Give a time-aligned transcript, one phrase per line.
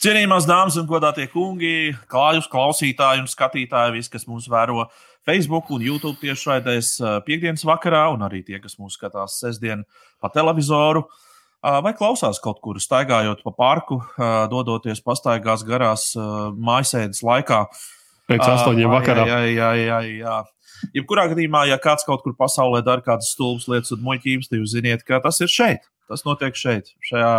[0.00, 4.86] Cienījamās dāmas un godātie kungi, klājus klausītāji un skatītāji, visi, kas mūs vēro
[5.28, 6.94] Facebook un YouTube tiešraidēs
[7.26, 9.82] piekdienas vakarā, un arī tie, kas mūs skatās sestdien
[10.16, 11.02] pa televizoru,
[11.60, 13.98] vai klausās kaut kur staigājot pa parku,
[14.48, 17.60] dodoties pastaigās garās mājasēdes laikā.
[18.32, 19.28] Pēc astoņiem vakarā.
[19.28, 20.38] Jā, jā, jā, jā.
[20.96, 24.72] Jebkurā gadījumā, ja kāds kaut kur pasaulē dara kādas stulbas lietas un muļķības, tad jūs
[24.78, 25.84] ziniet, ka tas ir šeit.
[26.08, 27.36] Tas notiek šeit, šajā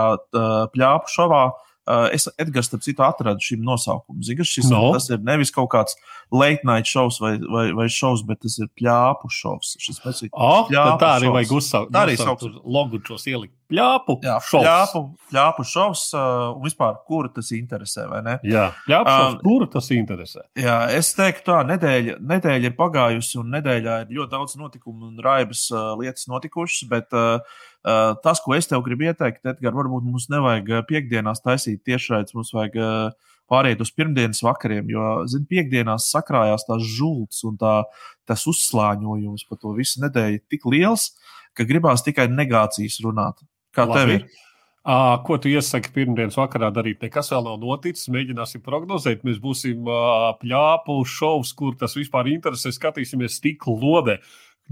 [0.78, 1.44] pļāpu šovā.
[1.50, 1.68] Uh,
[2.16, 4.24] es Edgars, starp citu, atradu šim nosaukumu.
[4.26, 4.84] Zini, šis no.
[4.96, 5.98] tas ir nevis kaut kāds
[6.32, 9.76] late night šovs vai, vai, vai šovs, bet tas ir pļāpu šovs.
[9.82, 11.92] Šis ir oh, tā arī vajag uzsaukt.
[11.94, 13.56] Tā arī sauc logu šos ielikt.
[13.72, 14.66] Pļāpu jā, šovs.
[14.66, 16.24] Pļāpu, pļāpu šovs uh,
[16.58, 18.34] un vispār, kuru tas interesē, vai ne?
[18.44, 20.44] Jā, pļāpu šovs, uh, kuru tas interesē.
[20.60, 25.24] Jā, es teiktu tā, nedēļa, nedēļa ir pagājusi un nedēļā ir ļoti daudz notikumu un
[25.24, 27.40] raibas uh, lietas notikušas, bet Uh,
[27.84, 32.54] tas, ko es tev gribu ieteikt, Edgars, varbūt mums nevajag uh, piekdienās taisīt tiešraides, mums
[32.54, 37.82] vajag uh, pāriet uz pirmdienas vakariem, jo, zini, piekdienās sakrājās tās žults un tā,
[38.30, 41.12] tas uzslāņojums par to visu nedēļu tik liels,
[41.58, 43.44] ka gribās tikai negācijas runāt.
[43.76, 44.00] Kā Labi.
[44.00, 44.48] tev ir?
[44.82, 47.04] À, ko tu iesaki pirmdienas vakarā darīt?
[47.06, 48.08] Nekas vēl nav noticis.
[48.10, 49.22] Mēģināsim prognozēt.
[49.28, 52.72] Mēs būsim uh, pļāpu šovs, kur tas vispār interesē.
[52.74, 54.16] Skatīsimies stikla lodē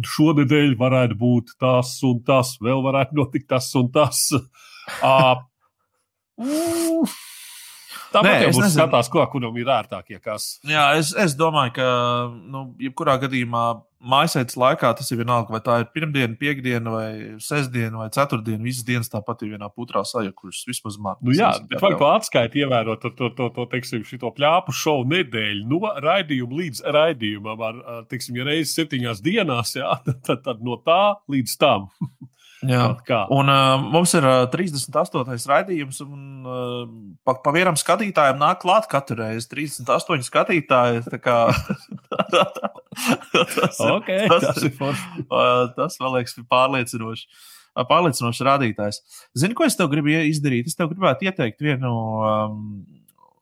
[0.07, 4.27] šonadēļ varētu būt tas un tas, vēl varētu notikt tas un tas.
[5.05, 5.37] Uh,
[8.13, 10.55] Tāpat jau būs skatās, ko, kuram ir ērtākie kas.
[10.67, 11.87] Jā, es, es domāju, ka,
[12.49, 13.65] nu, jebkurā gadījumā
[13.99, 17.09] mājasēdes laikā tas ir vienalga, vai tā ir pirmdiena, piekdiena, vai
[17.43, 18.63] sestdiena, vai ceturtdiena.
[18.63, 21.19] Visas dienas tāpat ir vienā putrā sajakušas, vismaz man.
[21.21, 25.05] Nu, jā, bet vai to atskaiti ievērot to, to, to, to, teiksim, šito pļāpu šovu
[25.13, 27.79] nedēļu no raidījuma līdz raidījumam, ar,
[28.11, 31.89] teiksim, ja reizes septiņās dienās, jā, tad, tad, tad no tā līdz tam.
[32.67, 32.81] Jā,
[33.31, 35.35] un uh, mums ir uh, 38.
[35.47, 36.81] raidījums, un uh,
[37.23, 41.05] pa, pa vienam skatītājam nāk klāt katru reizi 38 skatītāji.
[41.23, 41.37] Kā,
[43.55, 47.27] tas, okay, ir, tas, tas, ir, uh, tas man liekas, pārliecinoši.
[47.69, 49.03] Uh, pārliecinošs rādītājs.
[49.39, 50.67] Zini, ko es tev gribu izdarīt?
[50.67, 51.93] Es tev gribētu ieteikt vienu,
[52.27, 52.63] um,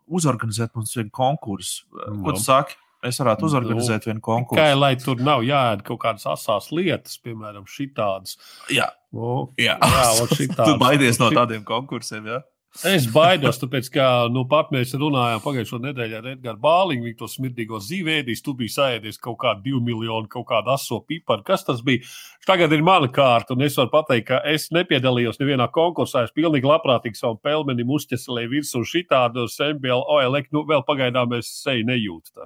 [0.07, 1.87] uzorganizēt mums vienu konkursu.
[2.21, 2.77] Ko tu saki?
[3.05, 4.57] Mēs varētu nu, uzorganizēt nu, vienu konkursu.
[4.57, 8.37] Tikai lai tur nav jāēd kaut kādas asās lietas, piemēram, šitādas.
[8.73, 9.77] Jā, o, jā.
[9.77, 10.63] jā šitādas.
[10.71, 12.41] tu baidies no tādiem konkursiem, jā?
[12.83, 12.93] Ja?
[12.95, 17.29] Es baidos, tāpēc, ka nu, pat mēs runājām pagājušo nedēļu ar Edgars Bāliņu, viņa to
[17.31, 21.45] smirdīgo zīvēdīs, tu biji sēdies kaut kādu divu miljonu, kaut kādu aso piparu.
[21.47, 22.05] Kas tas bija?
[22.47, 26.27] Tagad ir mana kārta, un es varu pateikt, ka es nepiedalījos nevienā konkursā.
[26.27, 31.89] Es pilnīgi labprātīgi savu pelmenim uzķeselēju virsū šitādu MBL OLEK, nu vēl pagaidām es seju
[31.89, 32.37] nejūtu.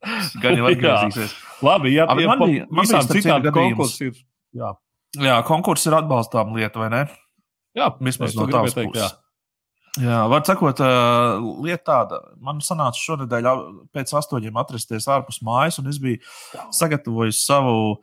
[0.40, 1.34] Gan jau atgriezīsies.
[1.64, 4.22] Labi, ja, ja man bija visām citādi konkursi ir.
[4.56, 4.72] Jā.
[5.18, 7.02] Jā, konkurss ir atbalstām lieta, vai ne?
[7.74, 9.16] Jā, vismaz no tādas puses.
[9.98, 10.78] Jā, var sakot,
[11.64, 12.20] lieta tāda.
[12.38, 13.48] Man sanāca šonadēļ
[13.90, 16.20] pēc astoņiem atrasties ārpus mājas, un es biju
[16.76, 17.96] sagatavojis savu,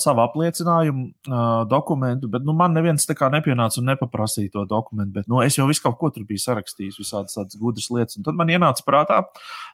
[0.00, 1.32] savu apliecinājumu
[1.70, 5.14] dokumentu, bet nu, man neviens tā kā nepienāca un nepaprasīja to dokumentu.
[5.16, 8.18] Bet, nu, es jau visu kaut ko tur biju sarakstījis, visādas tādas gudras lietas.
[8.20, 9.22] Un tad man ienāca prātā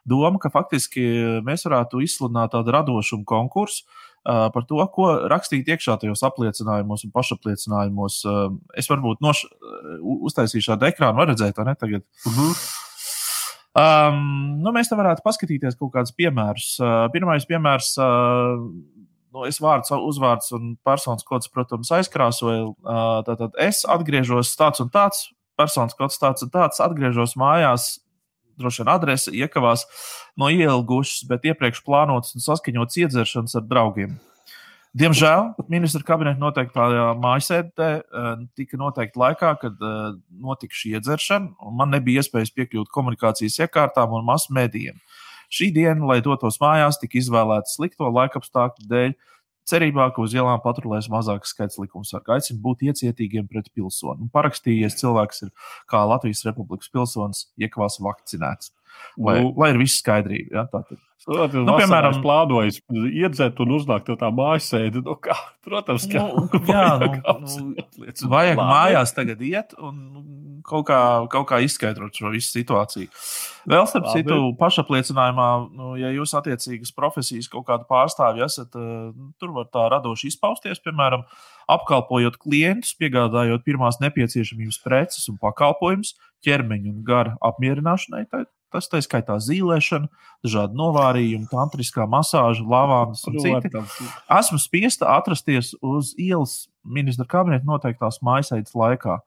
[0.07, 1.03] doma, ka faktiski
[1.43, 3.83] mēs varētu izsludināt tādu radošumu konkursu
[4.23, 8.21] par to, ko rakstīt iekšā tajos apliecinājumos un pašapliecinājumos.
[8.77, 9.43] Es varbūt noš,
[10.01, 11.75] uztaisīšu šādu ekrānu, var redzēt, vai ne?
[11.79, 12.05] Tagad.
[12.27, 12.61] Uh -huh.
[13.81, 14.19] um,
[14.61, 16.77] nu, mēs te varētu paskatīties kaut kādus piemērus.
[16.79, 17.97] Uh, pirmais piemērs.
[17.97, 18.69] Uh,
[19.33, 22.75] nu, es vārds, uzvārds un personas kods, protams, aizkrāsoju.
[22.83, 27.99] Uh, tātad es atgriežos tāds un tāds, personas kods tāds un tāds, atgriežos mājās
[28.61, 29.85] droši vien adrese iekavās
[30.39, 34.19] no ielgušas, bet iepriekš plānotas un saskaņotas iedzeršanas ar draugiem.
[34.91, 36.85] Diemžēl ministra kabineta noteiktā
[37.15, 39.99] mājasēdē eh, tika noteikta laikā, kad eh,
[40.43, 44.99] notika šī iedzeršana, un man nebija iespējas piekļūt komunikācijas iekārtām un masu mēdījiem.
[45.51, 49.15] Šī diena, lai dotos mājās, tika izvēlēta slikto laikapstākļu dēļ,
[49.69, 52.33] cerībā, ka uz ielām patrulēs mazāks skaits likumsargu.
[52.35, 54.29] Aicinu būt iecietīgiem pret pilsoni.
[54.33, 55.53] Parakstījies cilvēks ir
[55.91, 58.73] kā Latvijas Republikas pilsonis, iekvās vakcinēts.
[59.19, 60.53] Lai, nu, lai ir viss skaidrība.
[60.55, 60.99] Ja, tātad.
[61.29, 65.03] Nu, piemēram, plānojas iedzert un uznākt to tā mājasēdi.
[65.05, 69.99] Nu, kā, protams, ka nu, jā, nu, nu, vajag mājās tagad iet un
[70.65, 70.99] kaut kā,
[71.29, 73.09] kaut kā izskaidrot šo visu situāciju.
[73.69, 74.23] Vēl starp Labi.
[74.23, 79.69] citu, pašapliecinājumā, nu, ja jūs attiecīgas profesijas kaut kādu pārstāvju esat, eh, nu, tur var
[79.73, 81.27] tā radoši izpausties, piemēram,
[81.69, 86.15] apkalpojot klientus, piegādājot pirmās nepieciešamības preces un pakalpojumus
[86.45, 88.25] ķermeņa un gara apmierināšanai.
[88.71, 90.07] Tas tā skaitā zīmēšana,
[90.45, 93.71] dažādi novārījumi, tantriskā masāža, lavānas un citi.
[94.31, 99.19] Esmu spiesta atrasties uz ielas ministra kabineta noteiktās mājasaites laikā.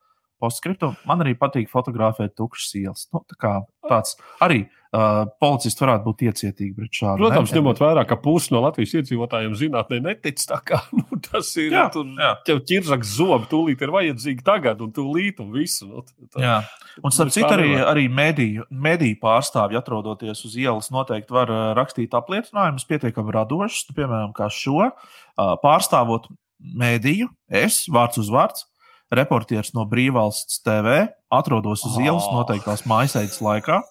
[0.45, 0.95] postskriptu.
[1.09, 3.07] Man arī patīk fotografēt tukšas ielas.
[3.15, 3.53] Nu, tā kā
[3.89, 7.23] tāds arī uh, policists varētu būt iecietīgi pret šādu.
[7.23, 7.59] Protams, ne?
[7.59, 10.43] ņemot vērā, ka pusi no Latvijas iedzīvotājiem zinātnē netic.
[10.69, 11.75] Kā nu, tas ir.
[11.75, 12.31] Jā, tur jā.
[12.51, 15.89] jau ķirzaks zobi, tūlīt ir vajadzīgi tagad, un tūlīt un visu.
[15.91, 16.59] Nu, tā, Jā.
[17.03, 22.15] Un, starp citu, arī, arī mediju, mediju pārstāvji, atrodoties uz ielas, noteikti var uh, rakstīt
[22.15, 23.89] apliecinājumus pietiekami radošus.
[23.91, 24.95] Nu, Piemēram, kā šo uh,
[25.65, 26.31] pārstāvot
[26.65, 28.69] mediju, es, vārds uz vārds,
[29.15, 31.05] reportieris no Brīvvalsts TV,
[31.35, 32.05] atrodos uz Oh.
[32.05, 33.83] ielas noteiktās mājasēdes laikā.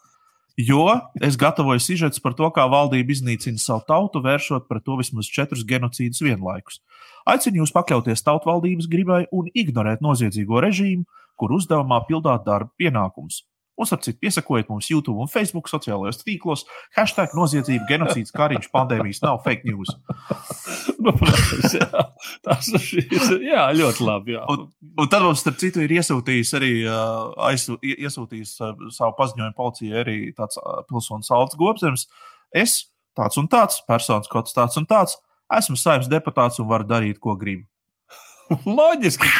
[0.57, 0.83] Jo
[1.17, 5.63] es gatavoju sižetus par to, kā valdība iznīcina savu tautu, vēršot pret to vismaz četrus
[5.65, 6.77] genocīdus vienlaikus.
[7.25, 11.07] Aicinu jūs pakļauties tautvaldības gribai un ignorēt noziedzīgo režīmu,
[11.39, 13.41] kur uzdevumā pildāt darba pienākumus.
[13.73, 16.61] Un, starp citu, piesakojiet mums YouTube un Facebook sociālajos tīklos,
[16.93, 19.89] hashtag noziedzība, genocīds, kariņš, pandēmijas nav fake news.
[21.03, 22.03] nu, protams, jā.
[22.45, 24.35] Tas ir jā, ļoti labi.
[24.37, 24.43] Jā.
[24.53, 24.67] Un,
[25.01, 29.57] un tad mums, starp citu, ir iesūtījis arī uh, aizsū, ie- iesūtījis, uh, savu paziņojumu
[29.57, 32.05] policijai arī tāds uh, pilsonis Alts Gobzems.
[32.53, 32.77] Es
[33.17, 35.17] tāds un tāds, personis kods tāds un tāds,
[35.53, 37.65] esmu saimnes deputāts un varu darīt, ko gribu.
[38.69, 39.33] Loģiski,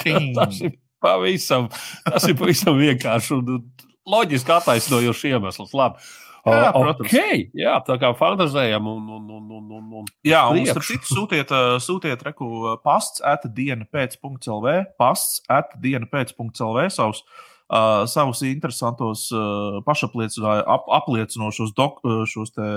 [0.00, 1.70] ka tas ir pavisam,
[2.06, 3.58] tas ir pavisam vienkārši un
[4.06, 5.74] loģiski attaisnojošs iemesls.
[5.76, 6.02] Labi.
[6.46, 7.10] Jā, protams.
[7.10, 7.48] Okay.
[7.58, 11.50] Jā, tā kā fantazējam un, un, un, un, un, un Jā, un starp citu, sūtiet,
[11.82, 17.24] sūtiet reku pasts atdiena pēc.lv, pasts atdiena pēc.lv savus,
[17.66, 21.98] uh, savus interesantos uh, pašapliecinājumus, ap, apliecinošos dok,
[22.30, 22.70] šos te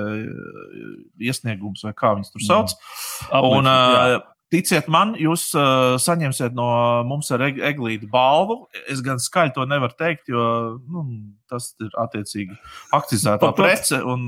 [1.21, 2.77] iesniegumus, vai kā viņus tur sauc.
[3.29, 4.17] Un, jā.
[4.17, 6.69] uh, Ticiet man, jūs uh, saņemsiet no
[7.05, 8.63] mums ar eg eglīti balvu.
[8.89, 10.45] Es gan skaļi to nevaru teikt, jo
[10.89, 11.03] nu,
[11.49, 12.57] tas ir attiecīgi
[12.97, 14.01] akcizētā prece.
[14.01, 14.23] Un,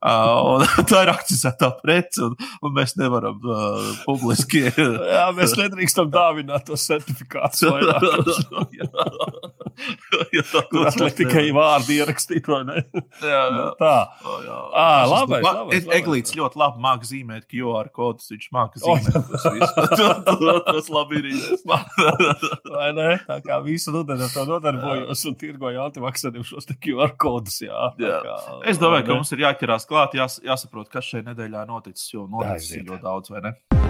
[0.00, 4.64] uh, un, tā ir akcizētā prece, un, un mēs nevaram uh, publiski.
[5.14, 6.72] jā, mēs nedrīkstam dāvināt
[9.90, 10.68] tos certifikātus.
[10.70, 12.82] Tur atliek tikai vārdi ierakstīt, vai ne?
[13.22, 13.66] Jā, jā.
[13.82, 13.92] Tā.
[14.24, 14.58] Oh, jā.
[14.74, 15.98] Tas labais, ma- labais, E- labais.
[16.00, 18.30] Eglītis ļoti labi māca zīmēt QR kodus.
[18.34, 18.96] Viņš māca O.
[18.96, 19.16] zīmēt
[19.56, 20.64] visus.
[20.70, 21.30] Tas labi ir.
[22.70, 23.08] Vai ne?
[23.28, 27.60] Tā kā visu rudeni ar to nodarbojos un tirgoju antivakseriem šos QR kodus.
[27.64, 28.20] Jā, tā Jā.
[28.26, 28.38] kā,
[28.70, 32.10] Es domāju, ka mums ir jāķerās klāt, jās, jāsaprot, kas šajā nedēļā noticis.
[32.14, 33.89] Jo noticis ir ļoti daudz, vai ne?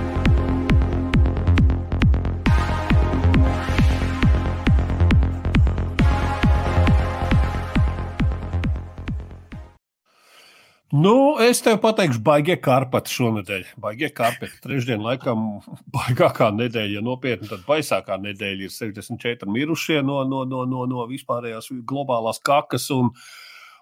[10.91, 13.67] Nu, es tev pateikšu, baigie karpati šonadēļ.
[13.79, 14.57] Baigie karpati.
[14.65, 15.61] Trešdien, laikam,
[15.95, 21.05] baigākā nedēļa, ja nopietni, tad baisākā nedēļa ir 64 mirušie no, no, no, no, no
[21.07, 22.89] vispārējās globālās kakas.
[22.97, 23.13] Un,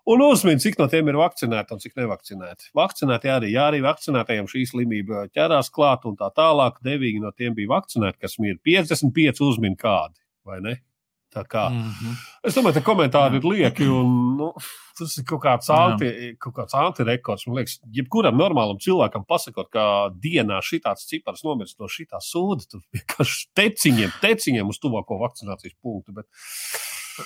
[0.04, 2.68] un uzmini, cik no tiem ir vakcinēti un cik nevakcinēti.
[2.76, 6.76] Vakcinēti arī, jā, arī vakcinētajiem šī slimība ķerās klāt un tā tālāk.
[6.84, 10.76] Devīgi no tiem bija vakcinēti, kas ir 55 uzmini kādi, vai ne?
[11.44, 11.68] Kā.
[11.70, 12.14] Mm -hmm.
[12.42, 13.88] Es domāju, ka komentāri ir lieki.
[13.88, 14.52] Un, nu,
[14.98, 17.46] tas ir kaut kāds, anti, kaut kāds antirekords.
[17.46, 22.80] Man liekas, jebkuram normālam cilvēkam pasakot, ka dienā šitāds cipars nomirst no šitā sūda, tad
[22.92, 26.12] vienkārši teciņiem, teciņiem uz tuvāko vakcinācijas punktu.
[26.12, 26.26] Bet,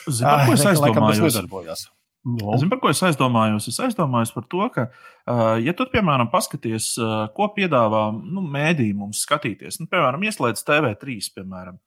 [0.09, 1.91] Zini, par ko es aizdomājos?
[2.23, 2.55] No.
[2.55, 3.67] Zini, par ko es aizdomājos?
[3.73, 4.85] Es aizdomājos par to, ka,
[5.27, 10.63] uh, ja tu, piemēram, paskaties, uh, ko piedāvā nu, mēdī mums skatīties, nu, piemēram, ieslēdz
[10.69, 11.81] TV3, piemēram,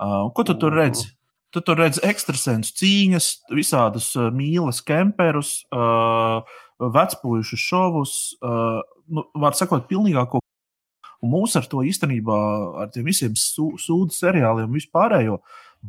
[0.00, 1.10] uh, ko tu tur redzi?
[1.54, 6.42] Tu tur redzi ekstrasensu cīņas, visādus uh, mīlas kemperus, uh,
[6.80, 10.42] vecpuļu šovus, uh, nu, var sakot, pilnīgāko.
[11.24, 12.36] Un mūs ar to īstenībā,
[12.82, 15.40] ar tiem visiem sū, sūdu seriāliem, vispārējo,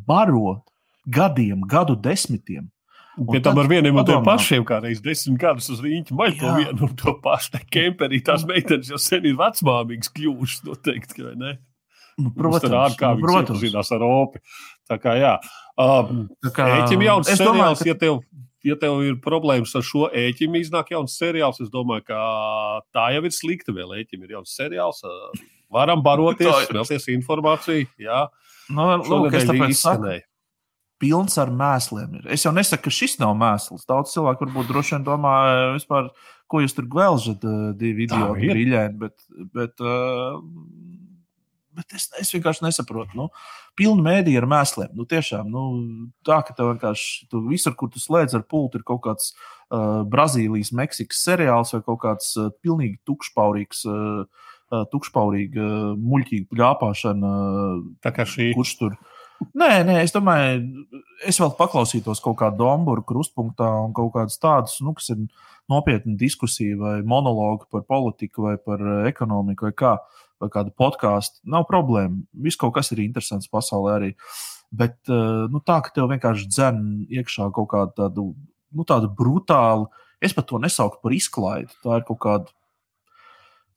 [0.08, 0.62] baro
[1.08, 2.70] gadiem, gadu desmitiem.
[3.18, 6.52] Pie tam ar vieniem un tiem pašiem, kā reiz desmit gadus uz rīņķa maļ to
[6.60, 7.56] vienu un to pašu.
[7.56, 11.54] Tā kemperī tās meitenes jau sen ir vecmāmīgas kļuvušas, noteikti, vai ne?
[12.18, 13.62] Nu, Protams, protams, kā nu, protams.
[13.62, 14.40] iepazinās ar opi.
[14.90, 15.36] Tā kā jā.
[15.78, 18.16] Um, Tā kā, Ēķim jauns es domāju, seriāls, ka ja tev,
[18.66, 21.60] ja tev ir problēmas ar šo ēķim, iznāk jauns seriāls.
[21.62, 22.22] Es domāju, ka
[22.96, 23.94] tā jau ir slikta vēl.
[24.02, 25.04] Ēķim ir jauns seriāls.
[25.06, 25.14] ā,
[25.78, 27.86] Varam baroties, smelties informāciju.
[28.02, 28.24] Jā,
[28.74, 30.26] nu, lūk, es tāpēc saku, izskanēja.
[31.04, 32.18] pilns ar mēsliem.
[32.22, 32.30] Ir.
[32.34, 33.86] Es jau nesaku, ka šis nav mēsls.
[33.86, 35.34] Daudz cilvēku varbūt droši vien domā,
[35.78, 36.10] vispār,
[36.50, 37.46] ko jūs tur gvelžat,
[37.78, 38.98] divi video brīļēni.
[39.06, 39.18] Bet,
[39.54, 40.40] bet, uh,
[41.78, 43.16] bet es, es vienkārši nesaprotu.
[43.18, 43.28] Nu,
[43.78, 44.92] pilni mēdī ar mēsliem.
[44.98, 45.64] Nu, tiešām, nu,
[46.28, 50.04] tā, ka tev vienkārši tu visur, kur tu slēdz ar pultu, ir kaut kāds uh,
[50.10, 53.88] Brazīlijas, Meksikas seriāls vai kaut kāds uh, pilnīgi tukšpaurīgs.
[53.88, 58.98] Uh, Tukšpaurīga, uh, muļķīga plāpāšana, uh, Tā kā šī kurš tur.
[59.58, 60.86] Nē, nē, es domāju,
[61.26, 65.28] es vēl paklausītos kaut kādu domburu krustpunktā un kaut kādus tādus, nu, kas ir
[65.70, 69.94] nopietna diskusija vai monologu par politiku vai par eh, ekonomiku vai kā,
[70.42, 71.42] vai kādu podkāstu.
[71.54, 72.24] Nav problēma.
[72.34, 74.12] Viss kaut kas ir interesants pasaulē arī.
[74.68, 78.26] Bet nu, tā, ka tev vienkārši dzen iekšā kaut kādu tādu,
[78.76, 79.88] nu, tādu brutālu,
[80.20, 81.72] es pat to nesaucu par izklaidi.
[81.86, 82.52] Tā ir kaut kāda,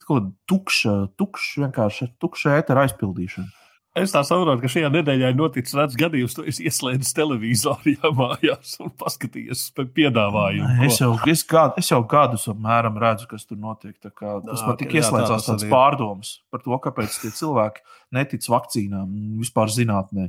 [0.02, 3.52] kaut kāda tukša, tukša, vienkārši tukša ētera aizpildīšana.
[3.98, 8.10] Es tā saprotu, ka šajā nedēļā ir noticis redzams gadījums, ka es ieslēdzu televizoru jā,
[8.14, 10.84] mājās un paskatījos piedāvājumu.
[10.86, 13.96] Es jau, es, gadu, es jau gadus apmēram redzu, kas tur notiek.
[13.98, 17.82] Kā, tas man tik ieslēdzās tāds pārdoms par to, kāpēc tie cilvēki
[18.14, 20.28] netic vakcīnām un vispār zinātnē.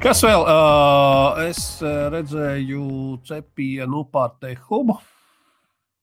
[0.00, 0.48] Kas vēl?
[0.48, 2.88] Uh, es redzēju
[3.28, 4.96] cepienu pār Tehubu.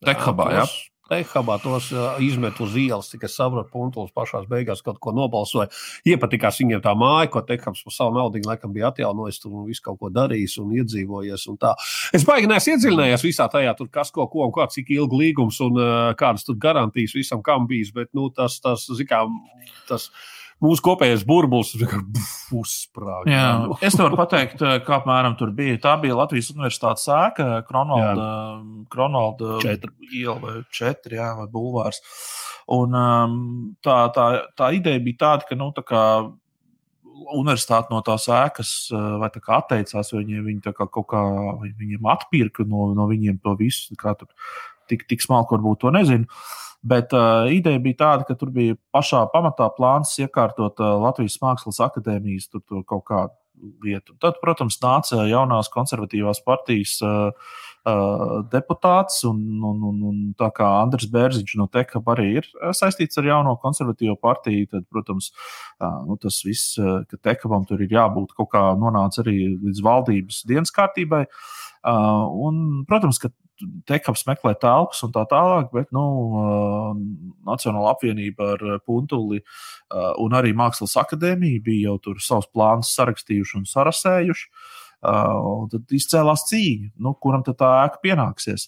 [0.06, 0.70] Tehubā, jā.
[1.14, 1.90] Ehabā tos
[2.24, 5.70] izmet uz ielas, cik es saprotu, Punkulis pašā beigās kaut ko nobalsoja.
[6.08, 10.00] Iepatikās viņiem tā māja, ko Tehams par savu naudu laikam bija atjaunojis un visu kaut
[10.02, 11.46] ko darījis un iedzīvojies.
[11.52, 11.76] Un tā.
[12.14, 15.60] es baigi neesmu iedziļinājies visā tajā, tur, kas ko, ko un kā, cik ilgi līgums
[15.66, 15.80] un
[16.20, 19.42] kādas tur garantijas visam kam bijis, bet nu, tas, tas, zikām,
[19.90, 21.72] tas, tas mūsu kopējais burbulis
[22.56, 23.30] uzsprāga.
[23.32, 23.46] Jā,
[23.86, 25.78] es nevaru pateikt, eh, kā apmēram tur bija.
[25.82, 28.28] Tā bija Latvijas Universitātes sēka, Kronvalda,
[28.92, 29.60] Kronvalda
[30.12, 32.04] iela vai četri, jā, vai bulvārs.
[32.70, 33.40] Un um,
[33.82, 36.04] tā, tā, tā ideja bija tāda, ka, nu, tā kā
[37.36, 41.24] universitāte no tās ēkas eh, vai tā kā atteicās, vai viņi, viņi kā kaut kā
[41.64, 43.98] viņiem atpirka no, no viņiem to visu.
[44.90, 46.30] Tik, tik smalki varbūt to nezinu.
[46.82, 51.82] Bet uh, ideja bija tāda, ka tur bija pašā pamatā plāns iekārtot uh, Latvijas Mākslas
[51.84, 53.36] akadēmijas tur, tur kaut kādu
[53.84, 54.16] vietu.
[54.24, 57.34] Tad, protams, nāca jaunās konservatīvās partijas uh,
[57.84, 63.20] uh, deputāts, un, un, un, un tā kā Andris Bērziņš no Teka arī ir saistīts
[63.20, 65.32] ar jauno konservatīvo partiju, tad, protams,
[65.80, 69.84] uh, nu, tas viss, uh, ka Tekabam tur ir jābūt kaut kā nonāca arī līdz
[69.86, 71.26] valdības dienas kārtībai.
[71.80, 73.32] Uh, un, protams, ka
[73.90, 76.04] Tekaps meklē telpas un tā tālāk, bet nu,
[77.48, 79.42] Nacionāla apvienība ar Puntuli
[80.24, 84.50] un arī Mākslas akadēmija bija jau tur savus plānus sarakstījuši un sarasējuši.
[85.10, 88.68] Un tad izcēlās cīņa, nu, kuram tā ēka pienāksies.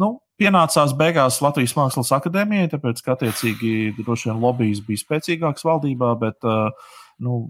[0.00, 6.14] Nu, pienācās beigās Latvijas Mākslas akadēmijai, tāpēc, ka attiecīgi droši vien lobbyis bija spēcīgāks valdībā,
[6.20, 6.48] bet
[7.20, 7.42] nu,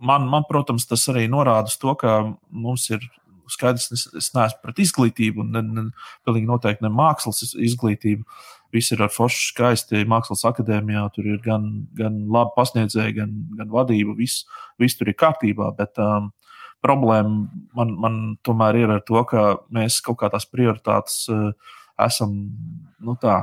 [0.00, 3.04] man, man, protams, tas arī norāda to, ka mums ir
[3.52, 5.84] skaidrs, es, es neesmu pret izglītību, un ne, ne,
[6.26, 8.26] pilnīgi noteikti ne mākslas izglītību.
[8.74, 10.04] Viss ir ar foršu skaisti.
[10.06, 11.64] Mākslas akadēmijā tur ir gan,
[11.98, 14.14] gan labi pasniedzēji, gan, gan vadība.
[14.18, 14.44] Viss,
[14.78, 15.72] viss tur ir kārtībā.
[15.78, 16.30] Bet um,
[16.84, 21.50] problēma man, man tomēr ir ar to, ka mēs kaut kā tās prioritātes uh,
[22.06, 22.36] esam
[23.02, 23.42] nu, tā,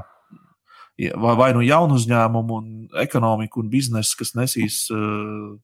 [1.20, 5.58] vai, vai nu jaunu uzņēmumu, un ekonomiku un biznesu, kas nesīs uh,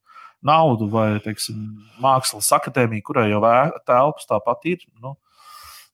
[0.47, 1.59] naudu, vai teiksim,
[2.03, 3.43] mākslas akadēmija, kurai jau
[3.87, 4.83] telpas tāpat ir.
[5.03, 5.15] Nu,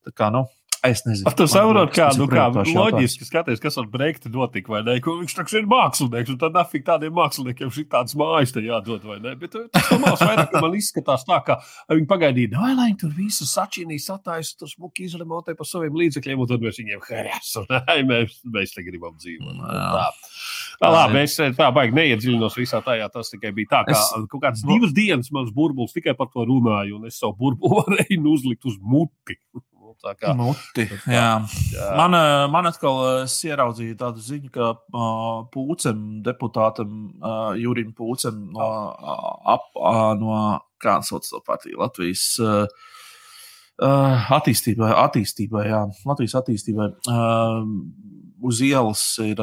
[0.06, 0.46] tā kā, nu,
[0.80, 1.90] Es nezinu, ir tā līnija.
[1.92, 4.96] Kā, nu, kā loģiski skaties, kas ar Breiktu notika, vai ne?
[5.04, 9.18] Viņš taču ir mākslinieks, un tad nafik tādiem māksliniekiem šī tādas mājas te jādod, vai
[9.20, 9.34] ne?
[9.40, 11.58] Bet tas domās vairāk, man izskatās tā, ka
[11.92, 16.52] viņi pagaidīja, vai lai tur visu sačinīs, attaisa, tur smuki izremontē par saviem līdzekļiem, un
[16.54, 17.68] tad mēs viņiem heres, un
[18.14, 19.60] mēs, mēs te gribam dzīvot.
[20.80, 20.88] Tā.
[20.88, 23.10] Tā, labi, es tā baigi neiedziļinos visā tajā.
[23.12, 24.06] Tas tikai bija tā, ka es...
[24.32, 28.22] kaut kādas divas dienas mans burbulis tikai par to runāju, un es savu burbuli varēju
[28.32, 29.36] uzlikt uz muti.
[30.00, 30.86] Tā kā muti.
[31.12, 31.42] Jā.
[31.74, 31.88] Jā.
[32.00, 32.14] Man,
[32.54, 38.70] man atkal ieraudzīja tādu ziņu, ka uh, Pūcem, deputātam uh, Jurim Pūcem no,
[39.44, 40.38] ap, uh, no
[40.80, 42.32] kā sauc to partiju Latvijas.
[42.40, 42.96] Uh,
[43.80, 46.90] Uh, attīstībai, attīstībai, jā, Latvijas attīstībai.
[47.08, 47.62] Uh,
[48.42, 49.40] uz ielas ir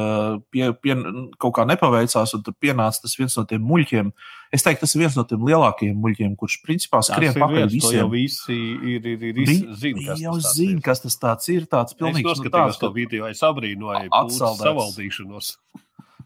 [0.53, 0.95] pie, pie,
[1.41, 4.11] kaut kā nepaveicās, un tur pienāca tas viens no tiem muļķiem.
[4.55, 7.99] Es teiktu, tas ir viens no tiem lielākajiem muļķiem, kurš principā skrien viens, visiem.
[7.99, 9.51] Jau visi ir, ir, ir, ir
[9.81, 11.67] zina, kas jau tas zina, kas tas tāds ir.
[11.71, 15.57] Tāds pilnīgs, es noskatījos nu, to video, es abrīnoju savaldīšanos.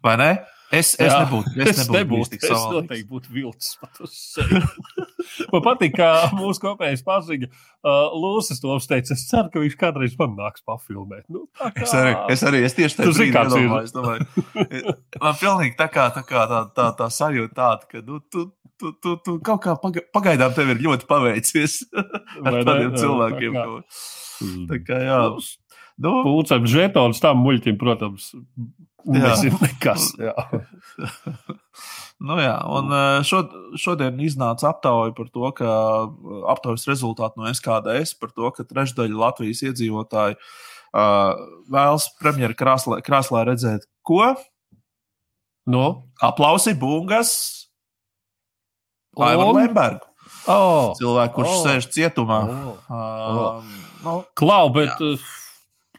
[0.04, 0.32] Vai ne?
[0.72, 1.52] Es, es Jā, nebūtu.
[1.60, 2.38] Es, es nebūtu.
[2.40, 4.62] Es noteikti būtu vilcis pat uz sevi.
[5.52, 9.12] man patīk, ka mūsu kopējais paziņa uh, Lūsis to uzteica.
[9.18, 11.26] Es ceru, ka viņš kādreiz man nāks pafilmēt.
[11.34, 11.74] Nu, kā...
[11.76, 13.68] es, arī, es arī, es tieši tādu.
[13.82, 14.26] Es domāju,
[15.20, 18.48] man pilnīgi tā kā, tā, kā tā, tā, tā sajūta tāda, ka nu, tu,
[18.80, 19.76] tu, tu, tu kaut kā
[20.16, 21.82] pagaidām tev ir ļoti paveicies
[22.48, 23.60] ar tādiem cilvēkiem.
[23.60, 24.00] Tā kā,
[24.72, 25.20] tā kā jā.
[26.02, 28.32] Nu, Pūcam žetons tam muļķim, protams,
[29.08, 30.12] nezinu nekas.
[30.22, 30.34] Jā.
[32.28, 32.96] nu jā, un
[33.28, 35.72] šod, šodien iznāca aptauja par to, ka
[36.54, 41.34] aptaujas rezultāti no SKDS par to, ka trešdaļa Latvijas iedzīvotāji uh,
[41.72, 44.34] vēlas premjeras krāslā, krāslā redzēt ko?
[45.70, 46.08] No?
[46.22, 47.34] Aplausi bungas
[49.18, 50.08] Laivu Lembergu.
[50.50, 52.40] Oh, Cilvēku, kurš oh, sēž cietumā.
[52.48, 53.60] Oh, oh.
[53.60, 54.96] Uh, nu, Klau, bet.
[54.98, 55.20] Jā.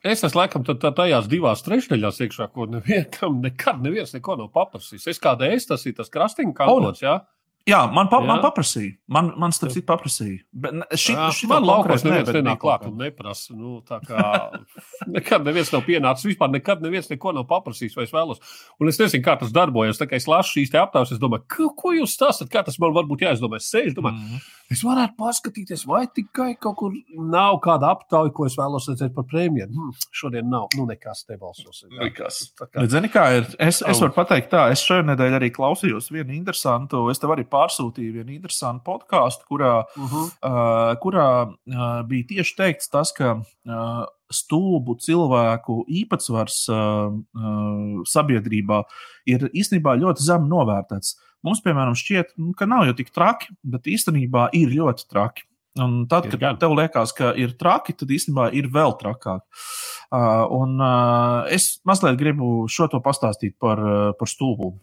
[0.03, 5.07] Es esmu laikam tajās divās trešdaļās iekšā, ko nevienam nekad neviens neko nav paprasījis.
[5.15, 7.05] Es kādēļ es tas ir tas krastiņa kantots,
[7.69, 7.81] jā?
[7.93, 8.29] Man, pa, jā.
[8.29, 8.95] man paprasīja.
[9.13, 10.41] Man, man starp citu, paprasīja.
[10.53, 11.15] Bet šī,
[11.51, 13.55] man laukos neviens ne, nenāk klāt un neprasa.
[13.57, 14.23] Nu, tā kā
[15.17, 16.29] nekad neviens nav pienācis.
[16.33, 18.43] Vispār nekad neviens neko nav paprasījis, vai es vēlos.
[18.81, 20.01] Un es nezinu, kā tas darbojas.
[20.01, 22.95] Tā kā es lasu šīs aptaujas, es domāju, ko, ko jūs stāstat, kā tas man
[22.97, 23.61] varbūt jāizdomā.
[23.63, 24.51] Es sēžu, domāju, mm -hmm.
[24.75, 29.29] es varētu paskatīties, vai tikai kaut kur nav kāda aptauja, ko es vēlos redzēt par
[29.31, 29.71] premjeru.
[29.73, 31.85] Hmm, šodien nav, nu nekas te balsos.
[32.01, 32.43] Nekas.
[32.59, 32.87] Kā...
[32.89, 33.47] Zini, kā ir?
[33.59, 37.45] Es, es varu pateikt tā, es šajā nedēļā arī klausījos vienu interesantu, es tev arī
[37.53, 40.31] pārsūtīju vienu interesantu podkāstu, kurā, uh -huh.
[40.43, 48.83] uh, kurā uh, bija tieši teikts tas, ka uh, stulbu cilvēku īpatsvars uh, uh, sabiedrībā
[49.27, 51.17] ir īstenībā ļoti zemi novērtēts.
[51.43, 55.43] Mums, piemēram, šķiet, nu, ka nav jau tik traki, bet īstenībā ir ļoti traki.
[55.81, 56.59] Un tad, kad gan.
[56.61, 59.41] tev liekas, ka ir traki, tad īstenībā ir vēl trakāk.
[60.13, 64.77] Uh, un uh, es mazliet gribu šo to pastāstīt par, uh, par stulbumu.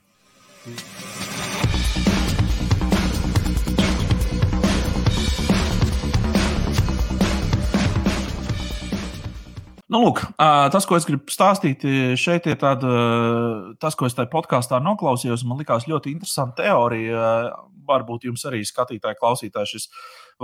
[9.89, 11.81] Nu, lūk, tas, ko es gribu stāstīt,
[12.21, 12.89] šeit ir tāda,
[13.81, 15.41] tas, ko es tajā podkāstā noklausījos.
[15.49, 17.23] Man liekas, ļoti interesanta teorija.
[17.89, 19.87] Varbūt jums arī skatītāji, klausītāji, šis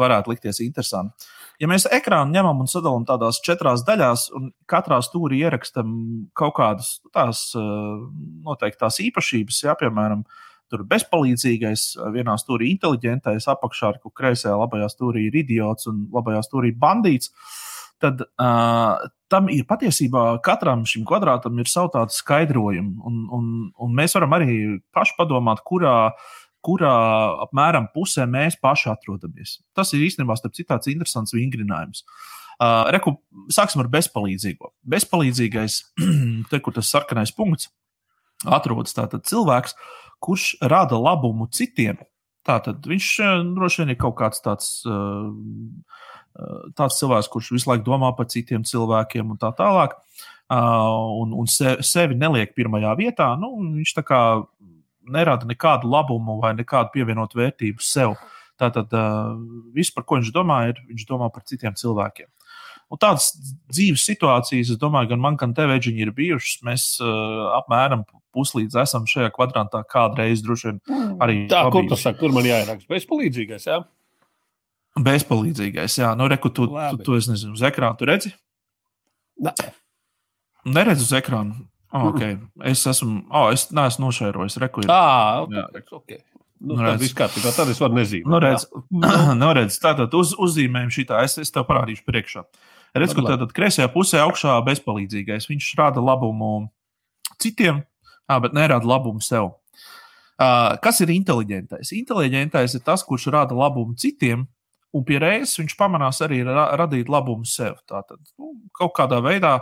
[0.01, 1.27] varētu likties interesanti.
[1.61, 5.93] Ja mēs ekrānu ņemam un sadalām tādās četrās daļās, un katrā stūrī ierakstam
[6.33, 10.25] kaut kādas tās noteiktās īpašības, ja, piemēram,
[10.73, 11.85] tur bezpalīdzīgais,
[12.17, 17.29] vienā stūrī inteliģentais, apakšā ar kreisajā labajā stūrī ir idiots un labajā stūrī bandīts.
[18.03, 23.93] Tad uh, tam ir patiesībā katram šim kvadrātam ir savu tādu skaidrojumu, un, un, un
[23.95, 24.57] mēs varam arī
[24.95, 26.11] paši padomāt, kurā,
[26.65, 26.95] kurā
[27.47, 29.59] apmēram pusē mēs paši atrodamies.
[29.77, 32.03] Tas ir īstenībā tāds interesants vingrinājums.
[32.55, 33.17] Uh, reku,
[33.51, 34.71] sāksim ar bezpalīdzīgo.
[34.95, 35.79] Bezpalīdzīgais,
[36.51, 37.71] te, kur tas sarkanais punkts,
[38.45, 39.75] atrodas tātad cilvēks,
[40.23, 41.99] kurš rada labumu citiem.
[42.45, 43.09] Tātad viņš
[43.57, 44.77] droši vien ir kaut kāds tāds.
[44.87, 45.31] Uh,
[46.75, 49.95] tāds cilvēks, kurš visu laiku domā par citiem cilvēkiem un tā tālāk,
[50.51, 54.21] un, un se, sevi neliek pirmajā vietā, nu, viņš tā kā
[55.05, 58.15] nerada nekādu labumu vai nekādu pievienotu vērtību sev.
[58.59, 58.91] Tātad
[59.75, 62.29] viss, par ko viņš domā, ir viņš domā par citiem cilvēkiem.
[62.93, 63.31] Un tādas
[63.73, 66.59] dzīves situācijas, es domāju, gan man, gan tev, Eģiņi, ir bijušas.
[66.67, 71.15] Mēs uh, apmēram puslīdz esam šajā kvadrantā kādreiz droši vien mm.
[71.23, 71.37] arī.
[71.49, 71.73] Tā, labījuši.
[71.73, 72.91] kur tas saka, kur man jāieraksta?
[72.93, 73.79] Bezpalīdzīgais, jā.
[73.81, 73.87] Ja?
[74.95, 77.01] Bezpalīdzīgais, jā, nu, reku, tu, Labi.
[77.01, 78.31] tu, tu, es nezinu, uz ekrāna tu redzi?
[79.43, 79.51] Ne.
[80.65, 81.57] Neredzu uz ekrāna.
[81.95, 82.37] Oh, okay.
[82.67, 84.83] Es esmu, oh, es neesmu nošērojis, reku.
[84.83, 84.91] Ir.
[84.91, 85.83] Ah, okay.
[85.95, 86.23] okay.
[86.59, 88.31] Nu, nu, redz, kārtībā, tad es varu nezīmēt.
[88.31, 88.65] Nu, redz,
[89.41, 92.45] nu, redz, tātad uz, uzzīmējam šitā, es, es tev parādīšu priekšā.
[92.95, 95.49] Redz, ka tātad kreisajā pusē augšā bezpalīdzīgais.
[95.51, 96.69] Viņš rada labumu
[97.43, 97.83] citiem,
[98.31, 99.51] bet nerada labumu sev.
[100.35, 101.91] Uh, kas ir inteliģentais?
[101.95, 104.47] Inteliģentais ir tas, kurš rada labumu citiem,
[104.95, 107.81] Un pie reizes viņš pamanās arī ra radīt labumu sev.
[107.89, 109.57] Tātad nu, kaut kādā veidā,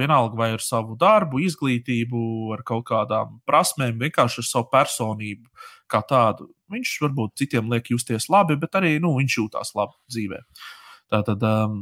[0.00, 2.22] vienalga vai ar savu darbu, izglītību,
[2.56, 6.48] ar kaut kādām prasmēm, vienkārši ar savu personību kā tādu.
[6.74, 10.42] Viņš varbūt citiem liek justies labi, bet arī nu, viņš jūtās labi dzīvē.
[11.14, 11.80] Tātad um,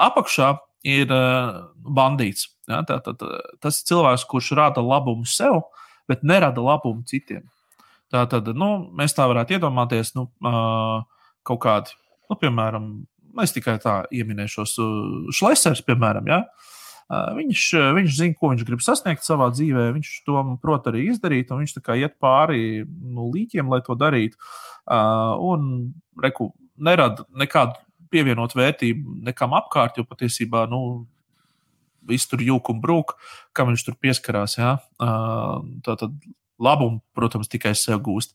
[0.00, 0.54] apakšā
[0.88, 2.48] ir uh, bandīts.
[2.70, 2.80] Ja?
[2.88, 3.20] Tātad,
[3.60, 5.66] tas ir cilvēks, kurš rada labumu sev,
[6.08, 7.44] bet nerada labumu citiem.
[8.12, 11.02] Tātad nu, mēs tā varētu iedomāties, nu, uh,
[11.48, 11.98] kaut kādi
[12.32, 12.92] Nu, piemēram,
[13.44, 14.78] es tikai tā ieminēšos,
[15.36, 16.30] Šlesers, piemēram.
[16.32, 16.38] Ja?
[17.36, 17.62] Viņš,
[17.98, 19.90] viņš zina, ko viņš grib sasniegt savā dzīvē.
[19.98, 24.40] Viņš to prot arī izdarīt, un viņš iet pāri nu, līķiem, lai to darītu.
[24.88, 25.66] Un
[26.24, 27.76] reku, nerada nekādu
[28.12, 30.80] pievienot vērtību nekam apkārt, jo patiesībā nu,
[32.08, 33.12] viss tur jūka un brūk,
[33.52, 34.56] kam viņš tur pieskarās.
[34.56, 34.78] Ja?
[34.96, 36.16] Tā tad
[36.62, 38.32] labumu, protams, tikai sev gūst.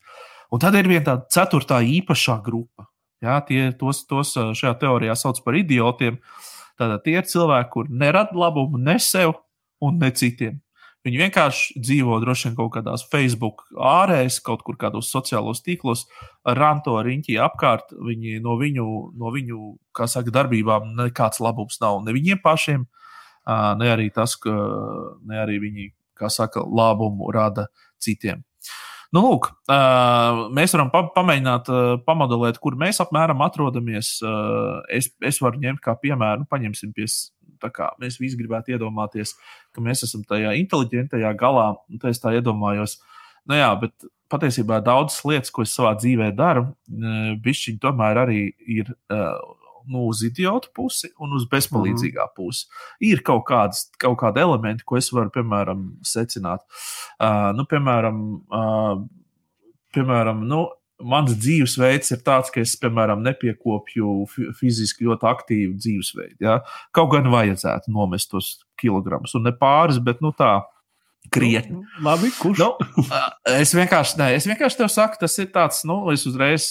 [0.54, 2.86] Un tad ir viena tāda ceturtā īpašā grupa.
[3.24, 6.20] Jā, tie, tos, tos šajā teorijā sauc par idiotiem.
[6.78, 9.34] Tātad tie ir cilvēki, kur nerada labumu ne sev
[9.82, 10.60] un ne citiem.
[11.06, 16.04] Viņi vienkārši dzīvo droši vien kaut kādās Facebook ārēs, kaut kur kādos sociālos tīklos,
[16.58, 17.94] ranto riņķī apkārt.
[17.94, 18.86] Viņi no viņu,
[19.18, 19.60] no viņu
[19.94, 22.84] kā saka, darbībām nekāds labums nav ne viņiem pašiem,
[23.80, 24.52] ne arī tas, ka
[25.26, 27.68] ne arī viņi, kā saka, labumu rada
[28.02, 28.42] citiem.
[29.16, 29.46] Nu, lūk,
[30.52, 31.70] mēs varam pa pamēģināt
[32.04, 34.18] pamodelēt, kur mēs apmēram atrodamies.
[34.92, 37.08] Es, es varu ņemt kā piemēru, nu, paņemsim pie.
[37.58, 39.32] Kā, mēs visi gribētu iedomāties,
[39.74, 41.72] ka mēs esam tajā inteliģentajā galā.
[41.98, 43.00] Tā es tā iedomājos.
[43.50, 46.68] Nu, jā, bet patiesībā daudzas lietas, ko es savā dzīvē daru,
[47.42, 48.44] bišķiņi tomēr arī
[48.76, 48.92] ir
[49.90, 52.66] nu, uz idiotu pusi un uz bezpalīdzīgā mm pusi.
[53.08, 56.64] Ir kaut, kādas, kaut kādi elementi, ko es varu, piemēram, secināt.
[57.18, 58.18] Uh, nu, piemēram,
[58.52, 59.00] uh,
[59.96, 60.64] piemēram nu,
[60.98, 64.14] mans dzīvesveids ir tāds, ka es, piemēram, nepiekopju
[64.58, 66.38] fiziski ļoti aktīvu dzīvesveidu.
[66.44, 66.58] Ja?
[66.94, 70.58] Kaut gan vajadzētu nomest tos kilogramus, un ne pāris, bet nu, tā
[71.32, 71.78] krietni.
[71.78, 72.60] Nu, labi, kurš?
[72.62, 73.04] Nu,
[73.58, 76.70] es vienkārši, ne, es vienkārši tev saku, tas ir tāds, nu, es uzreiz,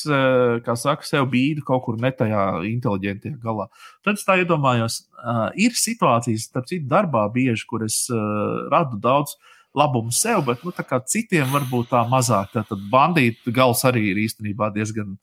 [0.66, 3.68] kā saka, sev bīdu kaut kur ne tajā inteliģentajā galā.
[4.06, 9.00] Tad es tā iedomājos, uh, ir situācijas, starp citu, darbā bieži, kur es uh, radu
[9.04, 9.38] daudz
[9.78, 10.74] labumu sev, bet nu,
[11.06, 12.54] citiem varbūt tā mazāk.
[12.56, 15.18] Tad bandīt gals arī ir īstenībā diezgan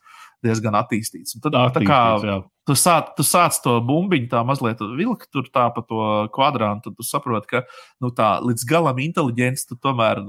[0.45, 1.37] diezgan attīstīts.
[1.37, 5.67] Un tad, attīstīts, kā, tu, sāc, tu sāc to bumbiņu tā mazliet vilkt tur tā
[5.75, 6.01] pa to
[6.35, 7.63] kvadrātu, tad tu saproti, ka
[8.05, 10.23] nu, tā līdz galam inteliģents tu tomēr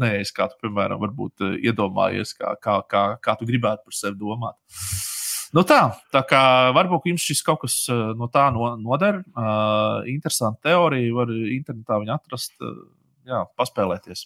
[0.00, 4.58] neesi, kā tu, piemēram, varbūt iedomājies, kā, kā, kā, kā tu gribētu par sevi domāt.
[5.52, 7.74] Nu tā, tā kā varbūt jums šis kaut kas
[8.16, 9.20] no tā noder.
[9.36, 12.78] Uh, interesanti teorija, var internetā viņu atrast, uh,
[13.28, 14.24] jā, paspēlēties.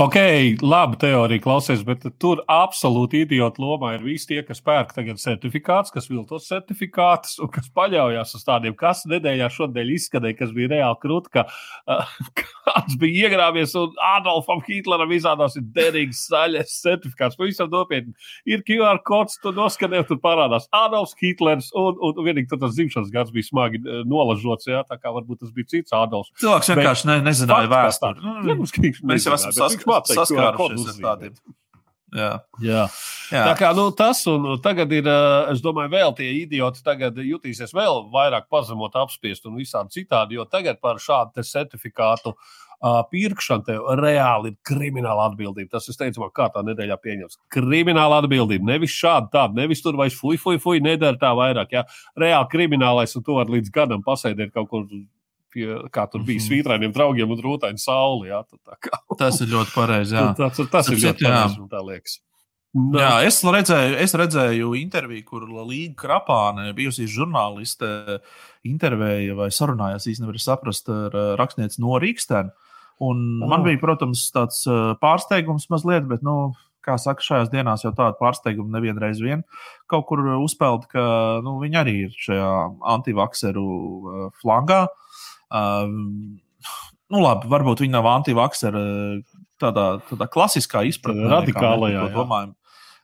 [0.00, 0.14] Ok,
[0.64, 5.92] labi teorija klausies, bet tur absolūti idiotu lomā ir visi tie, kas pērk tagad certifikātus,
[5.92, 10.96] kas viltos certifikātus un kas paļaujas uz tādiem, kas nedēļā šodien izskanēja, kas bija reāli
[11.02, 17.36] krūti, ka uh, kāds bija iegrāvies un Adolfam Hitleram izrādās ir derīgs saļas certifikāts.
[17.36, 18.16] Pavisam nopietni.
[18.48, 23.12] Ir QR kods, tu noskanē, tur parādās Adolfs Hitlers un, un, un vienīgi tas dzimšanas
[23.12, 26.32] gads bija smagi nolažots, jā, tā kā varbūt tas bija cits Adolfs.
[26.40, 28.96] Cilvēks vienkārši ne, nezināja vēsturi.
[29.12, 31.36] Mēs jau esam saskārušies ar tādiem.
[32.12, 32.32] Jā.
[32.60, 32.82] Jā.
[33.32, 33.44] Jā.
[33.48, 35.06] Tā kā nu, tas, un tagad ir,
[35.52, 40.44] es domāju, vēl tie idioti tagad jutīsies vēl vairāk pazemot, apspiest un visādi citādi, jo
[40.44, 45.72] tagad par šādu certifikātu uh, pirkšanu tev reāli ir krimināla atbildība.
[45.78, 47.40] Tas, es teicu, kā tā nedēļā pieņems.
[47.56, 48.68] Krimināla atbildība.
[48.74, 51.72] Nevis šāda, tāda, nevis tur vairs fuj, fuj, fuj, nedara tā vairāk.
[51.78, 51.86] Jā.
[52.20, 54.86] Reāli kriminālais, un to var līdz gadam pasēdēt kaut kur
[55.52, 56.48] pie, kā tur bija, mhm.
[56.48, 58.32] svītrainiem draugiem un rūtaini sauli.
[58.32, 58.42] Jā,
[58.82, 59.02] kā...
[59.20, 60.18] Tas ir ļoti pareizi.
[60.42, 62.20] Tas, tas, tas ir ļoti pareizi, tā liekas.
[62.72, 62.96] No.
[62.96, 68.16] Jā, es redzēju, es redzēju interviju, kur Līga Krapāne, bijusī žurnāliste,
[68.64, 72.54] intervēja vai sarunājās īstenībā, saprast, ar rakstnieci no Rīgstēna.
[73.04, 73.50] Un oh.
[73.50, 74.62] man bija, protams, tāds
[75.02, 79.44] pārsteigums mazliet, bet, nu, kā saka, šajās dienās jau tādu pārsteigumu nevienreiz vien
[79.90, 81.04] kaut kur uzpeld, ka
[81.44, 82.52] nu, viņi arī ir šajā
[82.94, 83.66] antivakseru
[84.40, 84.86] flangā.
[84.88, 85.12] Uh,
[85.52, 86.40] Uh,
[87.12, 88.82] nu, labi, varbūt viņi nav antivakseri
[89.62, 92.08] tādā, tādā klasiskā izpratnē, radikālajā.
[92.16, 92.54] Domājam,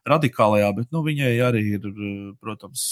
[0.08, 1.88] radikālajā, bet nu, viņai arī ir,
[2.40, 2.88] protams,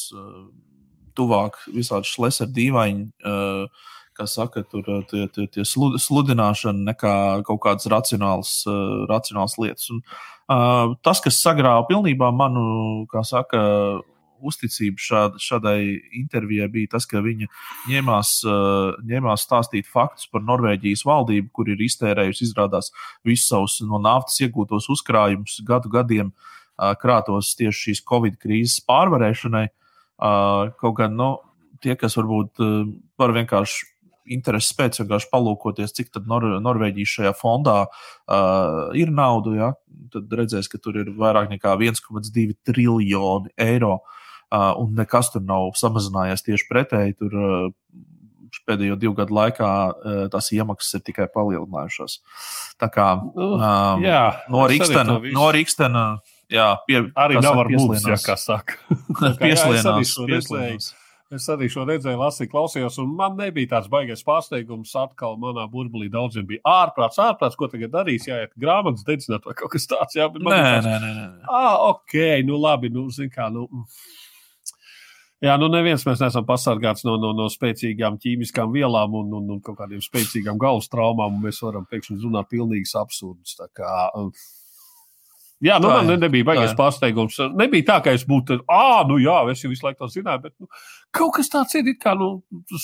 [1.16, 3.08] tuvāk visādi šleseri dīvaini.
[3.24, 7.14] Uh, kā saka, tur tie, tie, tie sludināšana nekā
[7.44, 9.90] kaut kādas racionālas, uh, racionālas lietas.
[9.92, 10.00] Un,
[10.48, 13.60] uh, tas, kas sagrāva pilnībā manu, kā saka,
[14.46, 15.78] uzticība šād, šādai
[16.20, 17.48] intervijai bija tas, ka viņa
[17.90, 22.92] ņēmās, uh, ņēmās stāstīt faktus par Norvēģijas valdību, kur ir iztērējusi, izrādās,
[23.26, 29.66] visus savus no naftas iegūtos uzkrājumus gadu gadiem uh, krātos tieši šīs Covid krīzes pārvarēšanai.
[30.16, 31.34] Uh, kaut gan nu,
[31.84, 32.62] tie, kas varbūt
[33.20, 33.92] var vienkārši
[34.32, 39.72] interesi pēc vienkārši palūkoties, cik tad Nor Norvēģija šajā fondā uh, ir nauda, ja?
[40.12, 43.98] tad redzēs, ka tur ir vairāk nekā 1,2 triljoni eiro.
[44.54, 47.16] Un nekas tur nav samazinājies tieši pretēji.
[47.18, 47.34] Tur
[48.66, 49.70] pēdējo divu gadu laikā
[50.32, 52.20] tās iemaksas ir tikai palielinājušās.
[52.80, 56.04] Tā kā um, jā, no Rīgstena, no Rīgstena
[56.52, 58.78] jā, pie, arī nav ar mums, ja kā saka.
[59.42, 60.94] pieslienās, pieslienās.
[61.34, 64.92] Es arī šo redzēju, lasīju, klausījos, un man nebija tāds baisais pārsteigums.
[65.00, 68.28] Atkal manā burbulī daudziem bija ārprāts, ārprāts, ko tagad darīs.
[68.28, 70.14] Jā, grāmatas dedzināt vai kaut kas tāds.
[70.14, 71.24] Jā, nē, nē, nē, nē.
[71.50, 72.14] Ah, ok,
[72.46, 73.66] nu labi, nu, zin kā, nu.
[75.44, 79.58] Jā, nu neviens mēs neesam pasargāts no, no, no spēcīgām ķīmiskām vielām un, un, un
[79.64, 83.58] kaut kādiem spēcīgām galvas traumām, mēs varam pēkšņi runāt pilnīgs absurds.
[83.76, 83.90] Kā,
[85.60, 87.36] jā, nu, man nebija baigais pārsteigums.
[87.52, 90.56] Nebija tā, ka es būtu, ah, nu jā, es jau visu laiku to zināju, bet
[90.56, 90.72] nu,
[91.12, 92.32] kaut kas tāds ir, kā, nu,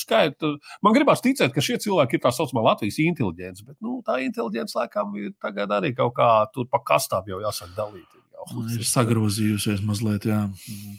[0.02, 0.60] skaidrs.
[0.84, 4.76] Man gribās ticēt, ka šie cilvēki ir tā saucamā Latvijas inteliģence, bet, nu, tā inteliģence
[4.76, 8.10] laikam ir tagad arī kaut kā tur pa kastām jau jāsaka dalīt.
[8.50, 8.64] Jau.
[8.74, 10.40] Ir sagrozījusies mazliet, jā.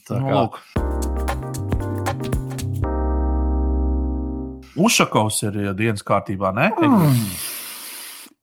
[0.08, 0.34] Tā nu, kā.
[0.34, 0.84] No,
[4.73, 6.71] Ušakovs ir dienas kārtībā, ne?
[6.82, 7.27] Mm.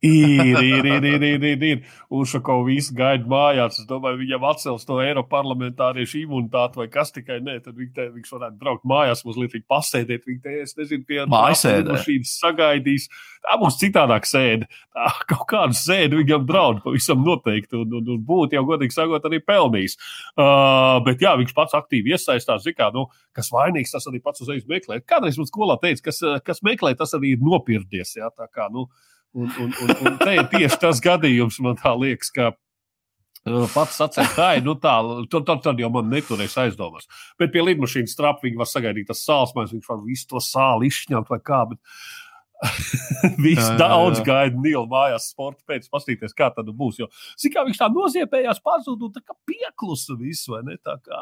[0.02, 1.80] Ir, ir, ir, ir, ir, ir, ir.
[2.08, 3.82] Ušakovs visu gaida mājās.
[3.82, 7.58] Es domāju, viņam atcels to Eiroparlamentāriešu imunitāti vai kas tikai nē.
[7.66, 10.24] Tad viņš, te, viņš varētu braukt mājās, mazliet pasēdēt.
[10.24, 13.10] Viņa te, es nezinu, pie mājasēdes sagaidīs.
[13.44, 14.70] Tā būs citādāk sēde.
[14.96, 17.82] Tā kaut kādu sēdi viņam draud pavisam noteikti.
[17.84, 19.98] Un, un, un būtu jau godīgi sakot, arī pelnījis.
[20.32, 22.64] Uh, bet jā, viņš pats aktīvi iesaistās.
[22.72, 23.04] Kā, nu,
[23.36, 25.02] kas vainīgs, tas arī pats uzreiz meklē.
[25.04, 28.16] Kādreiz mums skolā teica, kas, kas meklē, tas arī ir nopirdies.
[28.16, 28.88] Jā, tā kā, nu,
[29.32, 34.32] Un, un, un, un te ir tieši tas gadījums, man liekas, ka uh, pats sacīt,
[34.34, 34.64] tā ir.
[34.66, 34.96] Nu tā,
[35.30, 37.06] tad, tad, tad jau man neturēs aizdomas.
[37.38, 41.30] Bet pie lidmašīnas trapa viņi var sagaidīt tas sāls, viņš var visu to sāli izšņaut
[41.30, 41.62] vai kā.
[41.70, 41.78] Bet,
[43.44, 46.98] Viss daudz gaida Nīlu mājās, sporta pēc, paskatīties, kā tad būs.
[47.00, 47.08] Jo,
[47.52, 50.76] kā viņš tā noziepējās, pazuda un tā kā pieklusa visu, vai ne?
[50.84, 51.20] Tā kā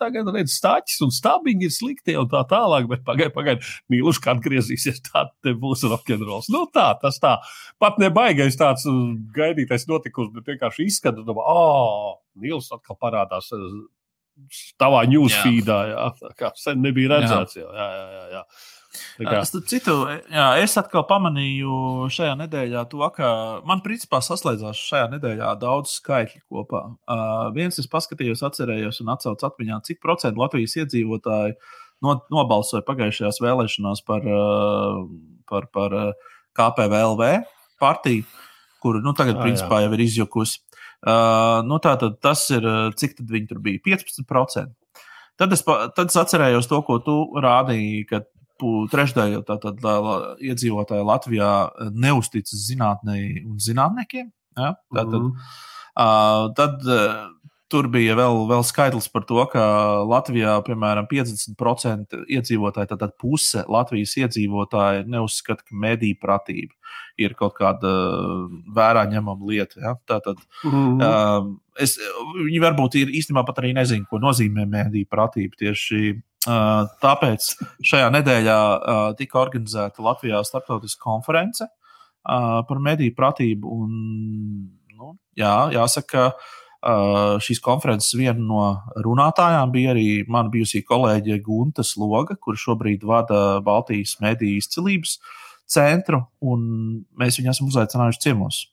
[0.00, 4.38] tagad redz staķis un stabiņi ir slikti un tā tālāk, bet pagaidi, pagaidi, Nīluši, kad
[4.38, 6.48] atgriezīsies, tā te būs rokenrols.
[6.52, 7.36] Nu tā, tas tā.
[7.82, 8.88] Pat nebaigais tāds
[9.36, 13.52] gaidītais notikums, bet vienkārši izskata, domā, oh, Nīls atkal parādās
[14.78, 17.58] tavā newsfeedā, jā, kā sen nebija redzēts.
[17.58, 18.26] Jā, jā, jā.
[18.36, 18.44] jā.
[19.18, 19.94] Starp citu,
[20.32, 23.30] jā, es atkal pamanīju šajā nedēļā to, ka
[23.68, 26.84] man principā saslēdzās šajā nedēļā daudz skaitļu kopā.
[27.08, 31.56] Uh, viens es paskatījos, atcerējos un atcaucu atmiņā, cik procentu Latvijas iedzīvotāji
[32.04, 35.02] no, nobalsoja pagājušajās vēlēšanās par, uh,
[35.50, 37.30] par, par uh, KPVLV
[37.82, 38.26] partiju,
[38.82, 39.88] kur nu, tagad, ah, principā, jā.
[39.88, 40.62] jau ir izjukusi.
[40.98, 42.64] Uh, nu, tātad tas ir,
[42.98, 43.82] cik tad viņi tur bija?
[43.86, 44.74] 15%.
[45.38, 48.24] Tad es, tad es atcerējos to, ko tu rādīji, ka
[48.60, 49.82] trešdaļa tātad,
[50.44, 54.30] iedzīvotāji Latvijā eh, neusticas zinātnē un zinātniekiem.
[54.58, 54.74] Ja?
[54.90, 55.50] Tātad, mm.
[56.02, 57.28] uh, tad uh,
[57.70, 59.62] tur bija vēl, vēl skaitlis par to, ka
[60.08, 66.74] Latvijā, piemēram, 50% iedzīvotāji, tātad puse Latvijas iedzīvotāji neuzskata, ka mediju pratība
[67.20, 67.92] ir kaut kāda
[68.74, 69.82] vērā ņemama lieta.
[69.84, 69.94] Ja?
[70.08, 70.96] Tātad, mm.
[71.04, 71.98] uh, es,
[72.38, 76.16] viņi varbūt ir īstenībā pat arī nezina, ko nozīmē mediju pratība tieši
[76.48, 77.48] Tāpēc
[77.84, 78.60] šajā nedēļā
[79.18, 81.66] tika organizēta Latvijā starptautiska konference
[82.24, 83.74] par mediju pratību.
[83.82, 83.90] Un,
[84.96, 86.30] nu, jā, jāsaka,
[87.44, 88.62] šīs konferences viena no
[89.04, 95.18] runātājām bija arī mana bijusī kolēģe Gunta Sloga, kur šobrīd vada Baltijas mediju izcilības
[95.68, 98.64] centru, un mēs viņu esam uzaicinājuši ciemos.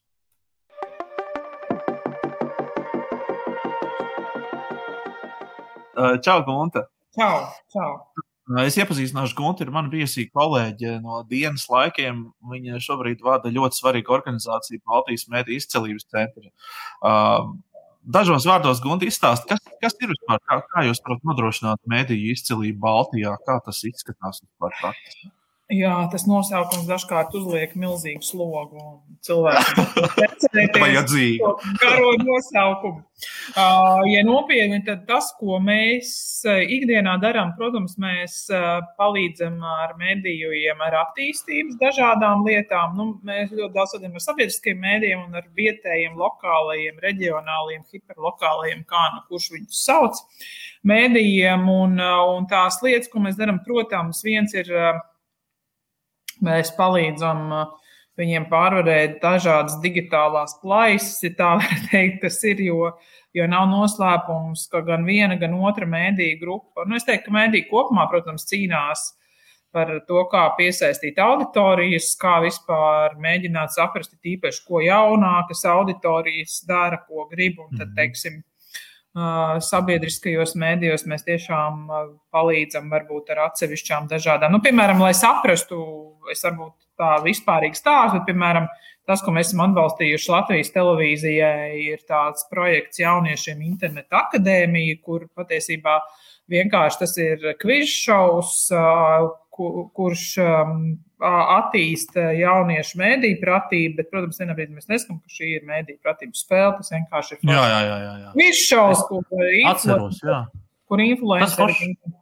[5.95, 6.94] Čau, Gunta!
[7.15, 7.35] Čau,
[7.71, 7.91] čau.
[8.61, 12.27] Es iepazīstināšu Gunteru, mana bijusi kolēģe no dienas laikiem.
[12.51, 16.51] Viņa šobrīd vada ļoti svarīgu organizāciju Baltijas Mēdī izcelības centru.
[18.05, 22.83] Dažos vārdos Gunte izstāst, kas, kas ir vispār, kā, kā jūs varat nodrošināt mēdīju izcelību
[22.83, 25.31] Baltijā, kā tas izskatās vispār praktiski.
[25.73, 28.81] Jā, tas nosaukums dažkārt uzliek milzīgu slogu
[29.25, 30.75] cilvēkiem.
[30.77, 31.39] Vajadzīgi.
[31.81, 32.99] Garo nosaukumu.
[33.55, 36.11] Uh, ja nopietni, tad tas, ko mēs
[36.45, 38.35] ikdienā darām, protams, mēs
[38.99, 42.93] palīdzam ar medijiem, ar attīstības dažādām lietām.
[42.99, 49.07] Nu, mēs ļoti daudz strādājam ar sabiedriskiem mēdījiem un ar vietējiem, lokālajiem, reģionāliem, hiperlokālajiem, kā
[49.15, 50.21] nu kurš viņus sauc,
[50.85, 51.65] mēdījiem.
[51.73, 51.97] Un,
[52.37, 54.69] un tās lietas, ko mēs darām, protams, viens ir
[56.45, 57.73] Mēs palīdzam uh,
[58.19, 62.93] viņiem pārvarēt dažādas digitālās plaisas, ja tā var teikt, tas ir, jo,
[63.35, 67.69] jo nav noslēpums, ka gan viena, gan otra mēdīja grupa, nu es teiktu, ka mēdīja
[67.71, 69.11] kopumā, protams, cīnās
[69.75, 77.27] par to, kā piesaistīt auditorijas, kā vispār mēģināt saprast, īpaši, ko jaunākas auditorijas dara, ko
[77.31, 77.97] grib, un tad, mhm.
[77.99, 78.39] teiksim,
[79.15, 81.85] sabiedriskajos mēdījos mēs tiešām
[82.35, 85.79] palīdzam varbūt ar atsevišķām dažādām, nu, piemēram, lai saprastu,
[86.31, 88.67] es varbūt tā vispārīgi stāstu, bet, piemēram,
[89.07, 95.99] tas, ko mēs esam atbalstījuši Latvijas televīzijai, ir tāds projekts jauniešiem interneta akadēmija, kur patiesībā
[96.51, 98.57] vienkārši tas ir kviz šovs,
[99.55, 100.27] kurš
[101.25, 106.43] attīsta jauniešu mēdīju pratību, bet, protams, vienā brīdī mēs neskatām, ka šī ir mēdīju pratības
[106.45, 106.75] spēle.
[106.79, 107.41] Tas vienkārši ir.
[107.49, 107.97] Jā, jā, jā.
[108.03, 108.35] jā, jā.
[108.41, 110.43] Viņš šaus, kur atceros, jā.
[110.85, 111.95] Kur influenceri.
[111.97, 112.13] Tas,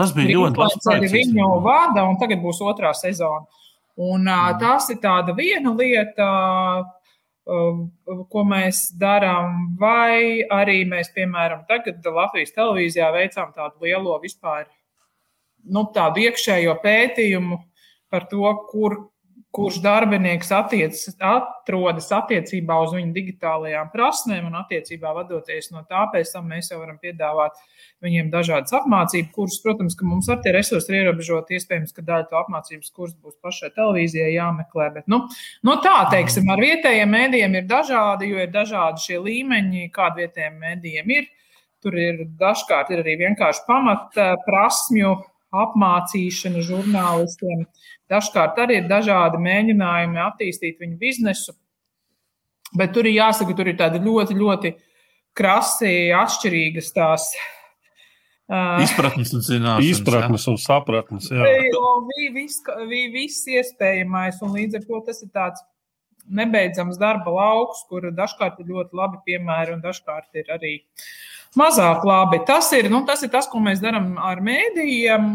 [0.00, 1.12] tas bija ļoti labi.
[1.12, 3.44] Viņu vada, un tagad būs otrā sezona.
[3.94, 4.58] Un mm.
[4.58, 6.28] tas ir tāda viena lieta,
[7.44, 14.64] ko mēs darām, vai arī mēs, piemēram, tagad Latvijas televīzijā veicām tādu lielo vispār,
[15.64, 17.60] nu, tādu iekšējo pētījumu
[18.14, 18.96] par to, kur,
[19.54, 26.32] kurš darbinieks attiec, atrodas attiecībā uz viņu digitālajām prasmēm un attiecībā vadoties no tā, pēc
[26.34, 27.60] tam mēs jau varam piedāvāt
[28.02, 29.60] viņiem dažādas apmācības kursus.
[29.62, 31.58] Protams, ka mums ar tie resursi ir ierobežoti.
[31.58, 34.90] Iespējams, ka daļa to apmācības kursu būs pašai televīzijai jāmeklē.
[34.96, 35.22] Bet, nu,
[35.66, 40.58] no tā, teiksim, ar vietējiem mēdījiem ir dažādi, jo ir dažādi šie līmeņi, kādi vietējiem
[40.66, 41.30] mēdījiem ir.
[41.84, 45.14] Tur ir dažkārt ir arī vienkārši pamata prasmju
[45.62, 47.66] apmācīšana žurnālistiem.
[48.10, 51.54] Dažkārt arī ir dažādi mēģinājumi attīstīt viņu biznesu,
[52.76, 54.74] bet tur ir jāsaka, tur ir tādi ļoti, ļoti
[55.36, 57.28] krasi atšķirīgas tās.
[58.84, 59.86] Izpratnes un zināšanas.
[59.88, 61.30] Izpratnes un sapratnes.
[61.32, 61.52] Jā,
[62.10, 65.64] bija viss, bija viss iespējamais, un līdz ar to tas ir tāds
[66.28, 70.74] nebeidzams darba lauks, kur dažkārt ir ļoti labi piemēri, un dažkārt ir arī
[71.58, 72.40] mazāk labi.
[72.46, 75.28] Tas ir, nu, tas, ir tas, ko mēs darām ar mēdījiem.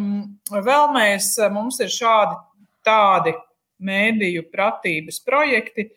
[0.65, 2.37] Vēl mēs, mums ir šādi
[2.85, 3.35] tādi
[3.85, 5.89] mēdīju pratības projekti.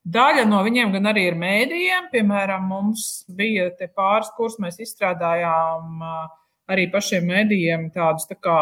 [0.00, 2.10] Daļa no viņiem gan arī ir mēdījiem.
[2.12, 6.04] Piemēram, mums bija pāris kurs, mēs izstrādājām
[6.70, 8.60] arī pašiem mēdījiem tādus tā kā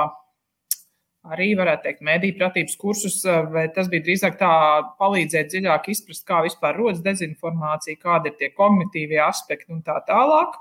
[1.28, 3.18] arī, varētu teikt, mediju pratības kursus,
[3.52, 4.52] vai tas bija drīzāk tā
[5.00, 10.56] palīdzēt dziļāk izprast, kā vispār rodas dezinformācija, kādi ir tie kognitīvie aspekti un tā tālāk.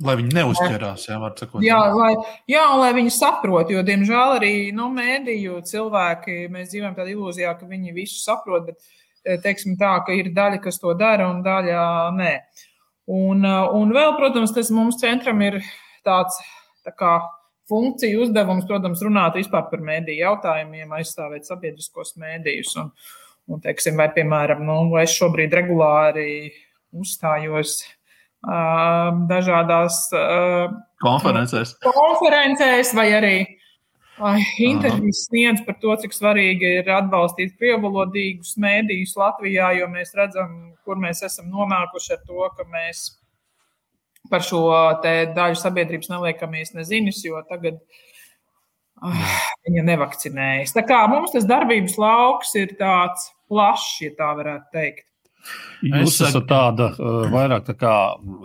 [0.00, 1.60] Lai viņi neuzķerās, jā, var sakot.
[1.64, 2.14] Jā, lai,
[2.48, 7.52] jā, un lai viņi saprot, jo, diemžēl, arī nu, mēdīju cilvēki, mēs dzīvojam tādā ilūzijā,
[7.58, 11.82] ka viņi visu saprot, bet teiksim tā, ka ir daļa, kas to dara, un daļa
[12.16, 12.32] nē.
[13.10, 15.60] Un, un vēl, protams, tas mums centram ir
[16.06, 16.38] tāds
[16.86, 17.18] tā kā
[17.70, 22.74] funkcija uzdevums, protams, runāt vispār par mēdīju jautājumiem, aizstāvēt sabiedriskos mēdījus.
[22.80, 22.90] Un,
[23.52, 26.30] un teiksim, vai, piemēram, nu, es šobrīd regulāri
[26.96, 27.82] uzstājos
[29.30, 30.02] dažādās
[31.04, 31.74] konferencēs.
[31.84, 33.34] konferencēs vai arī
[34.60, 41.00] intervijas sniedz par to, cik svarīgi ir atbalstīt krievulodīgus mēdījus Latvijā, jo mēs redzam, kur
[41.00, 43.06] mēs esam nonākuši ar to, ka mēs
[44.30, 44.62] par šo
[45.02, 50.74] daļu sabiedrības neliekamies nezinis, jo tagad uh, viņa nevakcinējas.
[50.76, 55.06] Tā kā mums tas darbības lauks ir tāds plašs, ja tā varētu teikt.
[55.80, 57.94] Jūs es esat tāda uh, vairāk tā kā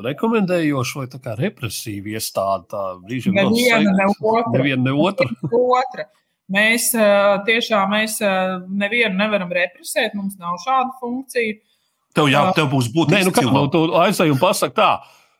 [0.05, 2.69] rekomendējoša vai tā kā represīva iestāde.
[2.71, 4.53] Tā brīžiem neviena, ne otra.
[4.55, 5.27] Neviena, ne otra.
[5.81, 6.07] otra.
[6.55, 11.59] Mēs uh, tiešām mēs, uh, nevienu nevaram represēt, mums nav šāda funkcija.
[12.15, 13.17] Tev, jā, tev būs būtiski.
[13.17, 14.91] Nē, nu, kā, nu, tu aizsai un pasaki tā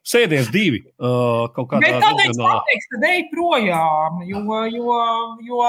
[0.06, 2.02] sēdies divi uh, kaut kādā veidā.
[2.04, 5.00] Tad es pateiktu, tad ej projām, jo, jo,
[5.48, 5.64] jo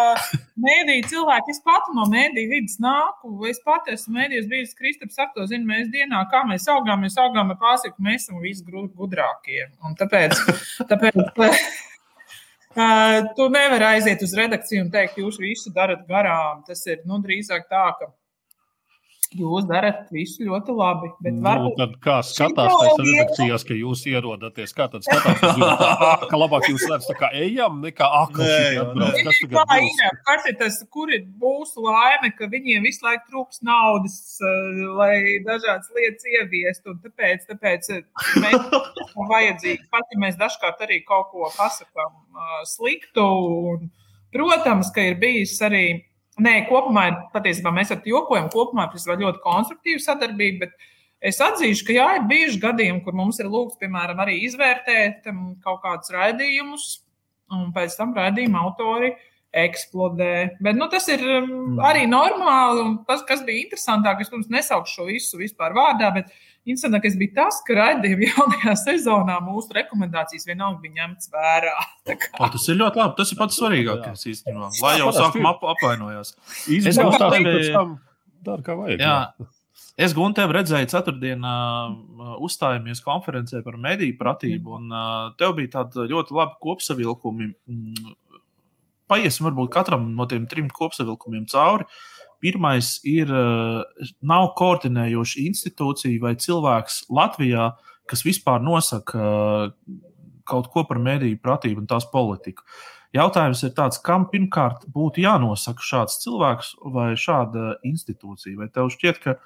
[0.66, 5.32] mēdī cilvēki, es pati no mēdī vidas nāku, es pati esmu mēdījis bijis Kristaps ar
[5.34, 9.66] to zinu, mēs dienā, kā mēs augām, mēs augām ar pārsiku, mēs esam visi gudrākie.
[9.86, 10.36] Un tāpēc,
[10.92, 11.16] tāpēc
[13.36, 16.60] tu nevari aiziet uz redakciju un teikt, jūs visu darat garām.
[16.66, 18.12] Tas ir, nu, drīzāk tā, ka
[19.34, 21.08] Jūs darat visu ļoti labi.
[21.26, 21.74] Nu, varbūt...
[21.80, 24.74] tad kā skatās tajās redakcijās, ka jūs ierodaties?
[24.76, 25.42] Kā tad skatās?
[25.58, 25.82] Jūs,
[26.30, 28.46] ka labāk jūs redzat, kā ejam, nekā akli.
[29.26, 29.42] Kas?
[30.28, 35.42] Kas ir tas, kur ir mūsu laime, ka viņiem visu laiku trūks naudas, uh, lai
[35.46, 36.94] dažādas lietas ieviestu.
[36.94, 38.04] Un tāpēc, tāpēc eh,
[38.42, 38.58] mēs
[39.06, 39.86] esam vajadzīgi.
[39.92, 43.26] Pat ja mēs dažkārt arī kaut ko pasakām uh, sliktu.
[43.72, 43.88] Un,
[44.36, 45.86] protams, ka ir bijis arī
[46.42, 50.68] Nē, kopumā patiesībā mēs ar jokojam, kopumā tas ir ļoti konstruktīva sadarbība.
[51.24, 55.54] Es atzīšu, ka jā, ir bijuši gadījumi, kur mums ir lūgts, piemēram, arī izvērtēt um,
[55.64, 56.84] kaut kādus raidījumus,
[57.56, 59.14] un pēc tam raidījuma autori
[59.56, 60.58] eksplodē.
[60.60, 61.80] Bet nu, tas ir um, mm.
[61.88, 62.84] arī normāli.
[63.08, 66.36] Tas, kas bija interesantāk, es, protams, nesaukšu šo visu vispār vārdā, bet
[66.66, 71.74] Interesantākais bija tas, ka raidījuma jaunajā sezonā mūsu rekomendācijas vienalga bija ņemtas vērā.
[72.10, 73.14] O, tas ir ļoti labi.
[73.20, 74.70] Tas ir pats svarīgākais īstenībā.
[74.82, 76.34] Lai jau sākumā ap, apvainojās.
[76.74, 77.94] Es domāju, ka tas ir
[78.48, 79.04] dara kā vajag.
[79.04, 79.46] Jā.
[80.06, 81.54] Es Guntev redzēju, ceturtdienā
[81.86, 87.48] uh, uzstājāmies konferencē par mediju pratību, un uh, tev bija tāda ļoti laba kopsavilkumi.
[89.08, 91.86] Paiesim varbūt katram no tiem trim kopsavilkumiem cauri.
[91.86, 92.15] Uh,
[92.46, 93.30] Pirmais ir,
[94.22, 97.72] nav koordinējoša institūcija vai cilvēks Latvijā,
[98.06, 99.72] kas vispār nosaka
[100.46, 102.62] kaut ko par mediju pratību un tās politiku.
[103.16, 108.58] Jautājums ir tāds, kam pirmkārt būtu jānosaka šāds cilvēks vai šāda institūcija?
[108.60, 109.36] Vai tev šķiet, ka,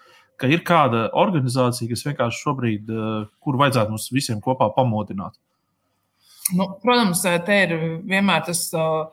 [0.40, 2.90] ka ir kāda organizācija, kas vienkārši šobrīd,
[3.40, 5.38] kur vajadzētu mums visiem kopā pamodināt?
[6.56, 7.76] Nu, protams, te ir
[8.10, 9.06] vienmēr tas uh,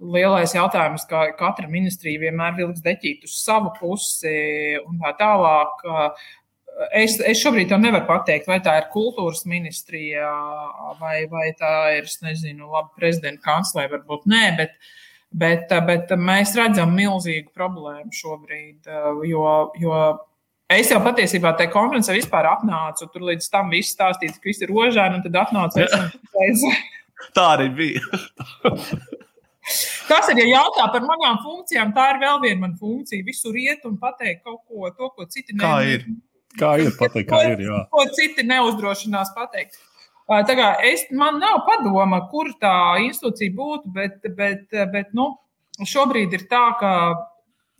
[0.00, 5.84] lielais jautājums, kā katra ministrija vienmēr vilks deķīt uz savu pusi un tā tālāk.
[6.96, 10.30] Es, es šobrīd to nevaru pateikt, vai tā ir kultūras ministrija,
[11.00, 14.80] vai, vai tā ir, es nezinu, labi, prezidenta kanclere, varbūt nē, bet,
[15.30, 18.88] Bet, bet mēs redzam milzīgu problēmu šobrīd,
[19.30, 19.44] jo,
[19.78, 19.98] jo
[20.74, 23.06] es jau patiesībā tajā konferencē vispār atnācu.
[23.12, 25.86] Tur līdz tam viss stāstīts, ka viss ir rožāni, un tad atnācu
[26.34, 26.74] teicu.
[27.38, 28.20] Tā arī bija.
[30.08, 33.26] Tas ir, ja jautā par manām funkcijām, tā ir vēl viena mana funkcija.
[33.26, 35.80] Visur iet un pateikt kaut ko, to, ko citi nevar.
[35.80, 36.08] Kā ir?
[36.58, 37.84] Kā ir pateikt, kā ir, jā.
[37.92, 39.78] Ko citi neuzdrošinās pateikt.
[40.30, 45.32] Tā kā es, man nav padoma, kur tā institūcija būtu, bet, bet, bet nu,
[45.86, 46.92] šobrīd ir tā, ka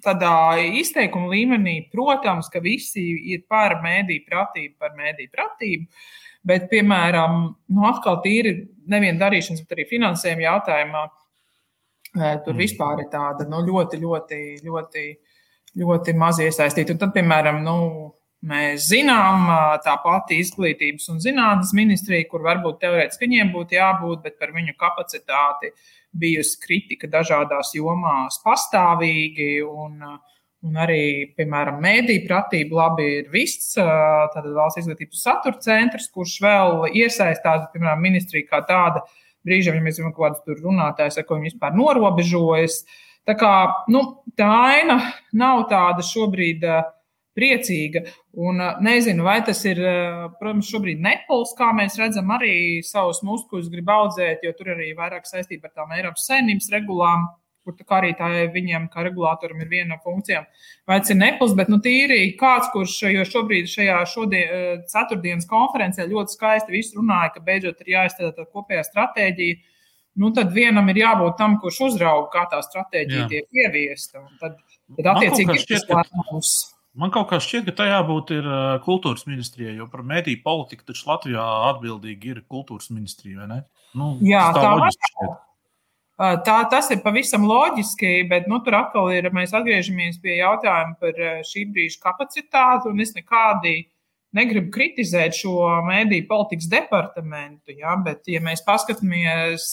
[0.05, 0.34] tādā
[0.80, 6.03] izteikuma līmenī, protams, ka visi ir par mēdīju pratību, par mēdīju pratību.
[6.49, 8.55] Bet, piemēram, nu, atkal tīri
[8.88, 11.03] nevien darīšanas, bet arī finansējuma jautājumā,
[12.15, 12.61] tur mm.
[12.61, 15.05] vispār ir tāda nu, ļoti, ļoti, ļoti,
[15.83, 16.97] ļoti maz iesaistīta.
[16.97, 17.77] Un tad, piemēram, nu,
[18.41, 19.51] Mēs zinām,
[19.85, 24.73] tā pati izglītības un zinātnes ministrija, kur varbūt teorētiski viņiem būtu jābūt, bet par viņu
[24.81, 25.75] kapacitāti
[26.17, 29.51] bijusi kritika dažādās jomās pastāvīgi.
[29.69, 30.01] Un,
[30.65, 31.03] un arī,
[31.37, 38.01] piemēram, mēdīņu pratība labi ir viss, tātad valsts izglītības satura centrs, kurš vēl iesaistās, piemēram,
[38.09, 39.05] ministrija kā tāda.
[39.47, 42.82] Brīžiem, ja mēs zinām, kādas tur runātājas, ar ko viņi vispār norobežojas.
[43.28, 43.53] Tā kā
[43.93, 44.03] nu,
[44.36, 44.99] tā aina
[45.36, 46.64] nav tāda šobrīd.
[46.64, 46.88] Uh,
[47.41, 48.05] priecīga.
[48.41, 49.80] Un nezinu, vai tas ir,
[50.41, 52.55] protams, šobrīd Nepals, kā mēs redzam, arī
[52.86, 57.28] savus muskuļus grib audzēt, jo tur arī vairāk saistība ar tām Eiropas saimnības regulām.
[57.61, 60.47] Kur tā arī tā viņiem, kā regulātoram, ir viena no funkcijām.
[60.89, 66.09] Vai tas ir Nepals, bet nu, tīri kāds, kurš jo šobrīd šajā šodien, ceturtdienas konferencē
[66.09, 69.61] ļoti skaisti visu runāja, ka beidzot ir jāizstrādā tā kopējā stratēģija.
[70.21, 73.29] Nu, tad vienam ir jābūt tam, kurš uzrauga, kā tā stratēģija Jā.
[73.31, 74.25] tiek ieviesta.
[74.41, 74.57] Tad,
[74.97, 76.55] tad attiecīgi, ir tas lēmums.
[76.99, 78.49] Man kaut kā šķiet, ka tajā būtu ir
[78.83, 83.47] kultūras ministrijai, jo par mediju politiku taču Latvijā atbildīgi ir kultūras ministrija.
[83.95, 85.39] Nu, Jā, tā ir.
[86.21, 89.31] Tā, tas ir pavisam loģiski, bet nu, tur atkal ir.
[89.33, 92.93] Mēs atgriežamies pie jautājuma par šī brīža kapacitāti.
[93.01, 93.75] Es nekādi
[94.37, 95.55] negribu kritizēt šo
[95.87, 99.73] mediju politikas departamentu, ja, bet, ja mēs paskatāmies,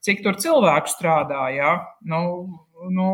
[0.00, 1.76] cik tur cilvēku strādā, ja,
[2.08, 2.22] nu,
[2.88, 3.12] nu,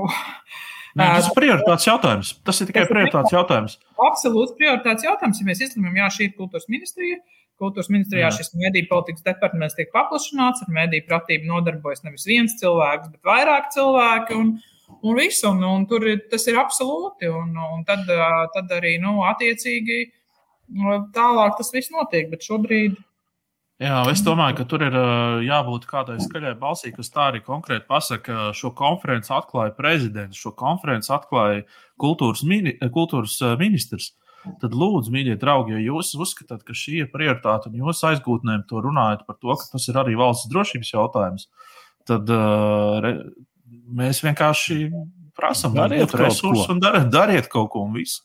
[0.97, 2.29] Nē, tas ir prioritāts jautājums.
[2.47, 3.75] Tas ir tikai prioritāts jautājums.
[4.01, 5.43] Absolūts prioritāts jautājums.
[5.43, 7.19] Ja mēs izlemjam, jā, šī ir kultūras ministrija.
[7.57, 8.35] Kultūras ministrijā jā.
[8.37, 13.71] šis mediju politikas departaments tiek paplašināts, ar mediju pratību nodarbojas nevis viens cilvēks, bet vairāk
[13.73, 14.37] cilvēki.
[14.37, 14.53] Un,
[15.01, 17.31] un viss, un, un tur tas ir absolūti.
[17.33, 18.05] Un, un tad,
[18.53, 20.03] tad arī, nu, attiecīgi,
[21.17, 22.29] tālāk tas viss notiek.
[22.33, 23.01] Bet šobrīd
[23.77, 24.95] Jā, es domāju, ka tur ir
[25.45, 30.55] jābūt kādai skaļai balsī, kas tā arī konkrēti pasaka, ka šo konferenci atklāja prezidents, šo
[30.57, 31.67] konferenci atklāja
[32.01, 34.15] kultūras, mini, kultūras ministrs.
[34.63, 38.81] Tad, lūdzu, mīļie draugi, ja jūs uzskatāt, ka šī ir prioritāte un jūs aizgūtnēm to
[38.85, 41.49] runājat par to, ka tas ir arī valsts drošības jautājums,
[42.07, 43.13] tad uh, re,
[44.01, 44.79] mēs vienkārši
[45.37, 48.23] prasām, dariet resursus un dariet, dariet kaut ko un visu.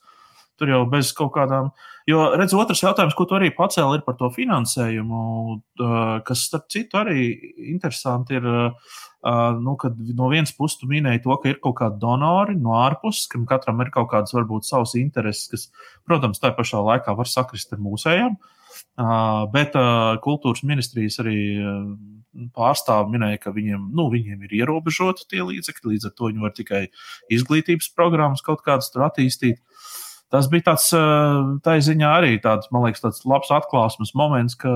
[0.62, 1.72] Tur jau bez kaut kādām.
[2.10, 5.22] Jo, redz, otrs jautājums, ko tu arī pacēli, ir par to finansējumu,
[6.28, 7.32] kas, starp citu, arī
[7.74, 8.52] interesanti ir.
[9.22, 13.28] Nu, kad no vienas puses tu minēji to, ka ir kaut kādi donori no ārpuses,
[13.30, 15.68] kam katram ir kaut kādas varbūt savas intereses, kas,
[16.10, 18.40] protams, tā pašā laikā var sakrist ar mūsējām.
[19.54, 19.78] Bet
[20.26, 21.38] kultūras ministrijas arī
[22.56, 26.54] pārstāvi minēja, ka viņiem, nu, viņiem ir ierobežoti tie līdzekļi, līdz ar to viņi var
[26.58, 26.82] tikai
[27.36, 29.60] izglītības programmas kaut kādas tur attīstīt
[30.32, 30.90] tas bija tāds,
[31.66, 34.72] tā ziņā arī tāds, man liekas, tāds labs atklāsmes moments, ka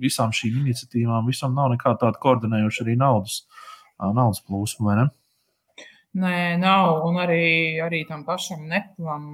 [0.00, 3.42] visām šīm iniciatīvām visam nav nekāda tāda koordinējoša arī naudas,
[4.00, 5.06] naudas plūsma, vai ne?
[6.14, 7.44] Nē, nav, un arī,
[7.82, 9.24] arī tam pašam neplam.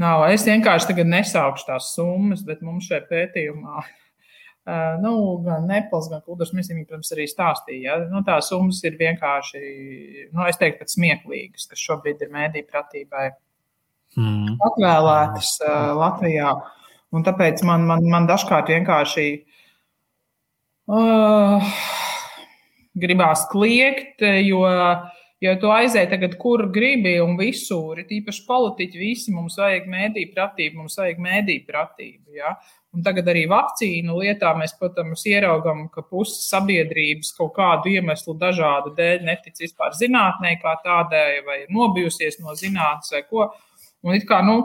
[0.00, 0.22] Nav.
[0.32, 3.82] Es vienkārši tagad nesaukšu tās summas, bet mums šajā pētījumā
[5.00, 5.12] nu,
[5.44, 7.82] gan Nepals, gan Kultūras ministrija, protams, arī stāstīja.
[7.84, 8.08] Ja?
[8.12, 9.62] Nu, tās summas ir vienkārši,
[10.34, 13.30] nu, es teiktu, pat smieklīgas, kas šobrīd ir mēdī pratībai
[14.18, 14.58] mm.
[14.70, 16.54] atvēlētas uh, Latvijā.
[17.10, 19.26] Un tāpēc man, man, man dažkārt vienkārši
[20.90, 21.72] uh,
[23.00, 24.62] gribās kliegt, jo,
[25.42, 30.32] jo tu aizēji tagad, kur gribi un visur, ir īpaši politiķi, visi mums vajag mēdīju
[30.34, 32.36] pratību, mums vajag mēdīju pratību.
[32.38, 32.54] Ja?
[32.94, 38.94] Un tagad arī vakcīnu lietā mēs, protams, ieraugām, ka puse sabiedrības kaut kādu iemeslu dažādu
[38.96, 43.50] dēļ netic vispār zinātnē kā tādai, vai nobijusies no zinātnes vai ko.
[44.06, 44.56] Un it kā, nu,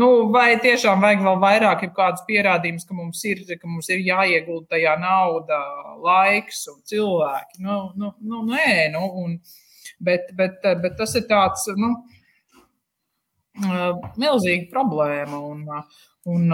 [0.00, 4.02] nu, vai tiešām vajag vēl vairāk, ir kādus pierādījumus, ka mums ir, ka mums ir
[4.06, 5.60] jāiegulda tajā nauda,
[6.02, 7.62] laiks un cilvēki.
[7.66, 9.38] Nu, nu, nu nē, nu, un,
[10.02, 11.94] bet, bet, bet tas ir tāds, nu,
[14.18, 15.40] milzīga problēma.
[15.52, 15.64] Un,
[16.30, 16.52] un,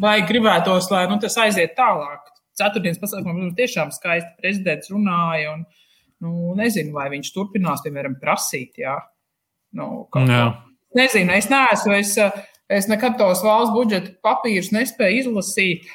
[0.00, 2.30] vai gribētos, lai nu, tas aiziet tālāk?
[2.60, 5.54] ceturtdienas pasākumā mums tiešām skaisti prezidents runāja.
[5.54, 5.64] Un,
[6.24, 8.80] nu, nezinu, vai viņš turpinās, piemēram, prasīt.
[8.82, 8.98] Jā.
[9.76, 10.06] Nu.
[10.98, 11.94] Nezinu, es neesmu.
[12.00, 12.16] Es,
[12.70, 15.88] es nekad tos valsts budžeta papīrus nespēju izlasīt.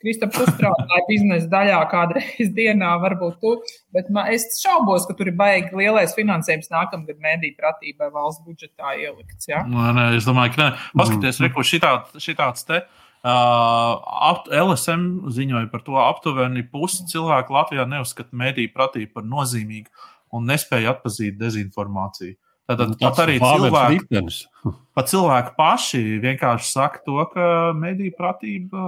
[0.00, 3.58] Kristaps uzstrādāja biznesa daļā kādreiz dienā, varbūt tur,
[3.92, 8.94] bet man, es šaubos, ka tur ir baigi lielais finansējums nākamgad mediju pratībai valsts budžetā
[8.96, 9.50] ielikts.
[9.50, 9.60] Ja?
[9.68, 10.70] Nē, nē, es domāju, ka nē.
[10.96, 11.44] Paskaties, mm.
[11.44, 12.80] reku šitā, šitāds te.
[13.20, 20.08] Uh, LSM ziņoja par to, ka aptuveni pusi cilvēku Latvijā neuzskata mediju pratību par nozīmīgu
[20.32, 22.38] un nespēja atpazīt dezinformāciju.
[22.70, 24.20] Tātad nu, pat arī cilvēki,
[24.96, 28.84] pat cilvēki paši vienkārši saka to, ka mediju pratība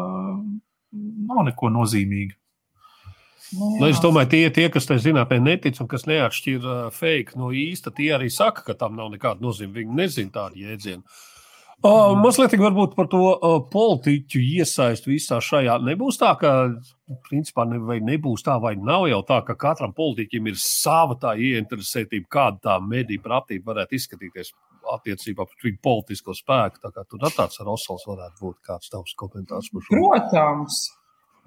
[0.92, 2.36] nav neko nozīmīga.
[3.52, 7.36] Nu, nu, es domāju, tie, tie kas tam zinātnē netic un kas neatšķir uh, fake
[7.36, 9.74] no īsta, tie arī saka, ka tam nav nekāda nozīme.
[9.80, 11.02] Viņi nezina tādu jēdzienu.
[11.82, 15.80] Uh, mazliet varbūt par to uh, politiķu iesaistu visā šajā.
[15.82, 16.52] Nebūs tā, ka,
[17.26, 22.30] principā, ne, nebūs tā, vai nav jau tā, ka katram politiķim ir sava tā ieinteresētība,
[22.30, 24.52] kāda tā mediju pratība varētu izskatīties
[24.94, 26.84] attiecībā pret viņu politisko spēku.
[26.86, 29.96] Tā kā tur tāds Rosals varētu būt kāds tavs komentārs par šo.
[29.96, 30.82] Protams.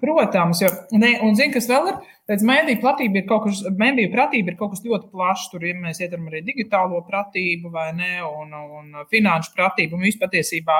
[0.00, 4.10] Protams, jo, ne, un zini, kas vēl ir, pēc mēdīju pratība ir kaut kas, mēdīju
[4.12, 5.46] pratība ir kaut kas ļoti plašs.
[5.52, 10.28] Tur, ja mēs ietveram arī digitālo pratību, vai ne, un, un finanšu pratību, un vispār
[10.28, 10.76] patiesībā,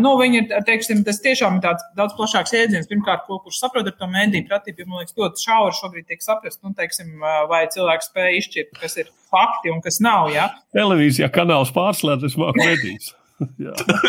[0.00, 2.88] nu, viņi ir, teiksim, tas tiešām ir tāds daudz plašāks jēdziens.
[2.88, 6.62] Pirmkārt, ko, kurš saprot ar to mēdīju pratību, man liekas, ļoti šauri šobrīd tiek saprast,
[6.64, 7.12] nu, teiksim,
[7.50, 10.48] vai cilvēks spēj izšķirt, kas ir fakti un kas nav, jā.
[10.48, 10.66] Ja?
[10.80, 13.12] Televīzijā kanāls pārslēdz, es māku medijas.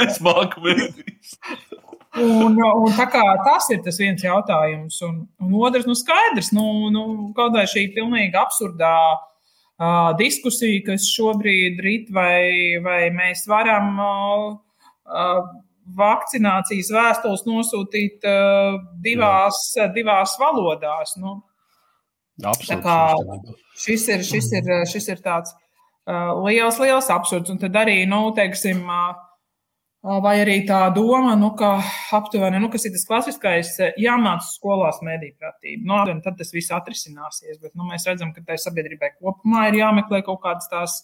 [0.08, 1.36] es māku medijas.
[2.20, 4.98] Un, un tas ir tas viens jautājums.
[5.08, 7.04] Un, un otrs, nu, skaidrs, nu, nu,
[7.38, 15.48] kaut kā šī pilnīgi absurdā uh, diskusija, kas šobrīd rit, vai, vai mēs varam uh,
[16.02, 19.88] vakcinācijas vēstules nosūtīt uh, divās, Jā.
[19.96, 21.16] divās valodās.
[21.22, 21.40] Nu,
[22.42, 22.82] Absolūti.
[22.84, 27.52] Kā, šis, ir, šis, ir, šis ir tāds uh, liels, liels absurds.
[27.54, 29.16] Un tad arī, nu, teiksim, uh,
[30.02, 31.76] Vai arī tā doma, nu, ka
[32.18, 35.84] aptuveni, nu, kas ir tas klasiskais, jāmācās skolās mediju pratība.
[35.86, 37.60] Nu, aptuveni, tad tas viss atrisināsies.
[37.62, 40.96] Bet nu, mēs redzam, ka tai sabiedrībai kopumā ir jāmeklē kaut kādas tās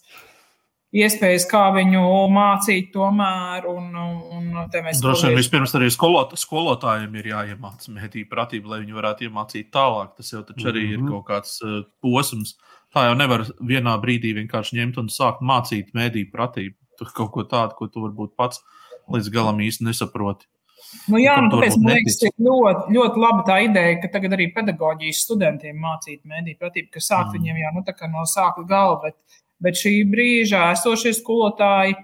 [0.98, 2.02] iespējas, kā viņu
[2.34, 3.68] mācīt tomēr.
[3.70, 9.28] Un, un, Droši vien vispirms arī skolot, skolotājiem ir jāiemācās mediju pratība, lai viņi varētu
[9.28, 10.16] iemācīt tālāk.
[10.18, 10.96] Tas jau taču arī mm -hmm.
[10.96, 11.12] ir mhm.
[11.14, 12.56] kaut kāds uh, posms.
[12.90, 16.74] Tā jau nevar vienā brīdī vienkārši ņemt un sākt mācīt mediju pratību.
[16.98, 18.64] Tur kaut ko tādu, ko tu varbūt pats
[19.14, 20.48] līdz galam īsti nesaproti.
[21.08, 24.48] Nu, jā, nu, tāpēc man liekas, ir ļoti, ļoti laba tā ideja, ka tagad arī
[24.54, 27.34] pedagoģijas studentiem mācīt mediju pratību, ka sāk mm.
[27.36, 27.82] viņiem jau nu,
[28.14, 31.98] no sākuma galva, bet, bet šī brīža esošie skolotāji,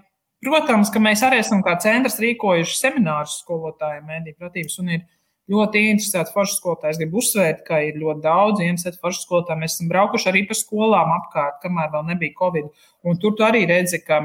[0.45, 5.05] protams, ka mēs arī esam kā centrs rīkojuši seminārus skolotājiem mediju pratības un ir
[5.51, 6.95] ļoti interesēti foršu skolotāji.
[6.95, 9.61] Es gribu uzsvērt, ka ir ļoti daudz interesētu foršu skolotāju.
[9.61, 12.71] Mēs esam braukuši arī pa skolām apkārt, kamēr vēl nebija Covid.
[13.05, 14.23] Un tur tu arī redzi, ka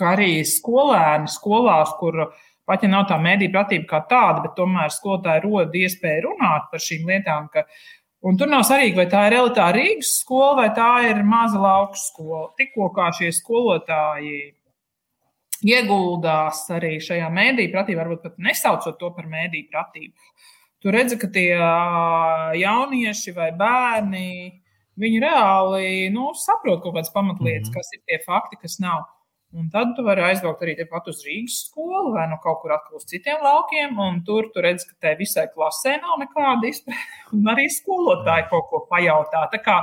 [0.00, 2.24] kā arī skolēni skolās, kur
[2.68, 6.82] pat ja nav tā mediju pratība kā tāda, bet tomēr skolotāji rod iespēju runāt par
[6.82, 7.48] šīm lietām.
[7.52, 7.66] Ka,
[8.28, 12.00] un tur nav svarīgi, vai tā ir elitāra Rīgas skola vai tā ir maza lauku
[12.00, 12.48] skola.
[12.58, 14.40] Tikko kā šie skolotāji
[15.62, 20.32] ieguldās arī šajā mēdīņu pratībā, varbūt pat nesaucot to par mēdīņu pratību.
[20.82, 21.54] Tu redzi, ka tie
[22.58, 24.28] jaunieši vai bērni,
[24.98, 27.76] viņi reāli nu, saprot kaut kādas pamatlietas, mm -hmm.
[27.76, 29.06] kas ir tie fakti, kas nav.
[29.52, 32.96] Un tad tu vari aizbraukt arī tepat uz Rīgas skolu vai no kaut kur atkal
[32.96, 33.98] uz citiem laukiem.
[34.24, 37.02] Tur tu redz, ka te visai klasē nav nekāda izpēta.
[37.36, 39.44] Un arī skolotāji kaut ko pajautā.
[39.52, 39.76] Tā kā,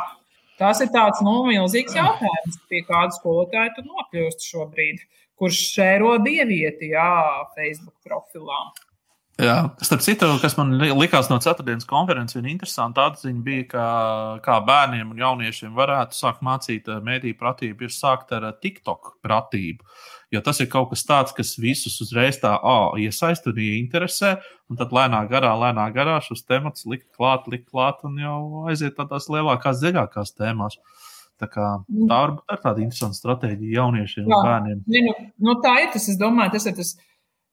[0.58, 5.06] tas ir tāds nu, milzīgs jautājums, pie kāda skolotāja tu nokļūsti šobrīd,
[5.38, 7.10] kurš šēro dievieti jā,
[7.54, 8.64] Facebook profilā.
[9.40, 13.84] Jā, starp citu, kas man likās no ceturtdienas konferences, viena interesanta atziņa bija, ka
[14.44, 19.14] kā bērniem un jauniešiem varētu sākt mācīt eh, mēdīju pratību, ir sākt ar eh, TikTok
[19.24, 19.88] pratību.
[20.36, 24.36] Jo tas ir kaut kas tāds, kas visus uzreiz tā oh, iesaista un ieinteresē,
[24.70, 29.00] un tad lēnā garā, lēnā garā šos tematus likt klāt, likt klāt un jau aiziet
[29.00, 30.82] tādās lielākās, dziļākās tēmās.
[31.40, 34.82] Tā, kā, tā varbūt ir tāda interesanta stratēģija jauniešiem Jā, un bērniem.
[34.84, 35.14] Nu,
[35.48, 36.98] nu, tā ir tas, es domāju, tas ir tas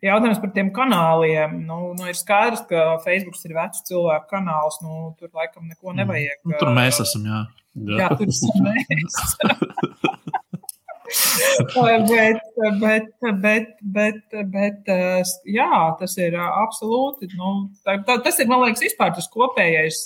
[0.04, 1.54] Jautājums par tiem kanāliem.
[1.64, 4.76] Nu, nu ir skaidrs, ka Facebook ir vecs cilvēku kanāls.
[4.84, 5.96] Nu, tur laikam neko mm.
[6.02, 6.42] nevajag.
[6.44, 7.24] Nu, tur mēs esam.
[7.24, 7.40] Jā,
[7.80, 8.02] jā.
[8.02, 9.14] jā tur esam mēs.
[12.10, 12.42] bet,
[12.82, 13.08] bet,
[13.40, 14.20] bet, bet,
[14.52, 14.90] bet,
[15.48, 15.70] jā,
[16.00, 17.30] tas ir absolūti.
[17.36, 17.54] Nu,
[17.86, 20.04] tā, tā, tas ir, man liekas, vispār tas kopējais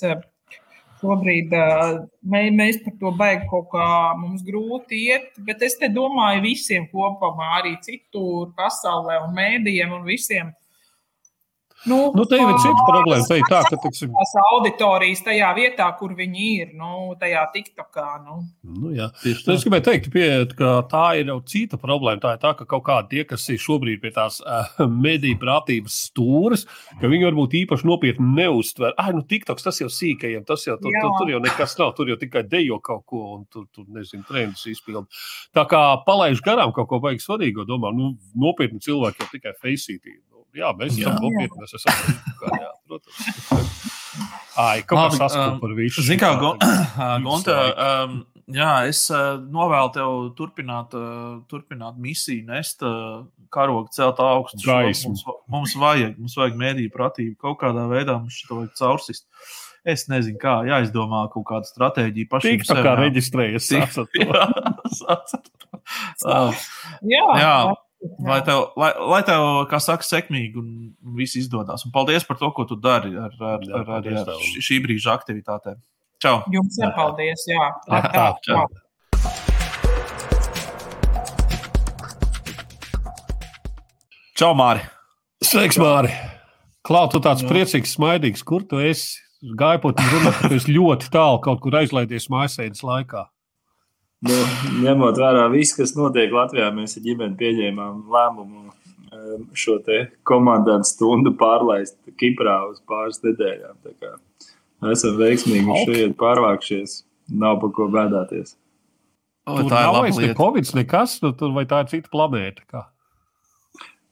[1.01, 1.55] Šobrīd
[2.29, 3.85] mē, mēs par to baigi kaut kā
[4.21, 10.05] mums grūti iet, bet es te domāju visiem kopumā, arī citur pasaulē un mēdījiem un
[10.05, 10.51] visiem.
[11.89, 13.25] Nu, Nu, te jau ir cita problēma.
[13.25, 18.07] Te ir tā, ka, teiksim, tās auditorijas tajā vietā, kur viņi ir, nu, tajā TikTokā.
[18.25, 18.41] Nu.
[18.67, 19.09] nu, jā.
[19.23, 20.27] Tieši Nu, Es gribēju teikt, pie,
[20.59, 22.21] ka tā ir jau cita problēma.
[22.23, 24.69] Tā ir tā, ka kaut kādi tie, kas ir šobrīd pie tās uh,
[25.07, 26.67] mediju prātības stūres,
[27.01, 28.95] ka viņi varbūt īpaši nopietni neuztver.
[29.01, 31.95] Ah, nu, TikToks tas jau sīkajiem, tas jau tur, tur, tur jau nekas nav.
[31.97, 35.07] Tur jau tikai dejo kaut ko un tur, tur nezinu, trendus izpildu.
[35.57, 40.21] Tā kā palaiž garām kaut ko baigs svarīgo, domā, nu, nopietni cilvēki jau tikai faceītī.
[40.57, 42.19] Jā, mēs esam nopietni, mēs esam.
[42.41, 43.87] Kā, jā, protams.
[44.61, 46.03] Ai, kā saskatīt um, par visu.
[46.05, 47.57] Zini, kā Gonta,
[48.05, 48.17] um,
[48.51, 53.23] jā, es uh, novēlu tev turpināt, uh, turpināt misiju, nest uh,
[53.55, 54.61] karogu celt augstu.
[55.15, 55.25] Mums,
[55.55, 57.37] mums vajag, mums vajag mēdīju pratību.
[57.47, 59.27] Kaut kādā veidā mums šo vajag caursist.
[59.89, 62.59] Es nezinu, kā jāizdomā kaut kāda stratēģija pašiem.
[62.59, 62.91] Tik tā kā.
[63.71, 64.27] Tik- sāc ar to.
[64.27, 64.49] Jā,
[64.99, 65.81] sāc ar to.
[66.21, 66.43] Jā,
[67.15, 67.25] Jā.
[67.41, 67.55] jā.
[68.25, 70.69] Lai tev, lai, lai tev, kā saka, sekmīgi un
[71.19, 71.85] viss izdodas.
[71.85, 75.13] Un paldies par to, ko tu dari ar, ar, Jā, ar, ar, ar šī- brīža
[75.19, 75.77] aktivitātēm.
[76.21, 76.39] Čau!
[76.53, 77.45] Jums ir paldies.
[77.49, 78.65] Jā, Jā, tā, čau.
[78.65, 80.01] tā.
[84.37, 84.81] Čau, Māri!
[85.45, 86.13] Sveiks, Māri!
[86.87, 89.19] Klau, tu tāds priecīgs, smaidīgs, kur tu esi?
[89.61, 93.27] Pat runāt, ka tu esi ļoti tālu kaut kur aizlaidies mājasēdes laikā.
[94.29, 94.37] Nu,
[94.85, 100.93] ņemot vērā visu, kas notiek Latvijā, mēs ar ģimeni pieņēmām lēmumu um, šo te komandas
[100.93, 103.79] stundu pārlaist Kiprā uz pāris nedēļām.
[103.87, 104.13] Tā kā
[104.93, 105.89] Esam veiksmīgi Ok.
[105.89, 107.03] šeit pārvākšies.
[107.41, 108.57] Nav par ko bēdāties.
[109.47, 110.37] O, tā ir lieta.
[110.39, 112.65] Covid, nekas, nu, tur vai tā ir cita planēta.
[112.67, 112.83] Kā?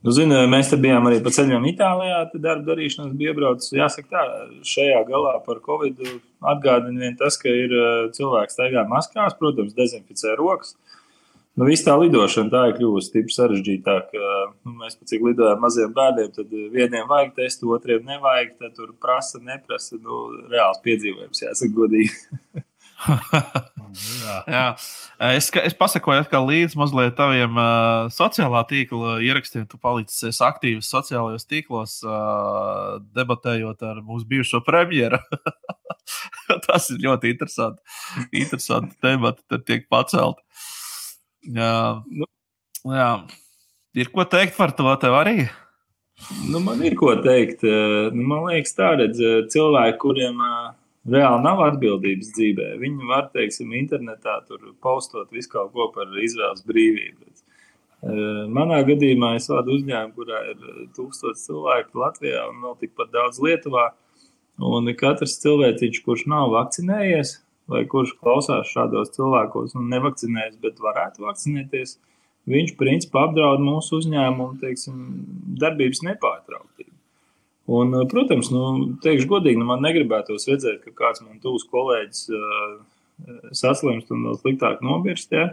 [0.07, 2.20] Nu, zini, mēs te bijām arī pa ceļam Itālijā.
[2.30, 3.72] Tad darba darīšanas bija iebraucis.
[3.74, 4.26] Jāsaka, tā,
[4.66, 5.99] šajā galā par Covid
[6.53, 10.76] atgādina vien tas, ka ir uh, cilvēks staigā maskās, protams, dezinficē rokas.
[11.59, 14.20] Nu, viss tā lidošana tā ir kļuvusi stipri sarežģītāka.
[14.62, 18.55] Nu, mēs pat cik lidojam maziem bērniem, tad vieniem vajag testu, otriem nevajag.
[18.62, 19.99] Tad tur prasa, neprasa.
[19.99, 22.14] Nu, reāls piedzīvojums, jāsaka, godīgi.
[23.97, 24.36] Jā.
[24.49, 24.64] Jā.
[25.34, 29.66] Es, es pasakoju atkal līdzi mazliet taviem uh, sociālā tīkla ierakstiem.
[29.70, 35.20] Tu palicis aktīvs sociālajos tīklos, uh, debatējot ar mūsu bijušo premjeru.
[36.66, 37.82] Tas ir ļoti interesanti.
[38.32, 40.43] Interesanti temati tur tiek pacelti.
[41.55, 42.03] Jā.
[42.07, 42.28] Nu.
[42.89, 43.12] Jā.
[43.99, 45.49] Ir ko teikt par to tev arī?
[46.51, 47.62] Nu, man ir ko teikt.
[47.62, 49.09] Nu, man liekas, tādi
[49.53, 50.70] cilvēki, kuriem eh,
[51.12, 56.64] reāli nav atbildības dzīvē, viņi var, teiksim, internetā tur postot visu kaut ko par izvēles
[56.68, 57.28] brīvību.
[57.98, 60.61] Eh, Manā gadījumā es vadu uzņēmumu, kurā ir
[60.94, 63.88] tūkstoši cilvēku Latvijā un vēl tikpat daudz Lietuvā.
[64.59, 67.32] Un katrs cilvēciņš, kurš nav vakcinējies,
[67.70, 71.96] vai kurš klausās šādos cilvēkos un nevakcinējas, bet varētu vakcinēties,
[72.48, 75.02] viņš principā apdraud mūsu uzņēmumu teiksim,
[75.61, 76.88] darbības nepārtrauktību.
[77.68, 78.62] Un, eh, protams, nu,
[79.04, 82.78] teikšu godīgi, nu, man negribētos redzēt, ka kāds man tūs kolēģis uh,
[83.52, 85.34] saslimst un vēl sliktāk nobirst.
[85.36, 85.50] Ja?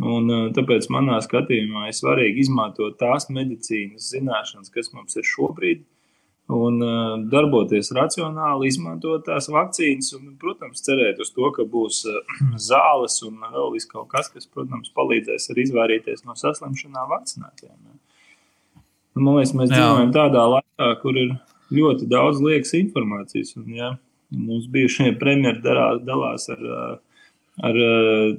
[0.00, 5.84] Un, uh, tāpēc manā skatījumā ir svarīgi izmantot tās medicīnas zināšanas, kas mums ir šobrīd,
[6.56, 12.00] un uh, darboties racionāli, izmantot tās vakcīnas, un, protams, cerēt uz to, ka būs
[12.70, 17.76] zāles un vēl kaut kas, kas, protams, palīdzēs arī izvairīties no saslimšanām vakcinētiem.
[17.76, 17.95] Ja.
[19.16, 19.78] Man liekas, mēs Jā.
[19.80, 21.30] dzīvojam tādā laikā, kur ir
[21.72, 23.54] ļoti daudz liekas informācijas.
[23.56, 23.90] Un, ja,
[24.30, 26.98] mums bijušie premjeri darā- dalās ar,
[27.64, 27.78] ar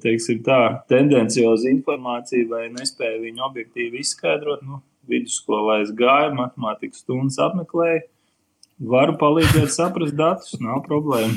[0.03, 0.59] teiksim, tā,
[0.91, 4.61] tendenciozu informāciju, vai nespēja viņu objektīvi izskaidrot.
[4.67, 8.05] Nu, vidusskolā es gāju, matemātikas stundas apmeklēju.
[8.91, 11.33] Varu palīdzēt saprast datus, nav problēma.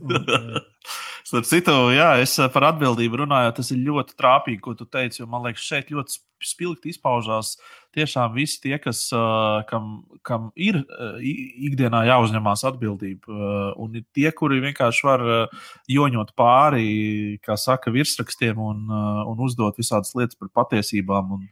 [1.32, 5.22] Starp citu, jā, es eh, par atbildību runāju, tas ir ļoti trāpīgi, ko tu teici.
[5.28, 7.54] Man liekas, šeit ļoti sp- spilgti izpaužās
[7.94, 9.04] tiešām visi tie, kas,
[9.68, 9.92] kam,
[10.26, 10.80] kam ir
[11.22, 13.38] ikdienā jāuzņemās atbildība.
[13.80, 15.24] Un ir tie, kuri vienkārši var
[15.92, 18.84] joņot pāri, kā saka, virsrakstiem un,
[19.28, 21.46] un uzdot visādas lietas par patiesībām un,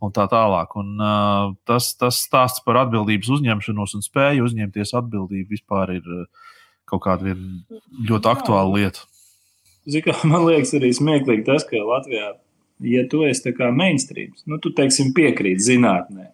[0.00, 0.76] un tā tālāk.
[0.80, 0.96] Un,
[1.68, 6.12] tas, tas stāsts par atbildības uzņemšanos un spēju uzņemties atbildību vispār ir
[6.90, 9.06] kaut kāda ļoti aktuāla lieta.
[9.88, 12.34] Zini, kā man liekas, arī smieklīgi tas, ka Latvijā,
[12.80, 16.30] ja tu esi tā kā mainstreams, nu, tu teiksim, piekrīt zinātnē.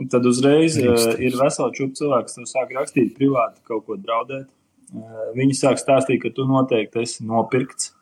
[0.00, 4.46] Un tad uzreiz uh, ir vesela čūpa cilvēks, kas sāk rakstīt privāti, kaut ko draudēt.
[4.90, 7.92] Uh, viņi sāk stāstīt, ka tu noteikti esi nopirkts.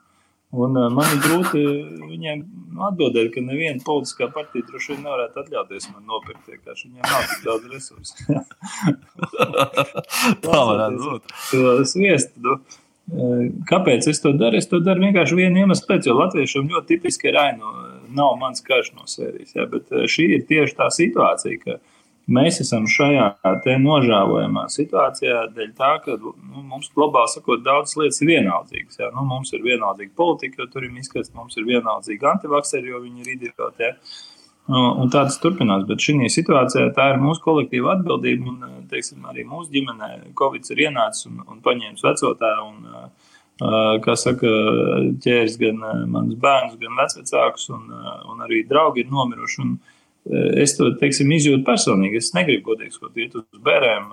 [0.54, 1.62] Un, uh, man ir grūti
[2.08, 2.44] viņiem
[2.86, 6.46] atbildēt, ka neviena politiskā partija droši vien nevarētu atļauties man nopirkt.
[6.48, 8.14] Vienkārši viņiem nav tik daudz resursu.
[10.46, 11.34] Tā varētu būt.
[11.50, 12.44] to sviestu.
[12.46, 12.60] Nu,
[13.68, 14.58] kāpēc es to daru?
[14.60, 17.70] Es to daru vienkārši vienu iemeslu pēc, jo latviešiem ļoti tipiski ir ainu,
[18.14, 19.54] nav mans karš no sērijas.
[19.56, 21.78] Ja, bet eh, šī ir tieši tā situācija, ka
[22.28, 23.30] mēs esam šajā
[23.80, 29.00] nožēlojamā situācijā dēļ tā, ka nu, mums globāli sakot, daudzas lietas ir vienaldzīgas.
[29.00, 29.12] Ja?
[29.16, 33.24] Nu, mums ir vienaldzīga politika, jo tur ir izskats, mums ir vienaldzīga antivakseri, jo viņi
[33.24, 33.88] ir idioti.
[33.88, 33.94] Ja?
[34.68, 35.86] Un tā tas turpinās.
[35.88, 38.52] Bet šī situācijā tā ir mūsu kolektīva atbildība.
[38.52, 42.66] Un, teiksim, arī mūsu ģimenē Covid ir ienācis un, un paņēmis vecotēvu.
[42.68, 43.12] Un,
[44.04, 44.50] kā saka,
[45.24, 45.80] ķēris gan
[46.12, 47.88] manus bērnus, gan vecākus, un,
[48.30, 49.64] un arī draugi ir nomiruši.
[49.64, 49.78] Un,
[50.28, 52.18] Es to teiksim, izjūtu personīgi.
[52.20, 54.10] Es negribu godīgi skot, iet uz bērniem,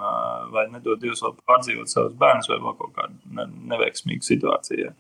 [0.54, 4.94] vai nedod Dievs vēl pārdzīvot savus bērnus, vai vēl kaut kādu neveiksmīgu situāciju.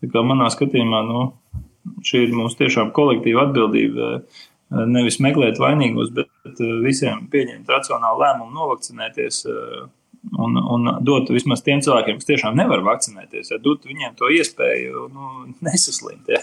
[0.00, 1.24] Tā kā manā skatījumā, nu,
[2.06, 4.12] šī ir mūsu tiešām kolektīva atbildība.
[4.70, 9.40] Nevis meklēt vainīgos, bet visiem pieņemt racionālu lēmumu, novakcinēties
[10.38, 15.08] un, un dot vismaz tiem cilvēkiem, kas tiešām nevar vakcinēties, ja dot viņiem to iespēju
[15.14, 15.32] nu,
[15.66, 16.30] nesaslimt.
[16.30, 16.42] Ja.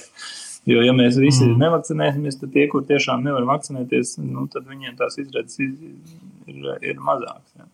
[0.67, 1.61] Jo, ja mēs visi mm.
[1.61, 5.71] nevakcinēsimies, tad tie, kur tiešām nevar vakcinēties, nu, tad viņiem tās izredzes ir,
[6.51, 7.53] ir, ir mazākas.
[7.55, 7.69] Ja.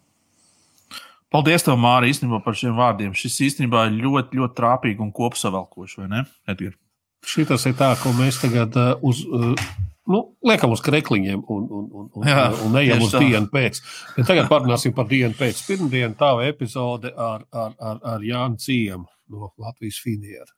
[1.33, 3.15] Paldies, tev, Mārija, īstenībā par šiem vārdiem.
[3.17, 6.77] Šis īstenībā ir ļoti, ļoti trāpīgi un kopsavilkoši, vai ne, Edgars?
[7.25, 9.23] Šis ir tā, ko mēs tagad uz.
[9.25, 9.65] Uh,
[10.09, 13.21] nu, liekam uz krekliņiem un, un, un, un, Jā, un ejam uz tā.
[13.23, 13.79] dienu pēc.
[14.17, 15.61] Bet tagad parunāsim par dienu pēc.
[15.67, 20.51] Pirmdiena tā epizode ar, ar, ar, ar Jānu Ciemu no Latvijas Finiera.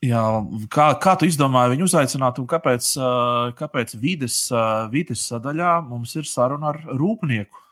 [0.00, 0.20] Jā,
[0.72, 2.86] kā, kā tu izdomāji viņu uzaicināt, un kāpēc,
[3.58, 4.36] kāpēc vides,
[4.92, 7.66] vides sadaļā mums ir saruna ar rūpnieku?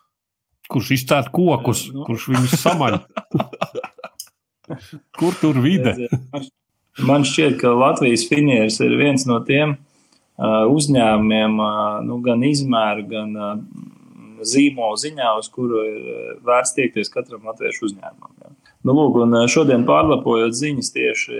[0.68, 2.04] Kurš izcēla kokus, nu.
[2.04, 2.98] kurš viņus samaļ?
[5.18, 5.94] Kur tur vide?
[7.08, 9.78] Man šķiet, ka Latvijas finieris ir viens no tiem
[10.38, 11.58] uzņēmumiem,
[12.06, 13.34] nu, gan izmēru, gan
[14.46, 16.08] zīmola ziņā, uz kuru ir
[16.46, 18.34] vērts tiekties katram latviešu uzņēmumam.
[18.44, 18.54] Jā.
[18.86, 21.38] Nu, lūk, un šodien pārlapojot ziņas, tieši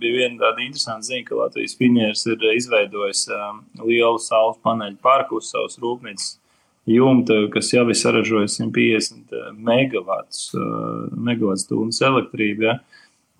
[0.00, 3.26] bija viena tāda interesanta ziņa, ka Latvijas Finieris ir izveidojis
[3.84, 6.38] lielu saules paneļu parku uz savas rūpnīcas
[6.88, 10.48] jumta, kas jau ir saražojis 150 megawattus,
[11.12, 12.64] megawatts stundas elektrību.
[12.70, 12.78] Ja?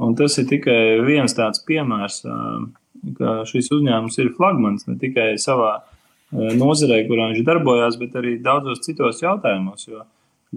[0.04, 2.20] Un tas ir tikai viens tāds piemērs,
[3.16, 5.78] ka šis uzņēmums ir flagmans ne tikai savā
[6.32, 9.88] nozarē, kurā viņš darbojās, bet arī daudzos citos jautājumos.
[9.88, 10.04] Jo,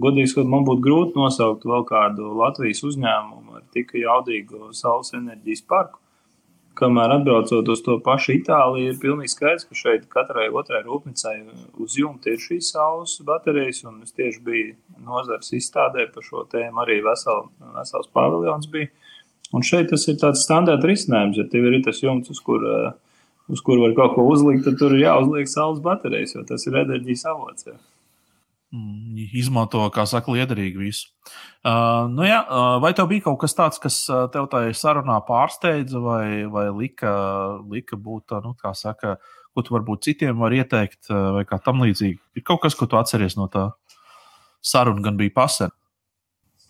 [0.00, 5.66] Godīgi sakot, man būtu grūti nosaukt vēl kādu Latvijas uzņēmumu ar tik jaudīgu saules enerģijas
[5.68, 5.98] parku.
[6.80, 11.34] Kamēr atbraucot uz to pašu Itāliju, ir pilnīgi skaidrs, ka šeit katrai otrai rūpnīcai
[11.84, 13.82] uz jumta ir šīs saules baterijas.
[14.00, 14.72] Es tieši biju
[15.04, 18.88] nozars izstādē par šo tēmu, arī vesel, vesels paviljons bija.
[19.52, 22.62] Un šeit tas ir tāds standarta risinājums, ja tev ir tas jumts, uz kur,
[23.52, 26.78] uz kur var kaut ko uzlikt, tad tur ir jāuzliek saules baterijas, jo tas ir
[26.80, 27.68] enerģijas avots.
[27.68, 27.76] Ja.
[28.72, 31.10] Mm, izmanto, kā saka, liederīgi visu.
[31.60, 35.18] Uh, nu jā, uh, vai tev bija kaut kas tāds, kas uh, tev tajā sarunā
[35.26, 37.12] pārsteidza, vai, vai lika,
[37.68, 39.18] lika būt, nu, kā saka,
[39.52, 42.16] ko tu varbūt citiem var ieteikt, uh, vai kā tam līdzīgi?
[42.40, 43.68] Ir kaut kas, ko tu atceries no tā
[44.64, 45.76] saruna, gan bija pasena.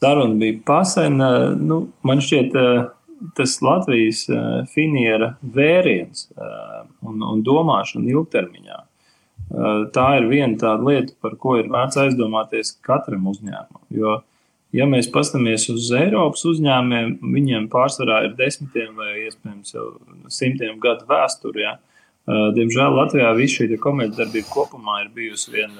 [0.03, 1.29] Saruna bija pasena.
[1.57, 6.27] Nu, man šķiet, uh, tas Latvijas uh, finiera vēriens
[7.07, 8.81] un, un domāšana ilgtermiņā
[9.93, 13.83] tā ir viena tāda lieta, par ko ir vērts aizdomāties katram uzņēmumam.
[13.93, 14.19] Jo,
[14.73, 19.89] ja mēs paskatāmies uz Eiropas uzņēmumiem, viņiem pārsvarā ir desmitiem vai iespējams jau
[20.33, 21.65] simtiem gadu vēsture.
[21.67, 21.77] Ja?
[22.57, 25.75] Diemžēl Latvijā viss šī komercdarbība kopumā ir bijusi vien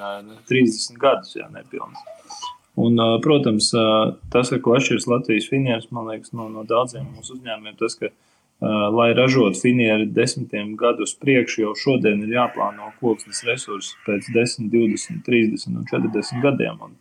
[0.49, 2.03] 30 gadus, ja nepilns.
[2.79, 3.69] Un, protams,
[4.33, 8.09] tas, ar ko atšķiras Latvijas finieris, man liekas, no, no daudziem mūsu uzņēmumiem, tas, ka
[8.95, 15.21] lai ražotu finieri desmitiem gadus priekšu, jau šodien ir jāplāno koksnes resursi pēc 10, 20,
[15.25, 16.79] 30 un 40 gadiem.
[16.87, 16.95] Un,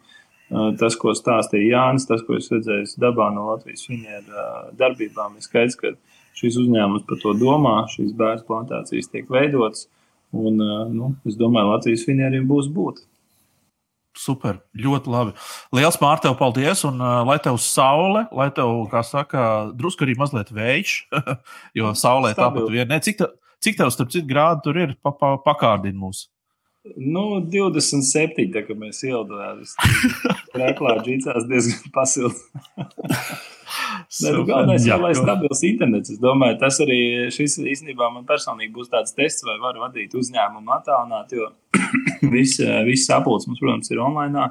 [0.81, 4.45] tas, ko stāstīja Jānis, tas, ko es redzēju dabā no Latvijas finieru
[4.77, 5.95] darbībām, ir skaidrs, ka
[6.37, 9.87] šis uzņēmums par to domā, šīs bērnu plantācijas tiek veidotas.
[10.33, 10.57] Un,
[10.93, 13.05] nu, es domāju, Latvijas finieriem būs būt.
[14.19, 15.33] Super, ļoti labi.
[15.73, 19.45] Lielas mārciņas tev paldies, un uh, lai tev saule, lai tev, kā saka,
[19.79, 20.97] drusku arī mazliet vējš,
[21.79, 22.91] jo saulē tāpat vien.
[22.91, 23.31] Ne, cik, te,
[23.65, 26.27] cik tev, starp citu, grādu tur ir, pa, pa, pakārdini mūs?
[26.83, 28.49] Nu, 27.
[28.51, 29.61] tā kā mēs ielidojām.
[30.59, 32.43] Reklā džīcās diezgan pasilts.
[34.23, 36.11] Galvenais ir, lai stabils internets.
[36.13, 36.99] Es domāju, tas arī
[37.33, 41.53] šis īstenībā man personīgi būs tāds tests, vai var vadīt uzņēmumu attālināt, jo
[42.35, 42.59] viss,
[42.89, 44.51] viss sapulcs mums, protams, ir online.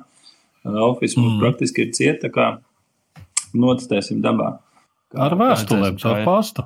[0.64, 1.40] Office mums mm.
[1.44, 2.50] praktiski ir cieta, tā kā
[3.58, 4.54] notestēsim dabā.
[5.12, 6.64] Kā Ar vēstulēm, caur pastu.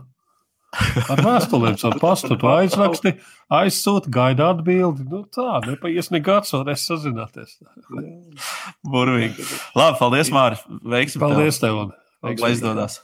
[1.12, 2.38] Ar vēstulēm, caur pastu.
[2.40, 3.16] Tu aizraksti,
[3.54, 5.06] aizsūti, gaida atbildi.
[5.12, 7.58] Nu, tā, nepaies nekāds, un es sazināties.
[8.86, 9.46] Burvīgi.
[9.78, 10.66] Labi, paldies, Mārcis.
[10.96, 11.24] Veiksim.
[11.24, 11.86] Paldies tev.
[12.24, 12.40] tev.
[12.42, 13.02] Lai izdodas.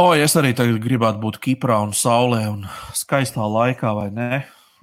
[0.00, 2.62] O, es arī gribētu būt Kiprā un Saulē un
[2.96, 4.30] skaistā laikā, vai ne?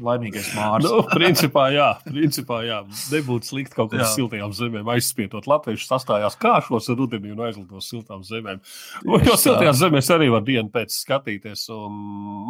[0.04, 0.86] Laimīgais mārs.
[0.86, 2.80] nu, principā, jā, principā, jā.
[3.12, 5.48] Nebūtu slikti kaut kādām siltajām zemēm aizspietot.
[5.50, 8.62] Latvieši sastājās kāšos rudenī un aizlido siltām zemēm.
[9.06, 11.66] Un, jo siltajās zemēs arī var dienu pēc skatīties.
[11.74, 11.98] Un,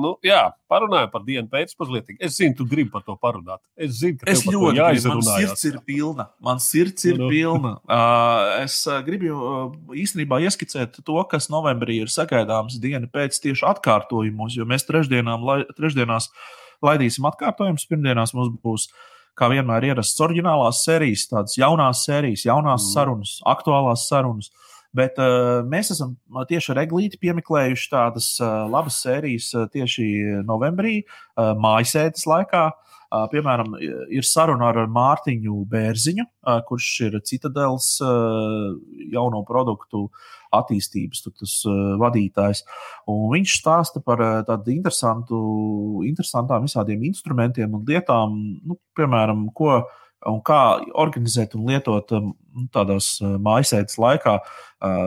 [0.03, 2.11] nu, jā, parunājot par dienu pēc mazliet.
[2.19, 3.61] Es zinu, tu gribi par to parunāt.
[3.79, 5.15] Es zinu, ka es ļoti gribu.
[5.17, 6.27] Man sirds ir pilna.
[6.43, 7.73] Man sirds ir nu, pilna.
[7.87, 13.65] Uh, es uh, gribu uh, īstenībā ieskicēt to, kas novembrī ir sagaidāms diena pēc tieši
[13.71, 16.31] atkārtojumos, jo mēs trešdienām, lai, trešdienās
[16.85, 17.87] laidīsim atkārtojumus.
[17.89, 18.87] Pirmdienās mums būs,
[19.37, 22.93] kā vienmēr, ierastas oriģinālās sērijas, tādas jaunās sērijas, jaunās mm.
[22.93, 24.51] sarunas, aktuālās sarunas.
[24.97, 26.15] Bet uh, mēs esam
[26.49, 30.07] tieši ar Eglīti piemeklējuši tādas uh, labas sērijas uh, tieši
[30.47, 32.69] novembrī, uh, mājasēdes laikā.
[33.07, 33.77] Uh, piemēram,
[34.11, 38.73] ir saruna ar Mārtiņu Bērziņu, uh, kurš ir Citadels uh,
[39.13, 40.07] jauno produktu
[40.55, 42.63] attīstības tas, uh, vadītājs.
[43.11, 45.37] Un viņš stāsta par tādu interesantu,
[46.07, 48.37] interesantām visādiem instrumentiem un lietām,
[48.67, 49.81] nu, piemēram, ko
[50.27, 50.61] un kā
[50.97, 52.31] organizēt un lietot um,
[52.73, 54.39] tādās uh, mājasēdes laikā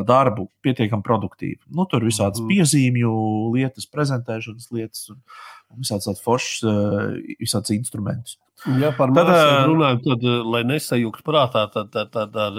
[0.07, 1.61] darbu pietiekami produktīvi.
[1.71, 2.49] Nu, tur ir visādas mm.
[2.51, 3.11] piezīmju
[3.55, 5.21] lietas, prezentēšanas lietas un,
[5.79, 8.39] visādas tādas foršas, uh, visādas instrumentus.
[8.81, 9.31] Ja par tad,
[9.71, 12.59] runājam, tad, lai nesajūgtu prātā, tad, tad, tad, tad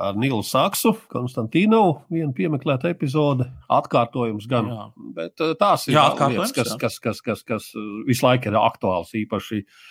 [0.00, 1.82] ar Nilu Saksu, Konstantīnu,
[2.12, 4.70] viena piemeklēta epizode, atkārtojums gan.
[4.72, 4.86] Jā.
[5.16, 7.72] Bet tās ir jā, lietas, kas, kas, kas, kas, kas
[8.08, 9.82] visu laiku ir aktuāls, īpaši uh,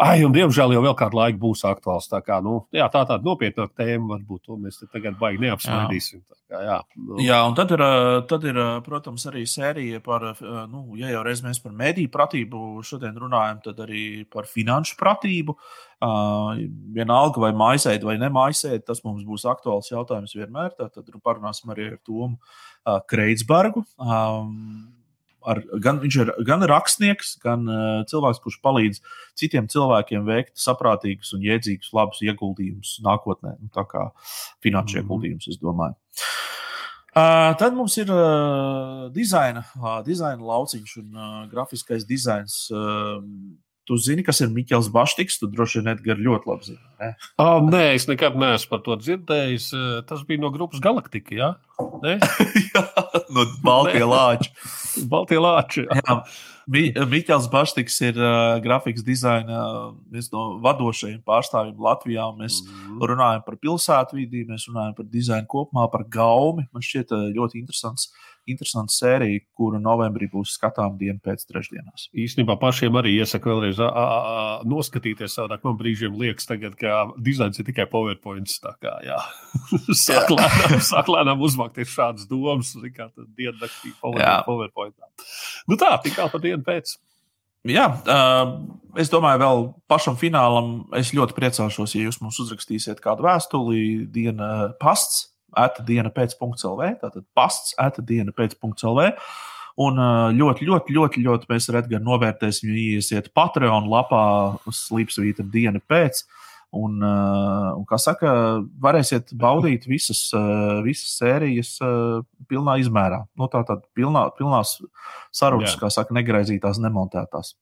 [0.00, 2.08] Ai, un diemžēl jau vēl kādu laiku būs aktuāls.
[2.10, 6.22] Tā kā, nu, jā, tā tāda nopietnāka tēma varbūt to mēs tagad baigi neapsmaidīsim.
[6.48, 7.18] Kā, jā, nu.
[7.22, 7.84] jā, un tad ir,
[8.30, 10.30] tad ir, protams, arī sērija par,
[10.72, 15.56] nu, ja jau reiz mēs par mediju pratību šodien runājam, tad arī par finanšu pratību.
[16.02, 16.58] Uh,
[16.96, 20.72] vienalga, vai maisēta vai nemaisēta, tas mums būs aktuāls jautājums vienmēr.
[20.74, 23.84] Tad parunāsim arī ar Tomu uh, Kreitsbergu.
[24.02, 24.90] Um,
[25.48, 29.02] ar, gan, viņš ir gan rakstnieks, gan uh, cilvēks, kurš palīdz
[29.38, 33.56] citiem cilvēkiem veikt saprātīgus un jēdzīgus, labus ieguldījumus nākotnē.
[33.60, 34.08] Nu, tā kā
[34.64, 35.04] finanšu mm -hmm.
[35.04, 35.98] ieguldījumus, es domāju.
[37.12, 42.70] Uh, tad mums ir uh, dizaina, uh, dizaina lauciņš un uh, grafiskais dizains.
[42.70, 43.20] Uh,
[43.82, 45.40] Tu zini, kas ir Mikls Baštiks?
[45.40, 46.82] Tu droši vien Edgars ļoti labi zini.
[47.00, 47.08] Ne?
[47.42, 49.66] Oh, nē, es nekad neesmu par to dzirdējis.
[50.06, 51.34] Tas bija no grupas Galaktika.
[51.34, 51.48] Ja?
[52.74, 52.86] jā,
[53.34, 54.50] no Baltijas lāča.
[55.10, 55.86] Baltijas lāča.
[55.98, 56.16] Jā.
[57.10, 59.62] Mikls Baštiks ir uh, grafikas dizaina
[60.12, 62.28] viens no vadošajiem pārstāvjiem Latvijā.
[62.38, 63.00] Mēs mm.
[63.10, 66.68] runājam par pilsētu vidī, mēs runājam par dizainu kopumā, par gaumi.
[66.70, 72.08] Man šķiet ļoti interesants uh, interesanta sērija, kura novembrī būs skatāms dienu pēc trešdienās.
[72.18, 75.62] Īstenībā pašiem arī iesaku vēlreiz a, a, a, noskatīties savādāk.
[75.66, 78.50] Man brīžiem liekas, tagad, ka dizains ir tikai PowerPoint.
[78.62, 79.18] Tā kā jā,
[81.72, 84.94] uzvākties šādas domas, kā diennaktī PowerPoint.
[85.68, 86.98] Nu tā, tikā pa dienu pēc.
[87.64, 93.22] Jā, uh, es domāju, vēl pašam finālam es ļoti priecāšos, ja jūs mums uzrakstīsiet kādu
[93.22, 99.12] vēstuli, dienas pasts atdiena pēc .lv, tātad pasts atdiena pēc .lv.
[99.80, 99.96] Un
[100.36, 106.26] ļoti, ļoti, ļoti, ļoti mēs ar Edgars novērtēsim, ja iesiet Patreon lapā slīpsvīta diena pēc.
[106.72, 108.30] Un, un, kā saka,
[108.80, 110.22] varēsiet baudīt visas,
[110.86, 111.74] visas sērijas
[112.48, 113.18] pilnā izmērā.
[113.36, 114.78] Nu, tā tad pilnā, pilnās
[115.36, 117.52] sarunas, kā saka, negraizītās, nemontētās.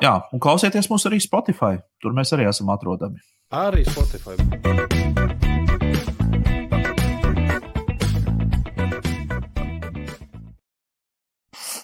[0.00, 1.76] Jā, un klausieties mūs arī Spotify.
[2.00, 3.20] Tur mēs arī esam atrodami.
[3.52, 4.38] Arī Spotify.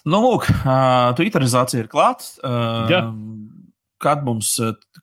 [0.09, 2.25] Nu, lūk, uh, Twitterizācija ir klāta.
[2.41, 3.01] Uh, ja.
[3.99, 4.53] Kad mums,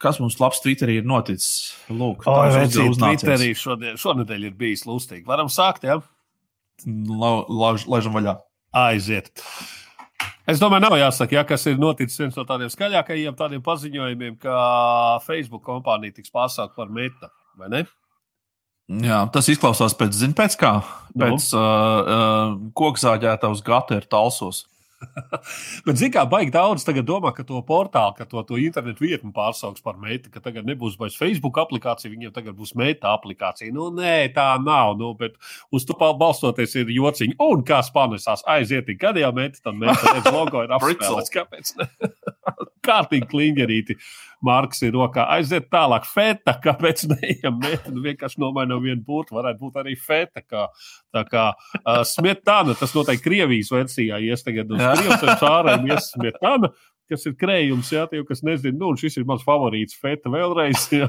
[0.01, 1.75] kas mums labs Twitterī ir noticis?
[1.93, 5.27] Lūk, oh, redzīt, Twitterī šodien, šonadēļ ir bijis lustīgi.
[5.29, 5.99] Varam sākt, jā?
[5.99, 6.13] Ja?
[6.87, 8.39] Laižam vaļā.
[8.77, 9.45] Aiziet.
[10.47, 14.57] Es domāju, nav jāsaka, ja, kas ir noticis viens no tādiem skaļākajiem tādiem paziņojumiem, ka
[15.25, 17.83] Facebook kompānija tiks pārsākta par meta, vai ne?
[19.03, 20.77] Jā, tas izklausās pēc, zin, pēc kā?
[21.11, 21.25] Nu?
[21.25, 21.61] Pēc no.
[21.61, 24.63] uh, uh, kokzāģēta uz gata ir talsos.
[25.87, 29.85] Bet, zināmā mērā, baigi daudz domā, ka to portālu, ka to, to internetu vietni pārsauks
[29.85, 33.73] par meitu, ka tagad nebūs vairs Facebook aplikācija, viņiem tagad būs meita aplikācija.
[33.75, 34.97] Nu, nē, tā nav.
[34.97, 35.37] Nu, bet
[35.75, 37.37] uz to balstoties ir jociņi.
[37.45, 41.35] Un kā spānisās aiziet, kad jau meita, tad meita redz logo ir apspēlēts.
[41.35, 41.77] Kāpēc?
[42.87, 43.97] Kārtīgi klingerīti.
[44.47, 45.25] Marks ir rokā.
[45.33, 46.55] Aiziet tālāk, feta.
[46.63, 47.91] Kāpēc neejam meita?
[47.91, 49.35] Nu, vienkārši nomainām vienu burtu.
[49.39, 50.45] Varētu būt arī feta.
[50.45, 50.69] Kā,
[51.15, 56.71] tā kā uh, smetāna, tas noteikti Krievijas versijā ies tagad uz Krievijas ārēm ies smetāna.
[57.11, 60.89] Kas ir krējums, jā, tie, kas nezina, nu, šis ir mans favorīts, feta vēlreiz.
[60.97, 61.09] Jā.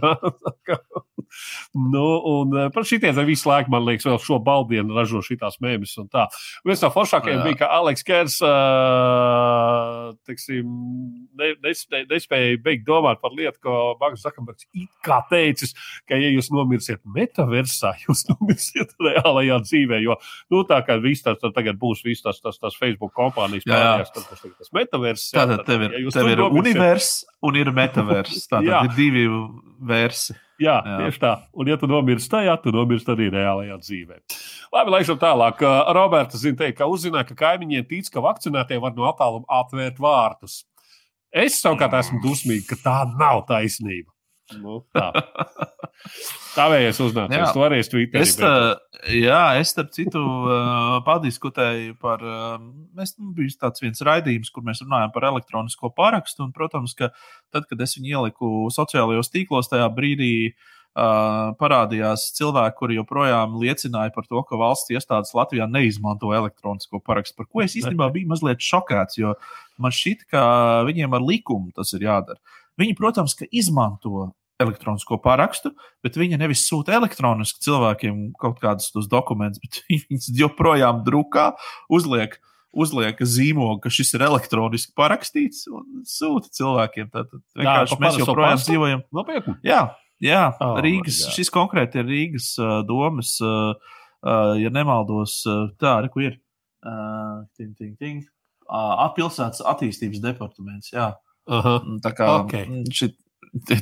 [1.76, 5.96] nu, un eh, par šitiem visu laiku, man liekas, vēl šo baldienu ražo šitās mēmes
[6.02, 6.28] un tā.
[6.68, 10.70] Viens no foršākajiem bija, ka Aleks Kers, uh, teiksim,
[11.38, 15.76] ne, nespēja, nespēja beigt domāt par lietu, ko Magnus Zakambergs it kā teicis,
[16.08, 20.18] ka, ja jūs nomirsiet metaversā, jūs nomirsiet reālajā dzīvē, jo,
[20.54, 24.28] nu, tā kā viss tas tagad būs, viss tas, tas, tas Facebook kompānijas pārējās, tad
[24.32, 25.28] tas, tas metavers.
[25.36, 27.12] Tātad tev ir, ja tev ir univers
[27.46, 28.44] un ir metavers.
[28.52, 29.26] Tātad ir divi
[29.88, 30.36] versi.
[30.58, 31.34] Jā, jā, tieši tā.
[31.54, 34.16] Un, ja tu nomirsti tajā, tu nomirsti arī reālajā dzīvē.
[34.74, 35.62] Labi, laižam tālāk.
[35.94, 40.64] Roberts zina, teikt, ka uzzināja, ka kaimiņiem tic, ka vakcinētie var no attāluma atvērt vārtus.
[41.30, 44.10] Es savukārt esmu dusmīgs, ka tā nav taisnība.
[44.56, 45.10] Nu, tā.
[46.56, 48.22] Tavējies uznācies, tu arī Twitterī.
[48.24, 48.52] Es, tā,
[49.12, 50.22] jā, es starp citu
[51.06, 52.24] padiskutēju par,
[52.98, 57.12] mēs nu, bija tāds viens raidījums, kur mēs runājam par elektronisko parakstu, un, protams, ka
[57.54, 60.74] tad, kad es viņu ieliku sociālajos tīklos, tajā brīdī uh,
[61.60, 67.50] parādījās cilvēki, kuri joprojām liecināja par to, ka valsts iestādes Latvijā neizmanto elektronisko parakstu, par
[67.52, 69.36] ko es īstenībā biju mazliet šokēts, jo
[69.78, 70.42] man šķiet, ka
[70.88, 72.42] viņiem ar likumu tas ir jādara.
[72.78, 74.30] Viņi, protams, izmanto
[74.62, 75.72] elektronisko parakstu,
[76.06, 81.52] bet viņi nevis sūta elektroniski cilvēkiem kaut kādus tos dokumentus, bet viņi joprojām drukā,
[81.94, 82.38] uzliek,
[82.78, 87.12] uzliek zīmogu, ka šis ir elektroniski parakstīts un sūta cilvēkiem.
[87.14, 89.06] Tad vienkārši mēs joprojām dzīvojam.
[89.16, 89.58] Nopietni.
[89.68, 89.84] Jā,
[90.24, 93.78] jā oh, Rīgas, šis konkrēti ir Rīgas uh, domas, uh,
[94.26, 96.42] uh, ja nemaldos, uh, tā arī ir.
[96.88, 98.26] Uh, ting, ting, ting.
[98.68, 100.92] Uh, pilsētas attīstības departaments.
[100.94, 101.16] Jā.
[101.48, 102.84] Aha, tā kā okay.
[102.94, 103.16] šit,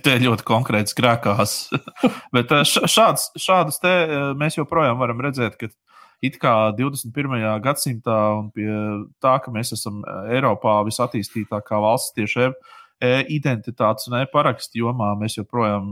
[0.05, 1.55] Te ļoti konkrēts grēkās.
[2.35, 3.91] Bet šāds, šādus te
[4.37, 5.67] mēs joprojām varam redzēt, ka
[6.23, 7.35] it kā 21.
[7.65, 8.69] gadsimtā un pie
[9.23, 12.51] tā, ka mēs esam Eiropā visattīstītākā valsts tieši
[13.03, 15.89] identitātes un e-parakstu jomā, mēs joprojām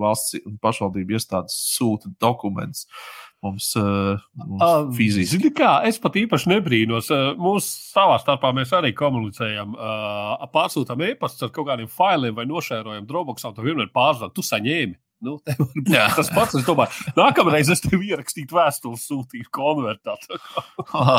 [0.00, 2.86] valsts un pašvaldību iestādes sūta dokumentus
[3.42, 5.38] mums, uh, mums fiziski.
[5.38, 7.10] Zini, kā es pat īpaši nebrīnos.
[7.12, 12.46] Uh, mūsu savā starpā mēs arī komunicējam, uh, pārsūtām e-pastus ar kaut kādiem failiem vai
[12.50, 13.54] nošērojam Dropboxā.
[13.56, 14.98] Tu vienmēr pārzvani, tu saņēmi.
[15.20, 15.36] Nu,
[16.16, 20.38] tas pats, es domāju, nākamreiz es tev ierakstītu vēstuli, sūtītu konvertātu.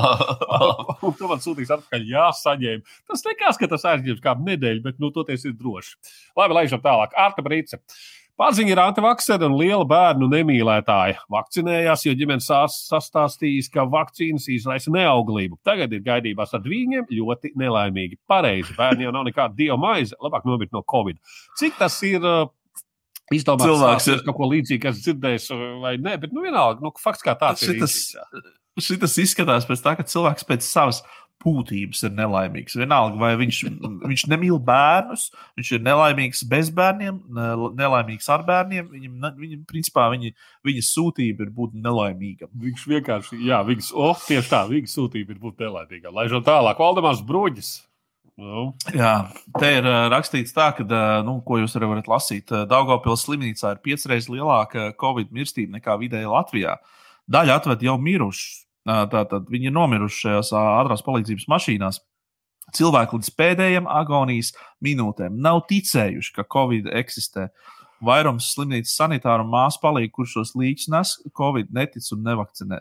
[1.06, 2.97] Un tu man sūtīsi atpakaļ, jā, saņēmu.
[3.12, 5.99] Tas nekas, ka tas aizņems kādu nedēļu, bet, nu, toties ir droši.
[6.39, 7.14] Labi, laižam tālāk.
[7.20, 7.78] Arta Brīce.
[8.41, 11.20] Pārziņa ir antivaksera un liela bērnu nemīlētāja.
[11.30, 15.60] Vakcinējās, jo ģimenes ārsts sastāstījis, ka vakcīnas izraisa neauglību.
[15.68, 18.18] Tagad ir gaidībās ar viņiem ļoti nelaimīgi.
[18.32, 21.22] Pareizi, bērni jau nav nekāda dieva maize, labāk nomirt no covid.
[21.62, 22.26] Cik tas ir
[23.36, 23.69] izdomāts?
[23.69, 25.49] Cilvēks ir kaut ko līdzīgu, kas dzirdējis
[25.84, 28.51] vai nē, bet nu vienalga, nu, fakts kā tāds šitas, ir.
[28.82, 31.01] Šitas izskatās pēc tā, ka cilvēks pēc savas
[31.41, 32.77] būtības ir nelaimīgs.
[32.79, 33.59] Vienalga, vai viņš,
[34.05, 35.27] viņš nemīl bērnus,
[35.59, 37.19] viņš ir nelaimīgs bez bērniem,
[37.77, 38.89] nelaimīgs ar bērniem.
[38.93, 40.34] Viņam, viņam principā, viņa,
[40.67, 42.51] viņa sūtība ir būt nelaimīgam.
[42.65, 46.13] Viņš vienkārši, jā, viņas, oh, tieši tā, viņa sūtība ir būt nelaimīgam.
[46.17, 47.79] Laižot tālāk, Valdemārs Bruģis.
[48.42, 48.72] Nu.
[48.98, 49.30] Jā,
[49.62, 53.28] te ir uh, rakstīts tā, ka, uh, nu, ko jūs arī varat lasīt, uh, Daugopils
[53.28, 56.80] slimnīcā ir piecreiz lielāka Covid mirstība nekā vidēji Latvijā.
[57.32, 62.00] Daļa atved jau mirušus, Tātad viņi ir nomiruši šajās ātrās palīdzības mašīnās.
[62.78, 67.50] Cilvēki līdz pēdējiem agonijas minūtēm nav ticējuši, ka Covid eksistē.
[68.02, 72.80] Vairums slimnīcas sanitāru māsu palīdz, kurš šos līdzekļus nes, Covid netic un nevakcinē,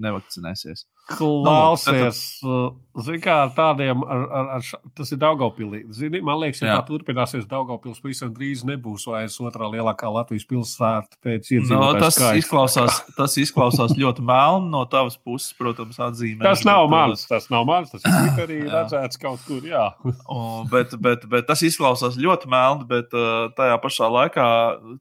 [0.00, 0.86] nevakcinēsies.
[1.10, 2.58] Klausies, nu,
[3.02, 5.80] zini, kā ar tādiem, ar, ar, ar tas ir Daugopilī.
[5.90, 6.76] Zini, man liekas, ja Jā.
[6.78, 12.14] tā turpināsies, Daugopils pavisam drīz nebūs vairs otrā lielākā Latvijas pilsēta pēc iedzīvotāju no, tas
[12.14, 12.38] skaita.
[12.38, 16.44] Izklausās, tas izklausās ļoti melni no tavas puses, protams, atzīmē.
[16.46, 19.88] Tas nav bet, mans, tas nav mans, tas ir arī redzēts kaut kur, jā.
[20.30, 24.48] o, bet, bet, bet tas izklausās ļoti melni, bet uh, tajā pašā laikā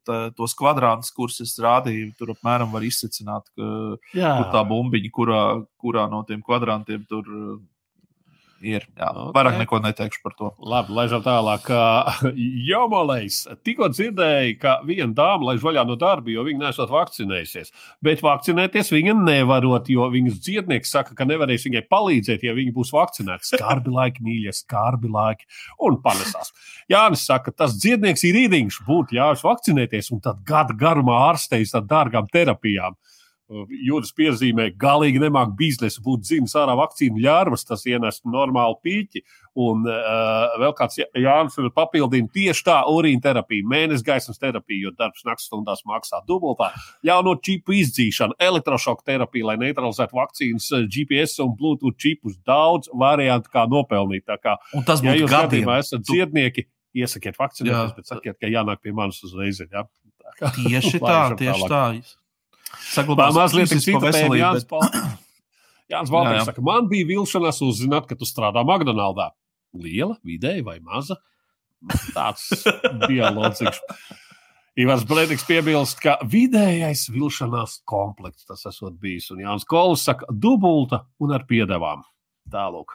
[0.09, 3.71] tā, tos kvadrātus, kurus es rādīju, tur apmēram var izsacināt, ka,
[4.17, 5.43] kur tā bumbiņa, kurā,
[5.82, 7.59] kurā no tiem kvadrantiem tur uh,
[8.61, 8.86] ir.
[8.97, 9.34] Jā, okay.
[9.36, 10.49] Vairāk neko neteikšu par to.
[10.71, 11.67] Labi, laižam tālāk.
[12.69, 17.73] Jomolejs tikko dzirdēja, ka viena dāma laiž vaļā no darba, jo viņa nesot vakcinējusies.
[18.05, 22.93] Bet vakcinēties viņa nevarot, jo viņas dziednieks saka, ka nevarēs viņai palīdzēt, ja viņa būs
[22.95, 23.49] vakcinēta.
[23.51, 25.47] Skarbi laiki, mīļie, skarbi laiki.
[25.88, 26.53] Un panesās.
[26.91, 31.88] Jānis saka, tas dziednieks ir īriņš, būtu jāvis vakcinēties un tad gada garumā ārsteiz ar
[31.89, 32.97] dārgām terapijām.
[33.51, 39.23] Jūras piezīmē, galīgi nemāk biznesa būt zināms ārā vakcīnu ļārvas, tas ienes normālu pīķi.
[39.59, 45.25] Un uh, vēl kāds Jānis papildina tieši tā urīna terapija, mēnesis gaismas terapija, jo darbs
[45.27, 46.69] naktas stundās maksā dubultā.
[47.03, 52.39] Jauno čipu izdzīšana, elektrošoka terapija, lai neutralizētu vakcīnas, GPS un Bluetooth čipus.
[52.47, 54.23] Daudz variantu, kā nopelnīt.
[54.31, 55.43] Tā kā, un tas ja būtu jūs gadiem.
[55.49, 56.67] gadījumā esat dziednieki,
[57.03, 59.59] iesakiet vakcinēties, bet sakiet, ka jānāk pie manis uzreiz.
[59.67, 59.83] Ja?
[60.39, 61.85] Tieši tā, tieši tā.
[62.91, 64.39] Saglabās mazliet citu veselību.
[64.39, 64.97] Jānis, bet...
[65.91, 69.32] Jānis Valters saka, man bija vilšanās uzzināt, ka tu strādā McDonaldā.
[69.78, 71.17] Liela, vidēja vai maza?
[72.11, 72.49] Tāds
[73.09, 73.63] dialogs.
[74.80, 79.28] Ivars Brīsīs piebilst, ka vidējais vilšanās komplekts tas esot bijis.
[79.34, 82.05] Un Jānis Kols saka, dubulta un ar piedevām.
[82.51, 82.93] Tālāk,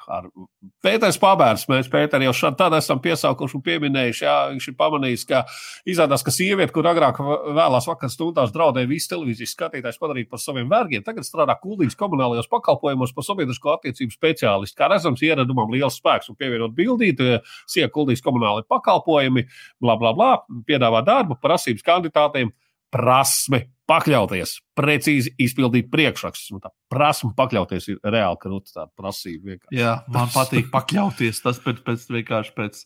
[0.85, 1.65] Pēters Pabērs.
[1.71, 4.25] Mēs Pēteri jau šādi esam piesaukuši un pieminējuši.
[4.27, 5.43] Jā, viņš ir pamanījis, ka
[5.89, 7.21] izrādās, ka sieviete, kur agrāk
[7.57, 12.51] vēlās vakar stundās draudēja visu televīzijas skatītājus padarīt par saviem vergiem, tagad strādā kuldīgas komunālajos
[12.53, 14.79] pakalpojumos par sabiedrisko attiecību speciālistu.
[14.81, 17.39] Kā redzams, ieradumam liels spēks un pievienot bildīti,
[17.71, 19.47] sieka kuldīgas komunālajie pakalpojumi,
[19.81, 20.35] bla, bla, bla,
[20.69, 22.53] piedāvā darbu, prasības kandidātiem,
[22.93, 26.57] prasme pakļauties, precīzi izpildīt priekšrakstus.
[26.63, 29.55] Tā prasme pakļauties ir reāli krūta tāda prasība.
[29.55, 29.79] Vienkārši.
[29.79, 31.43] Jā, man patīk pakļauties.
[31.45, 32.83] Tas pēc, pēc vienkārši pēc.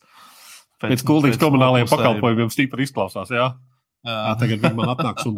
[0.81, 3.33] Pēc, pēc kuldīgas komunālajiem pakalpojumiem stipri izklausās.
[3.33, 3.51] Jā?
[3.51, 3.71] Jā.
[4.09, 5.37] Jā, tagad viņi man atnāks un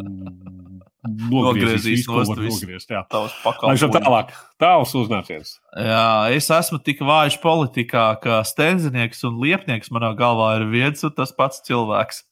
[1.33, 4.31] nogriezīs tas ir tālāk.
[4.63, 5.57] Tavs uznāciens.
[5.75, 11.15] Jā, es esmu tik vājš politikā, ka stenzinieks un liepnieks manā galvā ir viens un
[11.17, 12.23] tas pats cilvēks.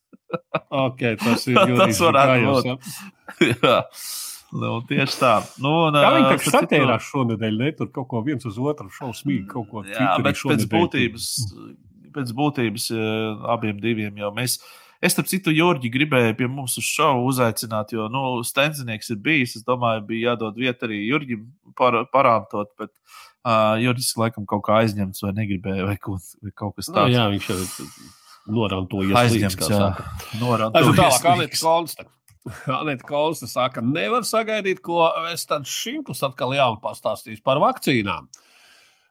[0.86, 2.90] Okay, tas ir būt.
[3.50, 3.78] Jā.
[4.50, 5.34] Nu, tieši tā.
[5.62, 7.70] Nu, un, Kā viņi tā satērās šonadēļ, ne?
[7.78, 11.26] Tur kaut ko viens uz otru šausmīgi kaut ko Jā, bet pēc būtības,
[12.16, 12.88] pēc būtības
[13.54, 14.58] abiem diviem jau mēs.
[15.00, 19.54] Es, starp citu, Jorģi gribēju pie mums uz šovu uzaicināt, jo, nu, stenzinieks ir bijis.
[19.56, 21.46] Es domāju, bija jādod vieta arī Jorģim
[21.78, 26.76] par, parāmtot, bet uh, Jorģis laikam kaut kā aizņemts vai negribēja vai, ko, vai kaut
[26.76, 27.06] kas tāds.
[27.06, 28.18] No, jā, viņš ir
[28.54, 29.16] norantojies.
[29.24, 29.90] Aizņemts, jā.
[30.40, 30.96] Norantojies.
[31.00, 32.08] Tālāk, Alita Konsta.
[32.80, 38.30] Anita Kolsta saka, nevar sagaidīt, ko es tad šimtus atkal jaunu pastāstīšu par vakcīnām.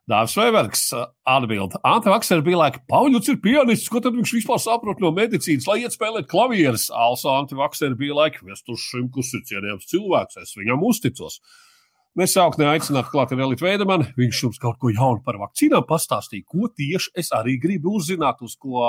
[0.10, 0.84] Dārzs Vēbergs
[1.30, 5.84] atbild, Antivaksers bija laika, Pauļuts ir pianists, ko tad viņš vispār saprot no medicīnas, lai
[5.84, 6.88] iet spēlēt klavierus.
[6.90, 11.38] Also Antivaksers bija laika, Vestus Šimkus ir cienījams cilvēks, es viņam uzticos.
[12.18, 14.08] Nesaukt, neaicināt klāt ar Elitu Veidemanu.
[14.18, 16.48] Viņš jums kaut ko jaunu par vakcīnām pastāstīja.
[16.50, 18.82] Ko tieši es arī gribu uzzināt, uz ko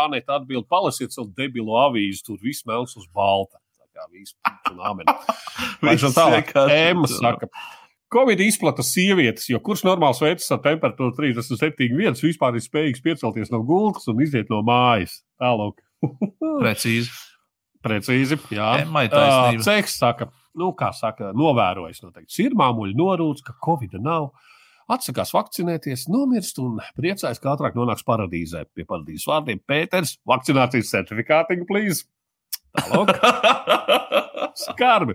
[0.00, 0.66] Anita atbild.
[0.70, 3.60] Palasiet savu debilo avīzi, tur viss melns uz balta.
[3.76, 4.34] Tā kā viss
[4.72, 5.12] un amen.
[5.84, 6.54] Vai šam tālāk?
[6.72, 7.50] Emma saka.
[8.08, 13.60] Covid izplata sievietes, jo kurš normāls veids ar temperatūru 37,1 vispār ir spējīgs piecelties no
[13.68, 15.20] gultas un iziet no mājas.
[15.36, 15.82] Tālāk.
[16.62, 17.12] Precīzi.
[17.84, 18.70] Precīzi, jā.
[18.86, 19.66] Emmai taisnība.
[19.66, 22.34] Ceks saka, nu, kā saka, novērojis noteikti.
[22.36, 24.30] Sirmāmuļi norūdz, ka Covid nav.
[24.88, 28.64] Atsakās vakcinēties, nomirst un priecājas, ka ātrāk nonāks paradīzē.
[28.72, 31.68] Pie paradīzes vārdiem Pēters, vakcinācijas certifikātiņu.
[32.78, 33.18] Tālāk.
[34.58, 35.14] Skarbi.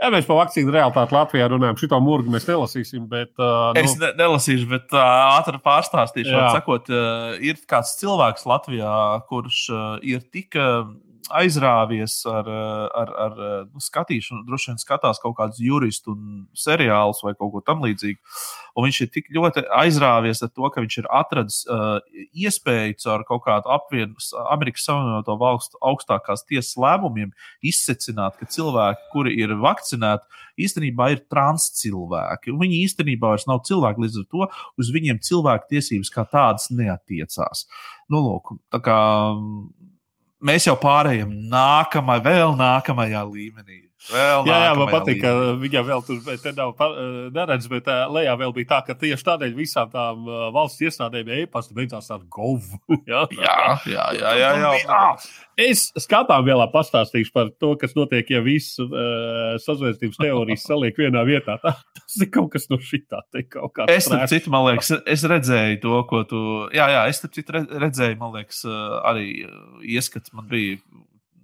[0.00, 3.04] Ja mēs par vakcīnu realitāti Latvijā runājam, šito murgu mēs nelasīsim.
[3.10, 3.82] Bet, uh, nu...
[3.82, 5.04] Es ne, nelasīšu, bet uh,
[5.36, 6.32] ātri pārstāstīšu.
[6.56, 8.94] Sakot, uh, ir kāds cilvēks Latvijā,
[9.28, 10.56] kurš uh, ir tik.
[10.56, 10.90] Uh,
[11.28, 12.48] aizrāvies ar,
[12.96, 13.36] ar, ar
[13.68, 16.14] nu, skatīšanu, droši vien skatās kaut kādus juristu
[16.56, 18.18] seriālus vai kaut ko tamlīdzīgu.
[18.78, 21.98] Un viņš ir tik ļoti aizrāvies ar to, ka viņš ir atradis uh,
[22.32, 27.34] iespēju caur kaut kādu apvienot Amerikas Savienoto Valstu augstākās tiesas lēmumiem
[27.66, 32.54] izsecināt, ka cilvēki, kuri ir vakcinēti, īstenībā ir transcilvēki.
[32.60, 34.48] Viņi īstenībā vairs nav cilvēki, līdz ar to
[34.80, 37.66] uz viņiem cilvēku tiesības kā tādas neatiecās.
[38.10, 38.98] Nu, lūk, tā kā
[40.40, 43.89] mēs jau pārējām nākamajā, vēl nākamajā līmenī.
[44.08, 46.20] Vēl jā, jā, man patīk, ka viņa vēl tur
[46.56, 46.94] nav
[47.34, 51.28] neredz, bet uh, lejā vēl bija tā, ka tieši tādēļ visām tām uh, valsts iestādēm
[51.36, 52.78] e-pasta beidzās ar govu.
[53.10, 55.00] jā, jā, jā, jā, jā, jā, jā.
[55.60, 61.26] Es skatām vēl pastāstīšu par to, kas notiek, ja visu uh, sazvērstības teorijas saliek vienā
[61.28, 61.58] vietā.
[61.60, 63.20] Tā, tas ir kaut kas no šitā.
[63.92, 66.40] Es tam citu, man liekas, es redzēju to, ko tu.
[66.72, 68.64] Jā, jā, es tam citu redzēju, man liekas,
[69.12, 69.44] arī
[69.84, 70.80] ieskats man bija.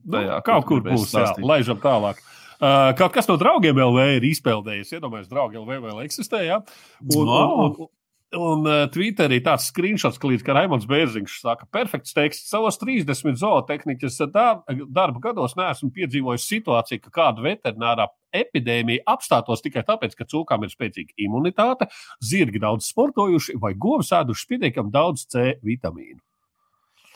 [0.07, 2.21] Tajā, nu, kaut kur būs, jā, laižam tālāk.
[2.23, 4.97] Uh, kaut kas no draugiem LV ir izpeldējis.
[4.97, 6.43] Iedomājieties, draugi LV vēl eksistē.
[6.47, 6.63] Ja?
[7.05, 7.39] Un, no.
[7.39, 7.91] un, un,
[8.37, 12.51] un uh, Twitterī tāds screenshots, ka līdz kā Raimons Bērziņš saka, perfekts teksts.
[12.53, 20.17] Savos 30 zootehniķas darba gados neesmu piedzīvojis situāciju, ka kāda veterinārā epidēmija apstātos tikai tāpēc,
[20.19, 21.89] ka cūkām ir spēcīga imunitāte,
[22.25, 26.21] zirgi daudz sportojuši vai govis ēduši pietiekami daudz C vitamīnu.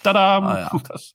[0.04, 0.46] Tadām!
[0.48, 1.12] Ah, tas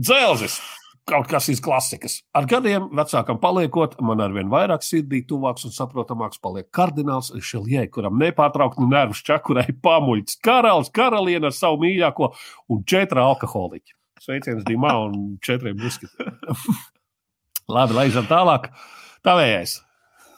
[0.00, 0.62] dzelzis!
[1.08, 2.18] Kaut kas iz klasikas.
[2.36, 8.16] Ar gadiem vecākam paliekot, man arvien vairāk sirdī tuvāks un saprotamāks paliek kardināls Šeljē, kuram
[8.20, 12.30] nepārtraukti nervu čakurai pamuļts karalis, karaliene ar savu mīļāko
[12.72, 13.96] un četra alkoholiķi.
[14.24, 16.38] Sveiciens Dimā un četriem muskatiem.
[17.74, 18.70] Labi, laižam tālāk.
[19.24, 19.78] Tavējais.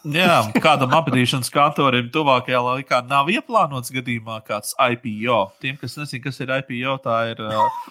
[0.05, 5.39] Jā, kādam apgādāšanas kantorim tuvākajā laikā nav ieplānots gadījumā kāds IPO.
[5.63, 7.87] Tiem, kas nezina, kas ir IPO, tā ir uh,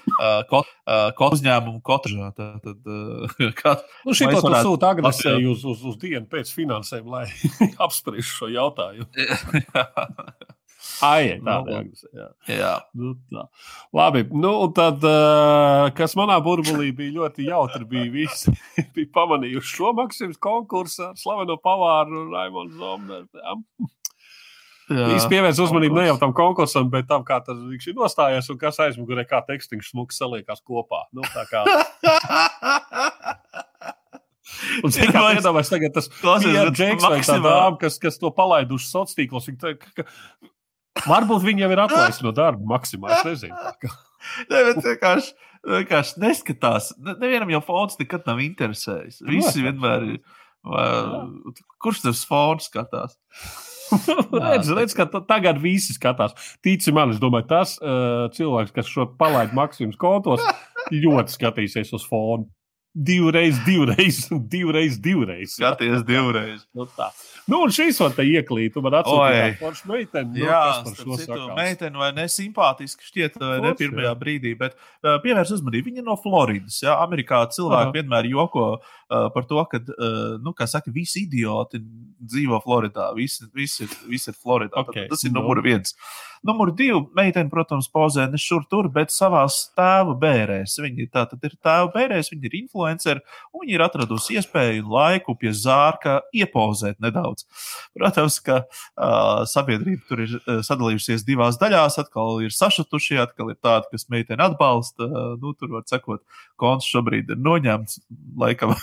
[0.51, 2.31] kot, uh, kot uzņēmuma kotražā.
[2.37, 3.77] Tad, uh, kā,
[4.07, 4.70] nu, šī to varētu...
[4.70, 7.27] sūta agresēju uz, uz, uz dienu pēc finansēm, lai
[7.87, 9.11] apspriež šo jautājumu.
[11.05, 11.82] Ai, tā ir nu,
[12.16, 12.28] jā.
[12.51, 12.73] jā.
[12.97, 13.44] Nu, tā.
[13.97, 18.55] Labi, nu, tad, uh, kas manā burbulī bija ļoti jautri, bija visi
[18.97, 23.28] bija pamanījuši šo Maksimas konkursu ar slaveno pavāru Raimonu Zomneru.
[24.86, 28.59] Viņš pievērsa uzmanību ne jau tam konkursam, bet tam, kā tas viņš ir nostājies un
[28.60, 31.09] kas aizmugurē, kā tekstiņš smuks saliekās kopā.
[31.16, 31.64] Nu, kā...
[34.85, 36.06] Un cik tā iedomājas tagad tas
[36.47, 39.48] ir Džeks vai tā dāma, kas, kas to palaiduši sociālos tīklos.
[41.05, 43.18] Varbūt viņi jau ir atlaisti no darba maksimāli.
[43.18, 43.93] Es nezinu.
[44.51, 45.36] ne, bet vienkārši,
[45.77, 46.90] vienkārši neskatās.
[47.06, 49.23] Nevienam jau fons nekad nav interesējis.
[49.28, 50.20] Visi vienmēr ir.
[50.66, 50.86] Vai,
[51.82, 53.14] kurš tas fons skatās?
[54.51, 56.35] redz, redz, ka tagad visi skatās.
[56.64, 60.43] Tici man, es domāju, tas uh, cilvēks, kas šo palaid maksimumus kontos,
[60.90, 62.48] ļoti skatīsies uz fonu.
[62.97, 65.52] Divreiz, divreiz, divreiz, divreiz.
[65.52, 66.62] Skaties, divreiz.
[66.73, 67.10] Nu, tā.
[67.47, 70.40] Nu, un šīs vēl te ieklīt, tu man atsūtīji foršu meiteni.
[70.40, 74.14] Nu, Jā, par šo citu meiteni vai ne simpātiski šķiet, vai ne pirmajā jā.
[74.18, 75.93] brīdī, bet uh, pievērs uzmanību.
[75.93, 77.94] Viņa no Floridas, jā, Amerikā cilvēki Aha.
[77.98, 81.82] vienmēr joko uh, par to, ka, uh, nu, kā saka, visi idioti
[82.16, 84.86] dzīvo Floridā, visi, visi, visi ir Floridā.
[84.86, 85.06] Okay.
[85.12, 85.44] Tas ir no.
[85.44, 85.93] numur viens.
[86.46, 89.44] Numur divi, meitene, protams, pozē ne šur tur, bet savā
[89.76, 90.78] tēva bērēs.
[90.82, 93.22] Viņa tā tad ir tēva bērēs, viņa ir influencer,
[93.52, 97.44] un viņa ir atradusi iespēju laiku pie zārka iepozēt nedaudz daudz.
[97.96, 100.34] Protams, ka uh, sabiedrība tur ir
[100.66, 101.98] sadalījusies divās daļās.
[102.02, 105.06] Atkal ir sašutušie, atkal ir tādi, kas meiteni atbalsta.
[105.06, 106.22] Uh, nu, tur var sekot,
[106.60, 108.00] konts šobrīd ir noņemts.
[108.38, 108.74] Laikam,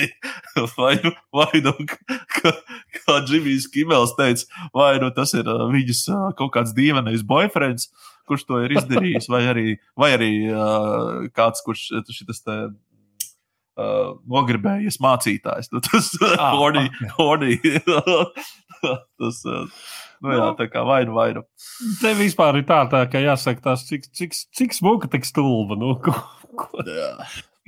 [0.78, 1.74] vai, nu, vai nu,
[2.34, 2.54] kā,
[3.00, 4.46] kā Džimijs Kimels teica,
[4.76, 6.04] vai nu tas ir viņas
[6.38, 7.88] kaut kāds dīvainais boyfriends
[8.30, 9.66] kurš to ir izdarījis, vai arī,
[9.98, 15.72] vai arī uh, kāds, kurš šis te uh, nogribējies mācītājs.
[15.74, 16.86] Nu, tas ah, horny,
[17.16, 17.58] horny,
[19.18, 21.44] tas, nu, jā, tā kā vainu, vainu.
[22.00, 25.78] Te vispār ir tā, tā ka jāsaka, tas, cik, cik, cik smuka, tik stulba.
[25.80, 26.14] Nu, ko,
[26.54, 26.84] ko.
[26.86, 27.14] Jā.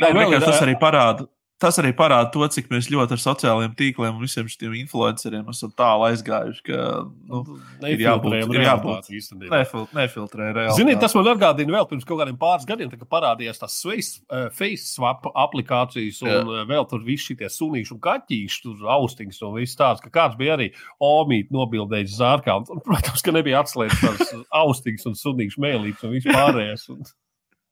[0.02, 1.26] Nē, Nē, tas arī parāda,
[1.62, 5.72] tas arī parāda to, cik mēs ļoti ar sociālajiem tīkliem un visiem šiem influenceriem esam
[5.78, 7.44] tālu aizgājuši, ka nu,
[7.88, 8.32] ir jābūt
[8.62, 9.10] jābūt
[9.50, 10.76] nefil, nefiltrē reāli.
[10.76, 15.28] Ziniet, tas man atgādina vēl pirms kaut kādiem pāris gadiem, kad parādījās tas uh, FaceSwap
[15.32, 16.40] aplikācijas un Jā.
[16.42, 20.38] uh, vēl tur viss šie sunīši un kaķīši, tur austiņas un viss tāds, ka kāds
[20.40, 20.70] bija arī
[21.02, 22.58] omīt nobildējis zārkā.
[22.62, 26.88] Un, protams, ka nebija atslēgts tās austiņas un sunīšu mēlītes un vispārējais.
[26.94, 27.04] Un...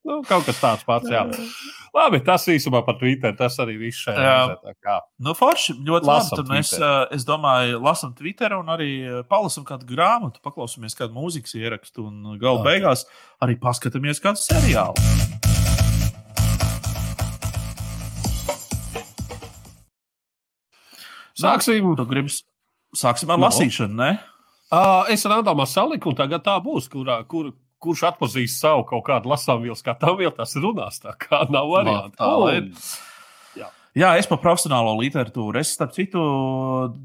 [0.00, 1.26] Nu, kaut kas tāds pats, jā.
[1.92, 3.34] Labi, tas īsumā par Twitter.
[3.36, 4.20] Tas arī viss šajā
[4.56, 4.94] gadījumā.
[5.20, 6.40] Nu, forši, ļoti lasam labi.
[6.40, 7.12] Tad mēs, Twitter.
[7.16, 8.90] es domāju, lasām Twitter un arī
[9.28, 12.80] palasām kādu grāmatu, paklausāmies kādu mūzikas ierakstu un gala okay.
[12.80, 13.04] beigās
[13.44, 14.96] arī paskatāmies kādu seriālu.
[21.40, 21.92] Sāksim.
[21.96, 22.32] Tu gribi,
[22.96, 23.48] sāksim ar no.
[23.48, 24.14] lasīšanu, ne?
[24.70, 27.50] Uh, es ar Ādāmu saliku, un tagad tā būs, kurā, kur,
[27.82, 31.00] kurš atpazīst savu kaut kādu lasāmvielu, kā tā vēl tas runās.
[31.02, 32.18] Tā kā nav variantu.
[32.18, 32.68] Tā, tā ir.
[33.58, 33.70] Jā.
[33.98, 35.58] Jā, es par profesionālo literatūru.
[35.58, 36.20] Es, starp citu,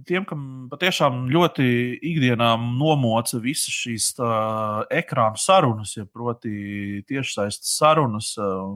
[0.05, 1.65] tiem, kam patiešām ļoti
[2.11, 4.11] ikdienā nomoca visas šīs
[4.93, 8.35] ekrāna sarunas, ja proti, tiešsaistes sarunas,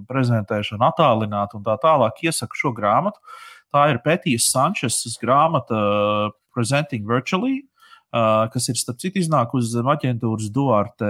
[0.09, 3.21] prezentēšana, attālināta un tā tālāk, iesaku šo grāmatu.
[3.69, 7.68] Tā ir Pētīs Sančes grāmata Presenting Virtually.
[8.10, 11.10] Uh, kas ir starp citu iznākusi zem aģentūras Duarte.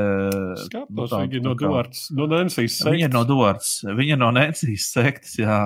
[0.65, 2.75] Skatos, nu, tā, viņa no Duartes, no Nensijas.
[2.83, 5.61] Viņa no Duartes, viņa no Nensijas sektas, jā.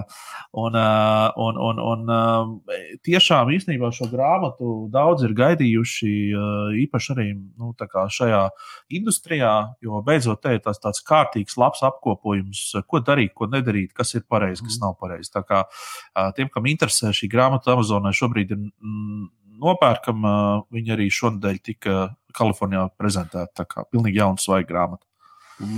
[0.54, 2.78] Un, uh, un, un, un uh,
[3.10, 7.74] tiešām īstenībā šo grāmatu daudz ir gaidījuši, uh, īpaši arī nu,
[8.20, 8.46] šajā
[8.94, 14.14] industrijā, jo beidzot te ir tās, tāds kārtīgs, labs apkopojums, ko darīt, ko nedarīt, kas
[14.14, 14.86] ir pareizi, kas mm.
[14.86, 15.34] nav pareizi.
[15.34, 18.68] Tā kā uh, tiem, kam interesē šī grāmata Amazonē, šobrīd ir.
[18.86, 19.32] Mm,
[19.64, 20.28] nopērkam.
[20.74, 21.98] Viņa arī šonadēļ tika
[22.36, 23.64] Kalifornijā prezentēta.
[23.64, 25.06] Tā kā pilnīgi jauna svaiga grāmata.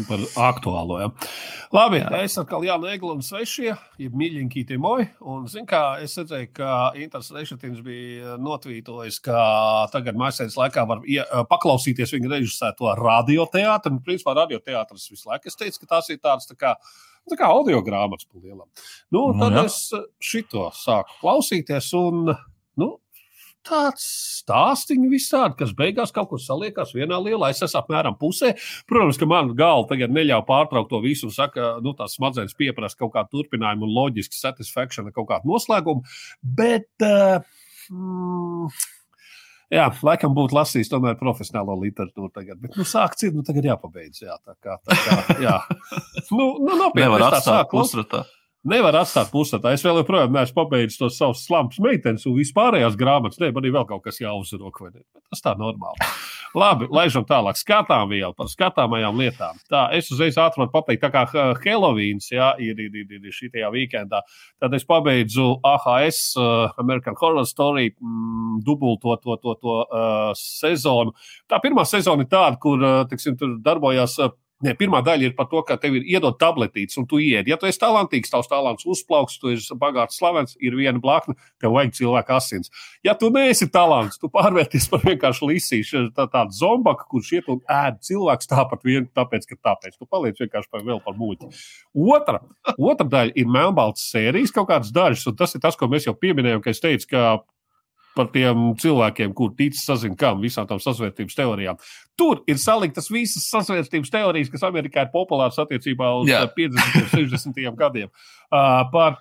[0.08, 0.98] Par aktuālo.
[1.04, 1.10] Ja.
[1.76, 2.22] Labi, jā.
[2.24, 5.10] es atkal Jānis Eglis un Svešie, ir mīļiņķīti moji.
[5.28, 9.42] Un, zin kā, es redzēju, ka Inters Reišatins bija notvītojis, ka
[9.94, 11.20] tagad mākslinieces laikā var ie,
[11.52, 13.98] paklausīties viņa režisēto radioteātru.
[13.98, 15.52] Un, principā, radioteātris visu laiku.
[15.52, 16.78] Es teicu, ka tās ir tādas tā kā
[17.26, 18.68] Tā kā audio grāmatas pa lielam.
[19.10, 19.64] Nu, Nu, tad jā.
[19.66, 19.78] es
[20.22, 22.36] šito sāku klausīties, un nu,
[23.66, 24.06] tāds
[24.42, 27.52] stāstīns visādi, kas beigās kaut kur saliekās vienā lielā.
[27.54, 28.54] Es esmu apmēram pusē.
[28.90, 33.00] Protams, ka man galva tagad neļauj pārtraukt to visu, un saka, nu, tās smadzenes pieprasa
[33.00, 36.06] kaut kādu turpinājumu un loģisku satisfakciju, kaut kādu noslēgumu.
[36.58, 37.42] Bet, uh,
[37.92, 38.70] mm,
[39.74, 42.60] Jā, laikam būtu lasījis tomēr profesionālo literatūru tagad.
[42.62, 44.22] Bet, nu, sākts ir, nu, tagad jāpabeidz.
[44.22, 45.56] Jā, tā kā, tā kā, jā.
[46.38, 48.06] nu, nu, nopietni, Nevar atstāt klausīt.
[48.06, 48.22] pusratā.
[48.66, 49.76] Nevar atstāt pusētā.
[49.76, 53.38] Es vēl joprojām neesmu pabeidzis tos savus slampus meitenes un vispārējās grāmatas.
[53.42, 55.04] Nē, man ir vēl kaut kas jāuzrok, vai ne?
[55.30, 56.08] Tas tā normāli.
[56.56, 57.60] Labi, laižam tālāk.
[57.60, 59.60] Skatām vēl par skatāmajām lietām.
[59.70, 63.70] Tā, es uzreiz ātri varu pateikt, tā kā Helovīns jā, ir, ir, ir, ir šitajā
[63.74, 64.24] weekendā.
[64.64, 71.14] Tad es pabeidzu AHS, uh, American Horror Story, mm, dubulto to, to, to uh, sezonu.
[71.52, 74.18] Tā pirmā sezona ir tāda, kur uh, tiksim, tur darbojās.
[74.24, 74.34] Uh,
[74.66, 77.52] Ne, pirmā daļa ir par to, ka tev ir iedot tabletītes, un tu iedi.
[77.52, 81.76] Ja tu esi talantīgs, tavs talants uzplauks, tu esi bagāts, slavens, ir viena blakne, tev
[81.76, 82.72] vajag cilvēku asins.
[83.06, 87.62] Ja tu neesi talants, tu pārvērties par vienkārši lisīšu, tā, tādu zombaku, kurš iet un
[87.78, 90.00] ēd cilvēks tāpat vien, tāpēc, ka tāpēc.
[90.00, 91.52] Tu paliec vienkārši par vēl par muļķi.
[92.16, 92.42] Otra,
[92.76, 96.18] otra daļa ir melnbalts sērijas, kaut kādas dažas, un tas ir tas, ko mēs jau
[96.18, 97.28] pieminējām, ka es teicu, ka
[98.16, 101.80] par tiem cilvēkiem, kuriem tic sazina, kam visām tām sasvērtības teorijām.
[102.16, 106.46] Tur ir saliktas visas sasvērstības teorijas, kas Amerikā ir populāras attiecībā uz Jā.
[106.46, 106.52] Jā.
[106.56, 107.02] 50.
[107.02, 107.64] un 60.
[107.80, 108.12] gadiem.
[108.48, 109.20] Uh, par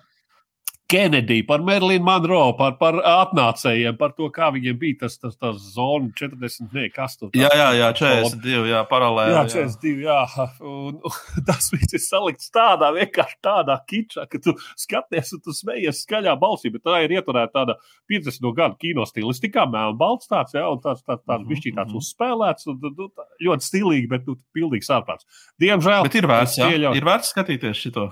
[0.87, 5.55] Kennedy, par Merlinu Monroe, par, par atnācējiem, par to, kā viņiem bija tas, tas, tas
[5.73, 9.33] zona 40, ne, kas tur Jā, jā, jā, 42, jā, paralēli.
[9.33, 9.65] Jā, jā.
[9.71, 10.03] 42.
[10.05, 15.41] Jā, un, un tas viss ir salikts tādā vienkārši tādā kičā, ka tu skaties un
[15.47, 17.77] tu smejies skaļā balsī, bet tā ir ieturēta tāda
[18.11, 22.01] 50 gadu kino stilistikā, melnbalts tāds, jā, un tāds, tāds, tāds Mhm, bišķī tāds mhm.
[22.01, 25.25] uzspēlēts, un nu, tā ļoti stilīgi, bet nu, pilnīgs ārprāts.
[25.61, 26.05] Diemžēl.
[26.07, 28.05] Bet ir vērts, jā, pieļauju- ir vērts skatīties šito.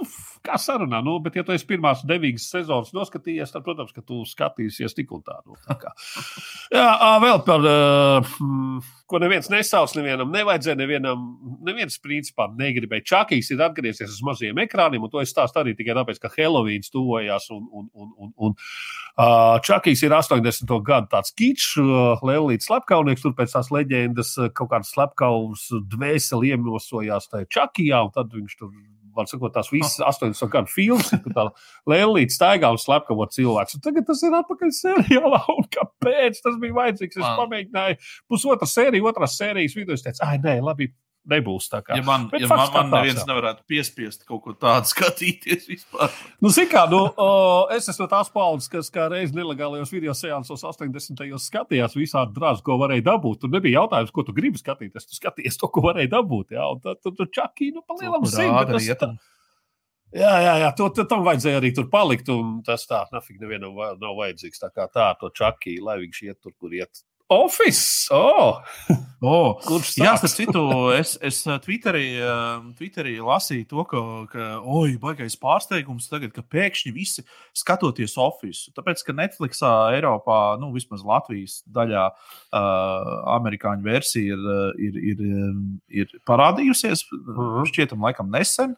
[0.00, 4.02] Uf, Kā sarunā, nu, bet, ja tu esi pirmās devīgas sezonas noskatījies, tad, protams, ka
[4.04, 5.38] tu skatīsies tik un tā.
[5.46, 5.92] Nu, tā kā.
[6.74, 6.90] Jā,
[7.22, 7.64] vēl par,
[9.08, 11.22] ko neviens nesauc, nevienam nevajadzēja, nevienam,
[11.64, 13.06] neviens principā negribēja.
[13.08, 16.92] Čakīs ir atgriezies uz maziem ekrāniem, un to es stāstu arī tikai tāpēc, ka Helovīns
[16.92, 18.58] tuvojās, un, un, un, un, un
[19.64, 20.74] Čakīs ir 80.
[20.84, 21.70] gadu tāds kičs,
[22.20, 28.36] Lelīts slepkavnieks, tur pēc tās leģendas kaut kāds slepkavs dvēseli iemosojās tajā Čakijā, un tad
[28.36, 28.76] viņš tur
[29.16, 31.46] var sakot, tās visas 80 gadu filmas, kur tā
[31.90, 33.78] Lēlīte staigā un slepkavo cilvēks.
[33.78, 35.40] Un tagad tas ir atpakaļ seriālā.
[35.54, 37.20] Un kāpēc tas bija vajadzīgs?
[37.20, 37.98] Es pamēģināju
[38.30, 39.96] pusotru sēriju, otrās sērijas vidū.
[39.96, 40.90] Es teicu, ah, nē, labi,
[41.30, 41.96] nebūs tā kā.
[41.98, 43.26] Ja man, Bet ja man, man neviens jā.
[43.28, 46.12] nevarētu piespiest kaut ko tādu skatīties vispār.
[46.44, 47.28] Nu, zini kā, nu, o,
[47.74, 51.16] es esmu tās paudzes, kas kā reiz nelegālajos video seansos 80.
[51.20, 53.42] gados skatījās visādi drāzi, ko varēja dabūt.
[53.44, 55.08] Tur nebija jautājums, ko tu gribi skatīties.
[55.08, 56.56] Tu skaties to, ko varēja dabūt.
[56.58, 59.16] Jā, un tad tu tur čakī, nu, pa lielam tā- rietam.
[60.14, 62.28] Jā, jā, jā to, to, tam vajadzēja arī tur palikt.
[62.30, 64.62] un Tas tā, nafig, nevienam nav vajadzīgs.
[64.62, 67.02] Tā kā tā, to čakī, lai viņš iet tur, kur iet.
[67.34, 68.06] Office!
[68.14, 68.60] Oh,
[69.24, 70.62] Oh, kurš Jā, starp citu,
[70.92, 76.44] es, es eh, Twitterī, eh, Twitterī lasīju to, ka, ka oi, baigais pārsteigums tagad, ka
[76.44, 77.24] pēkšņi visi
[77.56, 78.68] skatoties Office.
[78.76, 84.44] Tāpēc, ka Netflixā, Eiropā, nu, vismaz Latvijas daļā, uh, amerikāņu versija ir,
[84.90, 85.24] ir, ir,
[86.04, 87.64] ir parādījusies, Mhm.
[87.72, 88.76] šķietam, laikam nesen.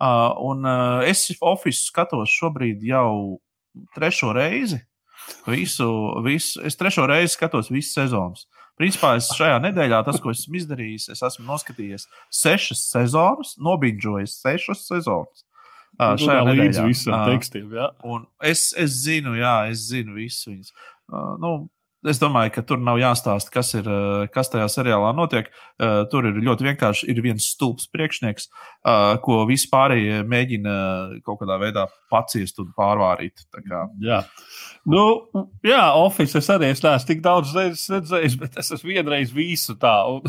[0.00, 3.42] Uh, un uh, es Office skatos šobrīd jau
[3.94, 4.80] trešo reizi.
[5.46, 5.88] Visu,
[6.24, 8.46] visu, es trešo reizi skatos visas sezonas.
[8.80, 14.86] Principā es šajā nedēļā, tas, ko esmu izdarījis, es esmu noskatījies sešas sezonas, nobīdžojis sešas
[14.88, 15.44] sezonas.
[16.00, 16.86] Uh, šajā nedēļā.
[16.88, 17.68] visam Ā, tekstiem.
[17.76, 17.90] Jā.
[18.08, 20.72] Un es, es zinu, jā, es zinu visu viņas.
[21.12, 21.52] Uh, nu,
[22.08, 25.50] es domāju, ka tur nav jāstāsta, kas, ir, uh, kas tajā seriālā notiek.
[25.76, 30.76] Uh, tur ir ļoti vienkārši ir viens stulbs priekšnieks, uh, ko visi pārējie mēģina
[31.26, 33.46] kaut kādā veidā paciest un pārvārīt.
[34.02, 34.22] Jā,
[34.90, 35.04] nu,
[35.66, 39.78] jā Office es arī es neesmu tik daudz reizes redzējis, bet es esmu vienreiz visu
[39.80, 39.96] tā.
[40.10, 40.26] Un...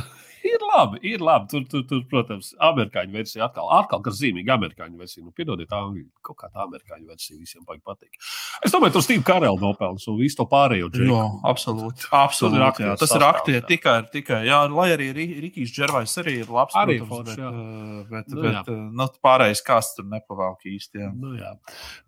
[0.64, 1.49] Ir labi, ir labi.
[1.52, 5.23] Tur, tur, tur protams, amerikāņu versija atkal, atkal kas zīmīga amerikāņu versija.
[5.26, 8.15] Nu, piedodiet, angļu, kaut kā tā amerikāņu versija visiem patīk.
[8.64, 11.18] Es domāju, tur Steve Karel nopelns un visu to pārējo džeku.
[11.49, 12.06] absolūti.
[12.06, 12.69] Tur absolūti ir jā.
[12.72, 16.77] aktieru Tas ir aktieri tikai, tikai jā, lai arī Ri- Rikijs Džervais arī ir labs.
[16.80, 21.03] Arī protams, foršs, bet, uh, bet, Nu, bet uh, nu, pārējais kāds tur nepavalk īsti.
[21.03, 21.11] Jā.
[21.14, 21.53] Nu, jā.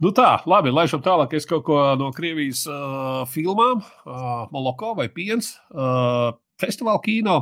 [0.02, 1.36] nu tā, labi, laižam tālāk.
[1.38, 7.40] Es kaut ko no Krievijas uh, filmām, uh, Moloko vai Piens, uh, festivāla kino.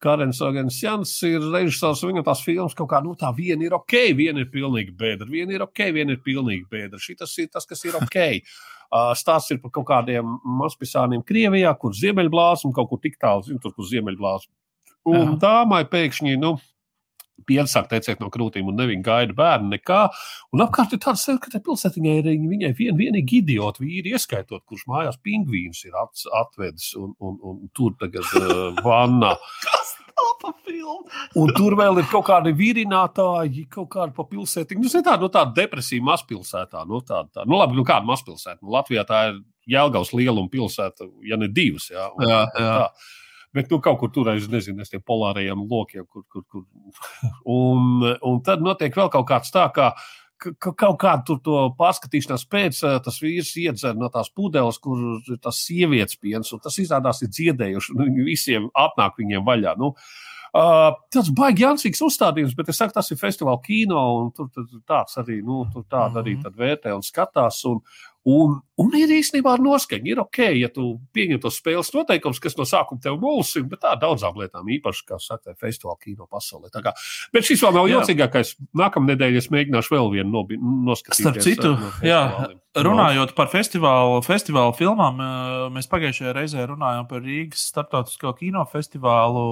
[0.00, 4.40] Karens Agansjans ir režisors, viņam tās filmas kaut kā, nu tā viena ir ok, viena
[4.40, 7.00] ir pilnīgi bēdra, viena ir ok, viena ir pilnīgi bēdra.
[7.00, 8.20] Šitas ir tas, kas ir ok.
[8.90, 13.60] Uh, Stāsts ir par kaut kādiem mazpisāniem Krievijā, kur ziemeļblāzma kaut kur tik tālu, zinu,
[13.62, 14.50] tur, kur ziemeļblāzma.
[15.14, 16.56] Un dāmai pēkšņi, nu,
[17.48, 20.00] piens sāk tecēt no krūtīm, un neviņu gaida bērnu nekā.
[20.54, 24.86] Un apkārt ir tāds, ka tai pilsētiņai ir viņai vien, vienīgi idioti vīri, ieskaitot, kurš
[24.90, 29.36] mājās pingvīns ir atvedis un, un, un tur tagad uh, vannā.
[31.38, 34.82] Un tur vēl ir kaut kādi vīrinātāji, kaut kāda pa pilsētiņu.
[34.82, 36.84] Nu, tāda, nu, tāda depresija mazpilsētā.
[36.88, 37.46] Nu, tāda, tā.
[37.48, 38.60] nu, labi, nu, kāda mazpilsēta?
[38.60, 39.40] Nu, Latvijā tā ir
[39.70, 41.90] Jēlgavas lieluma pilsēta, ja ne divas.
[41.92, 42.76] Jā, un, jā, jā.
[42.82, 43.18] Tā.
[43.54, 46.64] Bet nu, kaut kur tur aiz, nezinu, tiem polārajiem lokiem, kur, kur, kur.
[47.58, 49.90] Un, un tad notiek vēl kaut kāds tā, kā
[50.40, 55.60] ka kaut kādu to pārskatīšanās pēc tas vīrs iedzer no tās pudeles, kur ir tas
[55.66, 57.96] sievietes piens, un tas izrādās ir dziedējuši.
[57.98, 59.76] Nu, visiem atnāk viņiem vaļā.
[59.80, 59.94] Nu,
[60.50, 64.64] Uh, tas baigi jancīgs uzstādījums, bet es saku, tas ir festivāla kino, un tur, tur
[64.82, 66.56] tāds arī, nu, tur tāda arī mhm.
[66.58, 67.60] vērtē un skatās.
[67.70, 67.78] Un,
[68.28, 70.10] Un, un ir īstenībā ar noskaņu.
[70.12, 73.94] Ir ok, ja tu pieņem tos spēles noteikumus, kas no sākuma tev mulsina, bet tā
[74.00, 76.68] daudzām lietām, īpaši, kā saka, festivāla kino pasaulē.
[76.84, 76.92] Kā,
[77.32, 77.96] bet šis vēl nav jā.
[77.96, 78.52] jocīgākais.
[78.76, 80.44] Nākamā nedēļa es mēģināšu vēl vienu
[80.90, 81.22] noskatīties.
[81.22, 82.20] Starp citu, no jā,
[82.76, 85.24] runājot par festivālu, festivālu filmām,
[85.72, 89.48] mēs pagājušajā reizē runājām par Rīgas starptautisko kinofestivālu.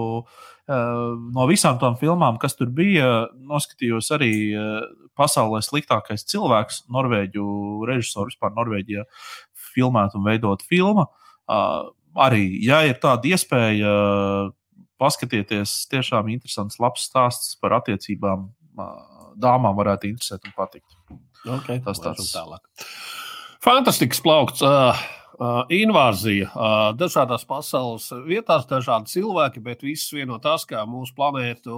[0.68, 4.34] No visām tām filmām, kas tur bija, noskatījos arī
[5.18, 7.44] pasaulē sliktākais cilvēks, Norvēģu
[7.88, 9.04] režisors vispār Norvēģijā
[9.74, 11.08] filmēt un veidot filmu.
[11.48, 14.54] Uh, arī, ja ir tāda iespēja, uh,
[14.98, 18.48] paskatieties, tiešām interesants, labs stāsts par attiecībām.
[18.78, 18.96] Uh,
[19.38, 20.98] dāmām varētu interesēt un patikt.
[21.46, 22.62] Okay, tas tāds tālāk.
[23.64, 24.62] Fantastisks plaukts.
[24.64, 24.98] Uh,
[25.70, 31.77] invāzija uh, dažādās pasaules vietās, dažādi cilvēki, bet viss vieno tas, kā mūsu planētu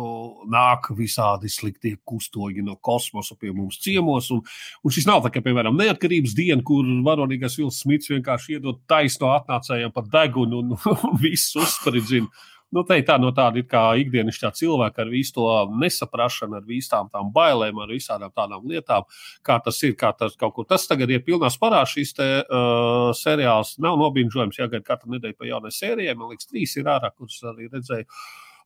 [0.48, 4.30] nāk visādi sliktie kustoņi no kosmosa pie mums ciemos.
[4.32, 4.40] Un,
[4.84, 9.34] un šis nav tā, ka, piemēram, neatkarības diena, kur varonīgais Vils Smits vienkārši iedod taisno
[9.34, 10.78] atnācējiem par degunu un,
[11.10, 12.32] un viss uzspridzina
[12.74, 13.62] nu, te, tā, no tāda
[14.00, 15.46] ikdienišķā cilvēka ar visu to
[15.80, 19.06] nesaprašanu, ar visām tām bailēm, ar visām tādām lietām,
[19.46, 19.96] kā tas ir.
[20.00, 20.64] Kā tas, kur.
[20.68, 21.82] tas tagad ir pilnā sparā.
[21.88, 24.60] Šis te, uh, seriāls nav nobīņojams.
[24.62, 26.14] Jāgaida katru nedēļu pa jaunai sērijai.
[26.16, 28.06] Man liekas, trīs ir ārā, kuras arī redzēju.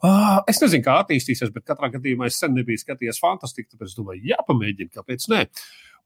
[0.05, 3.97] Uh, es nezinu, kā attīstīsies, bet katrā gadījumā es sen nebiju skatījies fantastiski, tāpēc es
[3.97, 5.45] domāju, jāpamēģina, kāpēc ne.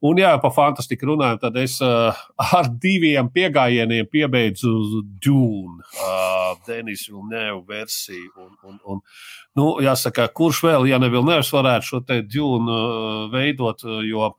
[0.01, 2.15] Un, ja par fantastiku runājam, tad es uh,
[2.55, 4.71] ar diviem piegājieniem piebeidzu
[5.19, 8.29] Dune, uh, Denis Vilnēvu versiju.
[8.39, 9.01] Un, un, un,
[9.59, 14.31] nu, jāsaka, kurš vēl, ja ne Vilnēvs, varētu šo te Dune uh, veidot, jo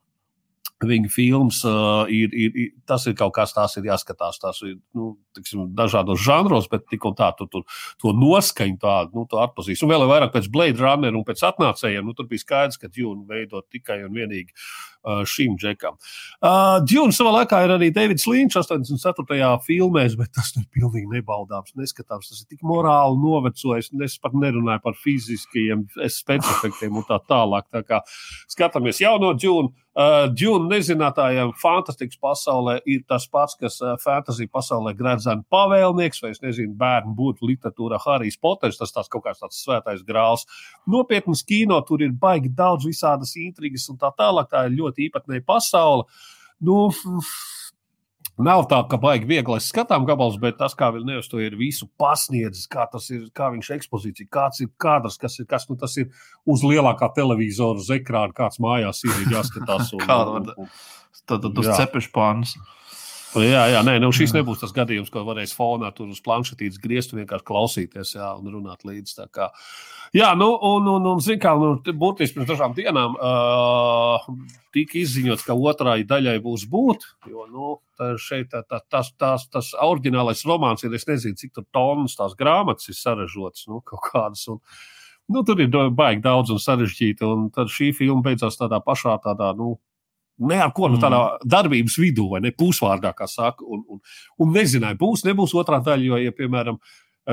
[0.81, 4.39] Viņa filmas uh, ir, ir, ir, tas ir kaut kas tāds, ir jāskatās.
[4.41, 7.61] Tas ir nu, tiksim, dažādos žanros, bet tik un tā, tu, tu
[8.01, 9.85] to noskaņu tādu nu, atpazīst.
[9.85, 13.28] Un vēl vairāk pēc Blade Runner un pēc atnācējiem, nu, tur bija skaidrs, ka Dune
[13.28, 14.57] veidot tikai un vienīgi
[15.05, 15.99] uh, šīm džekām.
[16.41, 19.51] Uh, Dune savā laikā ir arī Davids Līņš 84.
[19.67, 22.31] filmēs, bet tas ir pilnīgi nebaudāms, neskatāms.
[22.31, 25.87] Tas ir tik morāli novecojis, un es pat nerunāju par fiziskajiem
[26.21, 27.69] specifiktiem un tā tālāk.
[27.73, 28.03] Tā kā
[28.51, 29.75] skatāmies jauno Dune.
[29.91, 36.31] Uh, Džuna nezinātājiem fantastikas pasaulē ir tas pats, kas uh, fantasy pasaulē gradzena pavēlnieks, vai
[36.31, 40.47] es nezinu, bērnu būtu literatūrā Harijs Poters, tas tāds kaut kāds tāds svētais grāls.
[40.87, 44.53] Nopietnas kino, tur ir baigi daudz visādas intrigas un tā tālāk.
[44.55, 46.09] Tā ir ļoti īpatnēja pasaule.
[46.61, 46.91] Nu,
[48.41, 52.65] Nav tā, ka baigi vieglais skatām gabals, bet tas, kā viņš to ir visu pasniedzis,
[52.73, 56.09] kā tas ir, kā viņš ekspozīcija, kāds ir kadrs, kas ir, kas nu tas ir
[56.49, 59.93] uz lielākā televizora, uz ekrāna, kāds mājās ir, jāskatās.
[60.01, 60.71] Un, un, un,
[61.29, 62.55] tad, tad uz cepešpānas.
[63.39, 67.12] Jā, jā, nē, nu šis nebūs tas gadījums, ko varēs fonā tur uz planšetītes griezt
[67.15, 69.28] un vienkārši klausīties jā, un runāt līdzi.
[70.19, 74.27] Jā, nu, un, un, un zin, kā, nu, būtiski pirms dažām dienām uh,
[74.74, 77.77] tika izziņots, ka otrai daļai būs būt, jo, nu,
[78.19, 82.35] šeit tā, tā, tas, tas, tas oriģinālais romāns ir, es nezinu, cik tur tonnas tās
[82.39, 84.48] grāmatas ir sarežotas, nu, kaut kādas.
[84.51, 84.59] Un,
[85.31, 87.23] Nu, tur ir baigi daudz un sarežģīti.
[87.23, 89.77] Un tad šī filma beidzās tādā pašā, tādā, nu,
[90.41, 91.51] ne ar ko nu, tādā mm.
[91.53, 93.67] darbības vidū, vai ne pusvārdā, kā saka.
[93.67, 94.01] Un, un,
[94.41, 96.81] un nezināja, būs, nebūs otrā daļa, jo, ja, piemēram,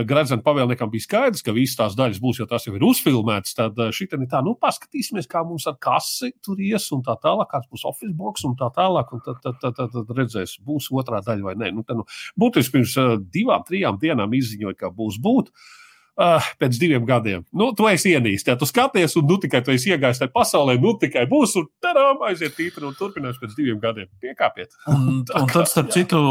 [0.05, 3.55] Gradzena pavēlniekam bija skaidrs, ka visas tās daļas būs, jo tas jau ir uzfilmēts.
[3.57, 7.49] Tad šī ir tā, nu, paskatīsimies, kā mums ar kasi tur ies un tā tālāk,
[7.53, 9.15] kāds būs office box un tā tālāk.
[9.15, 11.71] Un tad, tad, tad, tad, tad redzēs, būs otrā daļa vai nē.
[11.73, 12.05] Nu, tad, nu,
[12.37, 12.97] būtiski pirms
[13.33, 15.49] divām, trijām dienām izziņoja, ka būs būt.
[15.55, 15.86] Uh,
[16.17, 17.43] uh, pēc diviem gadiem.
[17.55, 20.93] Nu, tu esi ienīstis, tu skaties, un nu tikai tu esi iegājis tajā pasaulē, nu
[20.99, 24.09] tikai būs, un tādām aiziet tītri un turpinās pēc diviem gadiem.
[24.23, 24.73] Piekāpiet.
[24.93, 26.21] Un, un tad, starp citu,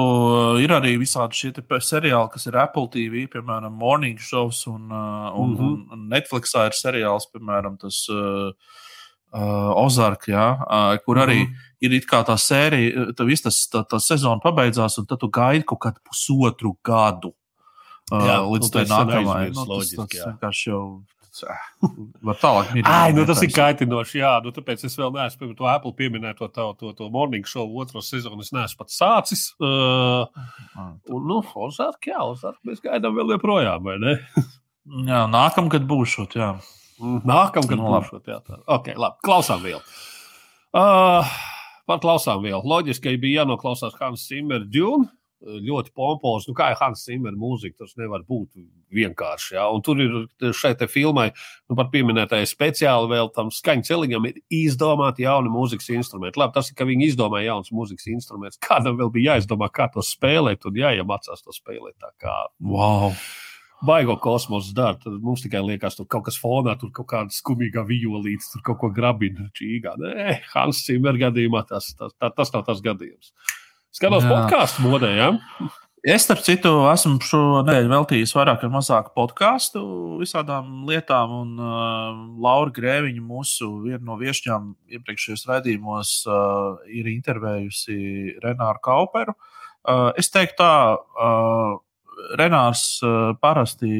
[0.62, 1.52] ir arī visādi šie
[1.86, 5.78] seriāli, kas ir Apple TV, piemēram, Morning Shows, un, un, mm -hmm.
[5.92, 8.06] un Netflixā ir seriāls, piemēram, tas.
[8.10, 8.52] Uh,
[9.36, 11.92] Uh, Ozarka, ja, uh, kur arī mm -hmm.
[11.92, 15.80] ir tā sērija, tad viss tas tā, tā sezona pabeidzās, un tad tu gaidi kaut
[15.80, 17.34] kādu pusotru gadu
[18.06, 19.52] Jā, līdz tai nākamajai.
[19.54, 20.82] Nu, tas, tas vienkārši jau
[22.26, 22.88] var tālāk mierīgi.
[22.88, 24.32] Ai, nu tas ir kaitinoši, jā.
[24.44, 28.02] Nu, tāpēc es vēl neesmu, piemēram, to Apple pieminēju, to, to, to, morning show otro
[28.04, 28.40] sezonu.
[28.44, 29.48] Es neesmu pat sācis.
[29.60, 30.30] Uh,
[30.78, 34.16] un, nu, Ozark, jā, Ozark, mēs gaidām vēl joprojām, vai ne?
[35.10, 36.54] jā, nākamgad būšot, jā.
[37.02, 38.40] Nākamgad Nu, būšot, jā.
[38.46, 38.62] Tā.
[38.78, 39.82] Ok, labi, klausām vēl.
[40.76, 41.36] Uh,
[41.88, 42.62] par klausām vēl.
[42.64, 45.10] Loģiski, ka bija jānoklausās Hans Zimmer Dune.
[45.44, 48.56] Ļoti pompos, nu kā ir Hans Zimmer mūzika, tas nevar būt
[48.96, 49.54] vienkārši.
[49.58, 49.66] Ja?
[49.68, 50.14] Un tur ir
[50.56, 51.28] šai filmai,
[51.68, 56.40] nu pat pieminētajai speciāli vēl tam skaņu celiņam, ir izdomāti jauni mūzikas instrumenti.
[56.40, 58.62] Labi, tas ir, ka viņi izdomāja jaunas mūzikas instrumentus.
[58.64, 61.98] Kādam vēl bija jāizdomā, kā to spēlēt, un jāiemācās to spēlēt.
[62.00, 63.12] Tā kā Wow!
[63.84, 64.98] baigo kosmosa dara.
[65.02, 68.80] Tad mums tikai liekas, tur kaut kas fonā, tur kaut kāda skumīga violīte, tur kaut
[68.82, 69.96] ko grabina čīgā.
[70.00, 73.32] Nē, Hans Zimmer gadījumā tas, tas, tas, tas nav tas gadījums.
[73.96, 74.28] Skatos Jā.
[74.28, 75.28] podkāstu modē, ja?
[76.06, 79.80] Es, starp citu, esmu šo nedēļu veltījis vairāk vai mazāk podkāstu
[80.20, 84.68] visādām lietām, un uh, Laura Grēviņa, mūsu viena no viesņām
[84.98, 89.34] iepriekšējos raidījumos, uh, ir intervējusi Renāru Kauperu.
[89.86, 90.70] Uh, es teiktu, tā,
[91.00, 91.80] uh,
[92.38, 93.90] Renārs uh, parasti,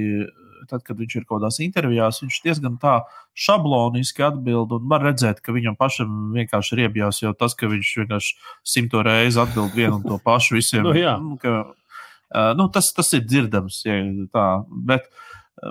[0.69, 2.99] tad, kad viņš ir kaut kādās intervijās, viņš diezgan tā
[3.37, 7.93] šabloniski atbild, un var redzēt, ka viņam pašam vienkārši ir iebjās jau tas, ka viņš
[8.03, 8.37] vienkārši
[8.67, 10.85] simto reizi atbild vienu un to pašu visiem.
[10.87, 11.17] Nu, jā.
[11.19, 13.97] Nu, ka, uh, nu, tas, tas ir dzirdams, ja
[14.35, 15.27] tā, bet uh,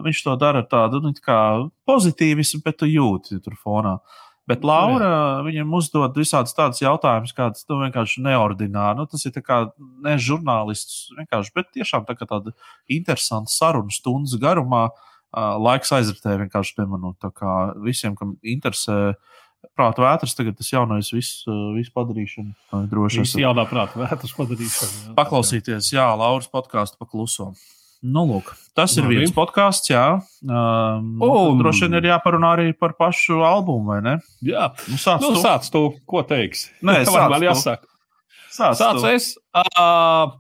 [0.06, 1.40] viņš to dara ar tādu nu, tā kā
[1.88, 3.98] pozitīvismu, bet tu jūti tur fonā.
[4.46, 9.00] Bet Laura viņam uzdod visādus tādus jautājumus, kādus nu, vienkārši neordināri.
[9.00, 9.64] Nu, tas ir kā
[10.06, 12.54] ne žurnālists, vienkārši, bet tiešām tā tāda
[12.86, 14.88] interesanta saruna stundas garumā.
[15.36, 17.18] Laiks aizritēja vienkārši nemanot.
[17.20, 19.16] Tā kā visiem, kam interesē
[19.74, 21.42] prāta vētras, tagad tas jaunais viss,
[21.76, 22.86] viss padarīšana.
[22.92, 23.48] Droši vien.
[23.48, 25.00] jaunā prāta vērtas padarīšana.
[25.08, 25.16] jā.
[25.18, 27.50] Paklausīties, jā, Lauras podkāstu pakluso.
[28.04, 29.16] Nu, lūk, tas ir Labi.
[29.22, 30.20] viens podkāsts, jā.
[30.46, 31.58] Um, Un-.
[31.62, 34.16] Droši vien ir jāparunā arī par pašu albumu, vai ne?
[34.46, 35.42] Jā, Nu, sāc nu, tu.
[35.42, 36.70] sāc tu, ko teiksi?
[36.86, 37.46] Nē, Vai sāc tu.
[37.48, 37.88] jāsaka.
[38.56, 39.08] Sāc Sāc tu.
[39.10, 39.32] es.
[39.56, 40.32] Uh,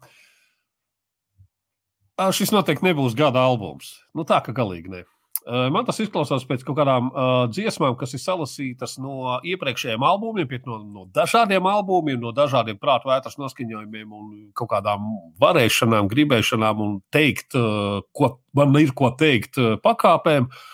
[2.31, 3.95] šis noteikti nebūs gada albums.
[4.15, 5.01] Nu, tā kā galīgi ne.
[5.45, 10.79] Man tas izklausās pēc kaut kādām uh, dziesmām, kas ir salasītas no iepriekšējiem albumiem, no,
[10.81, 15.05] no dažādiem albumiem, no dažādiem prātu vētras noskaņojumiem un kaut kādām
[15.41, 20.49] varēšanām, gribēšanām un teikt, uh, ko man ir ko teikt uh, pakāpēm.
[20.49, 20.71] Uh,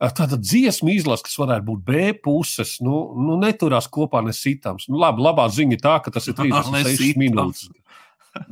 [0.00, 4.86] Tāda dziesmu izlase, kas varētu būt B puses, nu, nu neturās kopā nesitams.
[4.88, 7.18] Nu, labi, labā ziņa ir tā, ka tas ir 36 Nesitams.
[7.20, 7.66] minūtes.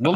[0.01, 0.13] Nu,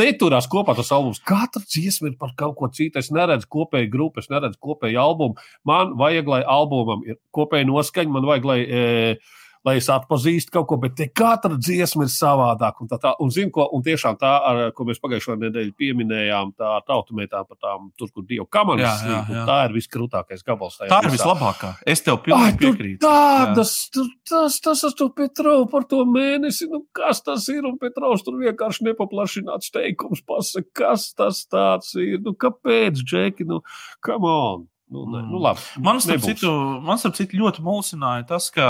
[0.00, 1.20] neturās kopā tas albums.
[1.26, 3.00] Katra dziesma ir par kaut ko citu.
[3.00, 5.46] Es neredzu kopēju grupu, es neredzu kopēju albumu.
[5.68, 10.66] Man vajag, lai albumam ir kopēja noskaņa, man vajag, lai, e, lai es atpazīstu kaut
[10.70, 12.82] ko, bet katra dziesma ir savādāka.
[12.82, 16.54] Un, tā, tā, un, zinu, ko, un tiešām tā, ar, ko mēs pagājušā nedēļā pieminējām,
[16.58, 20.80] tā tautumētā par tām, tur, kur Dieva kamanas slīd, tā ir viskrūtākais gabals.
[20.82, 21.14] Tā ir visā.
[21.18, 21.72] vislabākā.
[21.94, 23.02] Es tev pilnīgi tur piekrītu.
[23.06, 27.62] Tādas, tur, tas, tas ar to Petrovu par to mēnesi, nu kas tas ir?
[27.68, 32.18] Un Petrovs tur vienkārši nepaplašināts teikums pasaka, kas tas tāds ir.
[32.22, 33.62] Nu kāpēc, Džeki, nu,
[34.04, 34.68] come on.
[34.92, 35.62] Nu, ne, nu labi.
[35.80, 36.50] Man, starp citu,
[36.84, 38.66] man starp citu ļoti mulsināja tas, ka,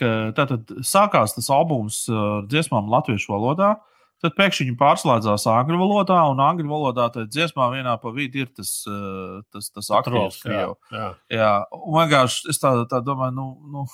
[0.00, 3.74] ka tātad sākās tas albums ar dziesmām latviešu valodā.
[4.24, 8.48] Tad pēkšņi viņi pārslēdzās angļu valodā, un angļu valodā tajā dziesmā vienā pa vidu ir
[8.56, 10.38] tas, eh, tas, tas aktieris.
[10.48, 11.08] Jā, jā.
[11.34, 13.84] Jā, un vienkārši es tā, tā domāju, nu, nu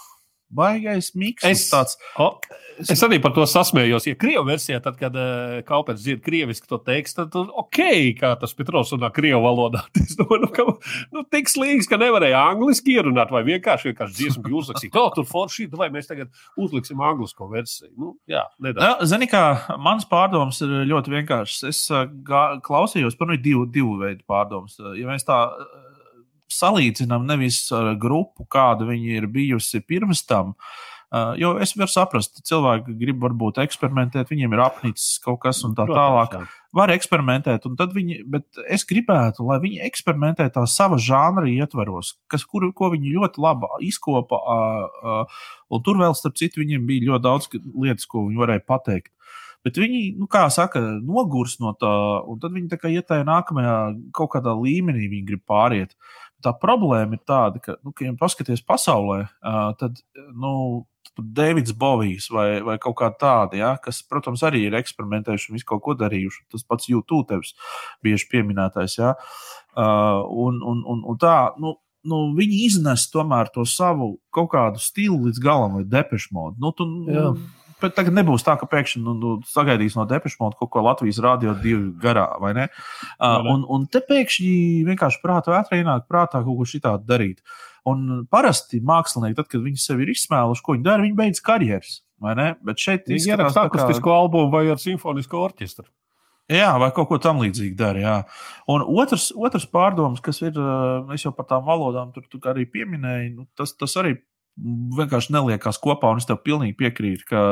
[0.51, 1.44] baigais miks.
[1.47, 2.32] Es- tāds, O,
[2.81, 4.06] es arī par to sasmējos.
[4.09, 7.81] Ja krievu versijā, tad, kad uh, Kaupers dzird krieviski to tekstu, tad tur ok,
[8.18, 9.85] kā tas Petrovs runā krievu valodā.
[10.01, 10.64] Es domāju, nu, ka,
[11.14, 14.97] nu, tik slīgs, ka nevarēja angliski ierunāt, vai vienkārši, vienkārši dziesmu bija uzrakstīt.
[14.98, 17.93] O, tur forši, vai mēs tagad uzliksim anglisko versiju.
[18.01, 18.43] Nu, jā.
[18.74, 19.44] Jā, Zini, kā
[19.78, 21.60] mans pārdoms ir ļoti vienkāršs.
[21.70, 24.81] Es ā, gā- klausījos par viņu divu, divu veidu pārdomus.
[24.98, 25.68] Ja mēs tā ā,
[26.55, 30.55] salīdzinām nevis ar grupu, kāda viņi ir bijusi pirms tam,
[31.10, 35.77] ā, jo es varu saprast, cilvēki grib varbūt eksperimentēt, viņiem ir apnicis kaut kas un
[35.78, 36.40] tā tālāk.
[36.77, 42.14] Var eksperimentēt, un tad viņi, bet es gribētu, lai viņi eksperimentē tā sava žanra ietvaros,
[42.31, 44.39] kas, kur, ko viņi ļoti labi izkopa.
[44.39, 45.22] ā, ā,
[45.70, 49.12] Un tur vēl, starp citu, viņiem bija ļoti daudz lietas, ko viņi varēja pateikt.
[49.66, 51.90] Bet viņi, nu, kā saka, nogurs no tā,
[52.27, 53.74] un tad viņi tā kā iet tajā nākamajā
[54.16, 55.93] kaut kādā līmenī, viņi grib pāriet.
[56.44, 60.00] Tā problēma ir tāda, ka, nu, ka ja paskaties pasaulē, ā, tad,
[60.32, 60.86] nu,
[61.20, 65.68] Davids Bovijs vai, vai kaut kā tāda, ja, kas, protams, arī ir eksperimentējuši un visu
[65.68, 66.46] kaut ko darījuši.
[66.54, 67.52] Tas pats YouTube tevis
[68.04, 68.96] bieži pieminētais.
[69.00, 69.14] Ja.
[69.74, 71.74] Uh, un, un, un, un tā, nu,
[72.08, 76.56] nu, viņi iznes tomēr to savu kaut kādu stilu līdz galam, vai depešu modu.
[76.62, 77.30] Nu, tu, Jā.
[77.82, 81.55] Bet tagad nebūs tā, ka pēkšņi nu, nu, sagaidīs no depešmonta kaut ko Latvijas rādio
[81.59, 82.69] divu garā, vai ne?
[83.16, 84.52] Uh, un, un te pēkšņi
[84.89, 87.40] vienkārši prātā vētrā ienāk prātā kaut ko šitādu darīt.
[87.89, 92.01] Un parasti mākslinieki, tad, kad viņi sevi ir izsmēluši, ko viņi dara, viņi beidz karjeras.
[92.20, 94.19] Bet šeit ir arī akustisko kā...
[94.19, 95.89] albumu vai ar simfonisko orķestru.
[96.51, 98.16] Jā, vai kaut ko tamlīdzīgu dara.
[98.70, 100.57] Un otrs, otrs pārdoms, kas ir,
[101.15, 104.16] es jau par tām valodām tur, tur arī pieminēju, nu, tas, tas arī
[104.98, 106.12] vienkārši neliekās kopā.
[106.12, 107.42] Un es tev pilnīgi piekrītu, ka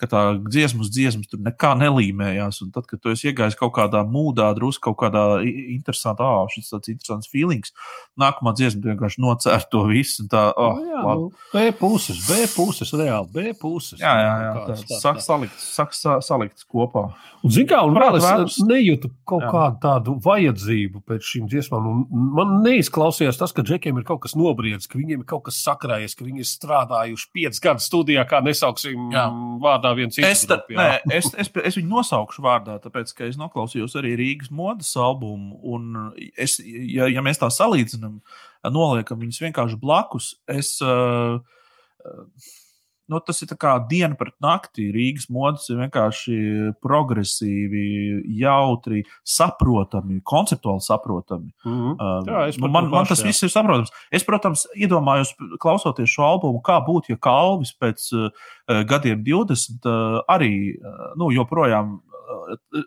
[0.00, 2.60] ka tā dziesmas, dziesmas tur nekā nelīmējās.
[2.64, 6.92] Un tad, kad tu iegājies kaut kādā mūdā, drusku kaut kādā interesantā, ah, šis tāds
[6.92, 7.72] interesants feelings,
[8.20, 10.26] nākamā dziesma vienkārši nocērt to visu.
[10.30, 14.00] Tā, oh, jā, nu, B puses, B puses, reāli B puses.
[14.02, 17.08] Jā, jā, jā tā, tā, sāk salikt, sāk salikt kopā.
[17.46, 19.52] Un, zin kā, un vēl es nejūtu kaut jā.
[19.52, 21.88] kādu tādu vajadzību pēc šīm dziesmām.
[21.92, 25.60] Un man neizklausījās tas, ka džekiem ir kaut kas nobriedis, ka viņiem ir kaut kas
[25.64, 29.26] sakrājies, ka viņi ir strādājuši piecus gadus studijā, kā nesauksim jā.
[29.62, 30.26] vārdā vārdā viens cits.
[30.26, 34.50] Es, ta, nē, es, es, es viņu nosaukšu vārdā, tāpēc, ka es noklausījos arī Rīgas
[34.50, 35.58] modes albumu.
[35.62, 38.20] Un es, ja, ja mēs tā salīdzinām,
[38.72, 40.76] noliekam viņus vienkārši blakus, es.
[40.84, 41.40] Uh,
[42.04, 42.54] uh,
[43.10, 44.88] nu, tas ir kā diena pret nakti.
[44.94, 46.36] Rīgas modes ir vienkārši
[46.82, 47.84] progresīvi,
[48.40, 51.52] jautri, saprotami, konceptuāli saprotami.
[51.64, 52.30] Mm -hmm.
[52.30, 53.92] jā, nu, man, man tas viss ir saprotams.
[54.10, 58.30] Es, protams, iedomājos, klausoties šo albumu, kā būtu, ja Kalvis pēc uh,
[58.84, 62.00] gadiem 20 uh, arī uh, nu, joprojām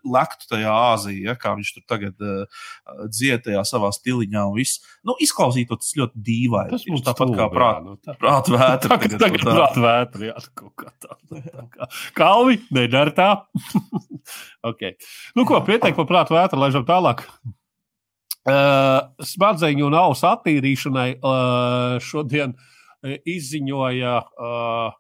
[0.03, 2.64] lektu tajā Āzijā, ja, kā viņš tur tagad uh,
[3.11, 4.45] dzied tajā savā stiliņā.
[4.56, 6.74] Viss, nu, izklausītos tas ļoti dīvaini.
[6.74, 8.16] Tas mums tāpat kā prāta nu, tā.
[8.20, 8.95] prāt vētra.
[8.95, 9.56] Tagad, tagad tā.
[9.56, 11.20] prāt vētra, jā, kaut kā tā.
[11.30, 11.90] tā kā.
[12.18, 13.30] Kalvi, nedara tā.
[14.72, 14.98] okay.
[15.38, 17.26] Nu, ko, pieteikt par prāta vētru, laižam tālāk.
[18.49, 22.56] Uh, smadzeņu un ausu attīrīšanai uh, šodien
[23.03, 24.98] izziņoja uh,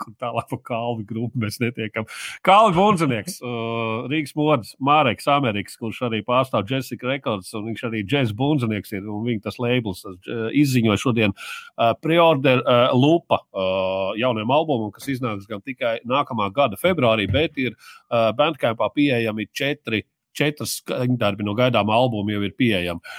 [0.00, 2.06] Kur tālāk pa kalnu grupu mēs netiekam.
[2.46, 8.04] Kalnu bunzinieks, uh, Rīgas modes, Māreks Amerikas, kurš arī pārstāv Jessica Records, un viņš arī
[8.06, 13.40] džēzus bunzinieks ir, un viņa tas labels tas, uh, izziņoja šodien uh, preorder uh, lupa
[13.42, 19.48] uh, jaunajam albumam, kas iznāks gan tikai nākamā gada februārī, bet ir uh, bandcampā pieejami
[19.52, 20.80] četri, četras
[21.18, 23.14] darbi no gaidāmā albuma jau ir pieejami.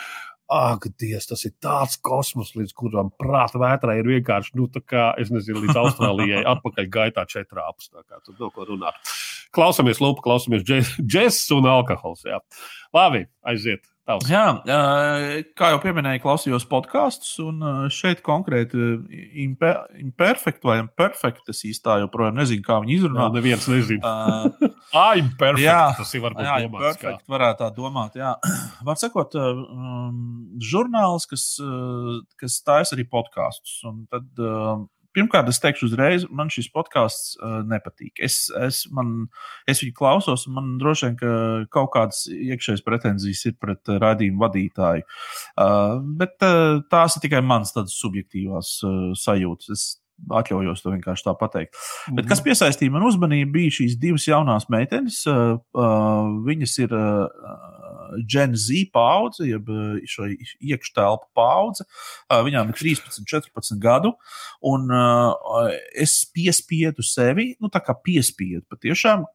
[0.52, 5.08] Ak, Dievs, tas ir tāds kosmos, līdz kuram prāta vētrā ir vienkārši, nu, tā kā,
[5.22, 7.90] es nezinu, līdz Austrālijai atpakaļ gaitā četrāpus.
[7.90, 9.16] Tā kā tur nav ko runāt.
[9.56, 12.28] Klausamies, lūpa, klausamies džēzus un alkohols.
[12.30, 12.42] Jā.
[12.94, 13.88] Labi, aiziet.
[14.06, 14.28] Tavs.
[14.30, 14.44] Jā,
[15.58, 18.78] kā jau pieminēju, klausījos podkāstus, un šeit konkrēti
[19.42, 21.50] imper, imperfekt vai imperfekt.
[21.50, 23.24] Es īstenībā joprojām nezinu, kā viņi izrunā.
[23.24, 24.06] Jā, neviens nezina.
[24.06, 24.70] Uh,
[25.02, 25.64] ah, imperfekt.
[25.66, 26.86] Jā, tas ir varbūt jā, domāts.
[26.86, 28.20] Perfekt, varētu tā domāt.
[28.92, 30.20] Var sakot, um,
[30.62, 31.48] žurnāls, kas,
[32.38, 33.80] kas taisa arī podkāstus.
[33.90, 38.20] Un tad um, Pirmkārt, es teikšu uzreiz, man šis podkāsts uh, nepatīk.
[38.24, 39.30] Es, es, man,
[39.70, 41.34] es viņu klausos, un man droši vien ka
[41.74, 45.06] kaut kādas iekšējas pretenzijas ir pret uh, raidījumu vadītāju.
[45.56, 49.72] Uh, bet uh, tās ir tikai manas subjektīvās uh, sajūtas.
[49.72, 49.88] Es
[50.32, 51.74] atļaujos to vienkārši tā pateikt.
[51.76, 52.16] Mm -hmm.
[52.16, 52.50] Bet kas mhm.
[52.50, 55.26] piesaistīja man uzmanību, bija šīs divas jaunās meitenes.
[55.28, 56.94] Uh, uh, viņas ir.
[56.94, 57.76] Uh,
[58.32, 59.70] Gen Z paudze, jeb
[60.10, 60.28] šo
[60.60, 61.86] iekštelpu paudze.
[62.30, 64.14] Eh, viņām ir 13, 14 gadu,
[64.66, 69.26] un eh, es piespiedu sevi, nu, tā kā piespiedu patiešām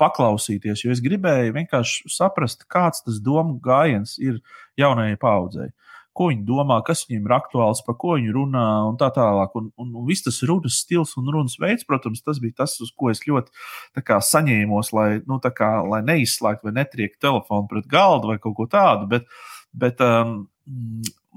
[0.00, 4.42] paklausīties, jo es gribēju vienkārši saprast, kāds tas domu gājiens ir
[4.76, 5.70] jaunajai paudzei
[6.16, 9.54] ko viņi domā, kas viņiem ir aktuāls, par ko viņi runā un tā tālāk.
[9.58, 12.92] Un, un, un viss tas runas stils un runas veids, protams, tas bija tas, uz
[12.96, 18.32] ko es ļoti kā, saņēmos, lai, nu, kā, lai neizslēgtu vai netriektu telefonu pret galdu
[18.32, 19.08] vai kaut ko tādu.
[19.12, 19.28] Bet,
[19.72, 20.38] bet um,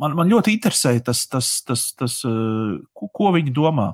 [0.02, 3.94] man, man ļoti interesēja tas, tas, tas, tas uh, ko, ko viņi domā.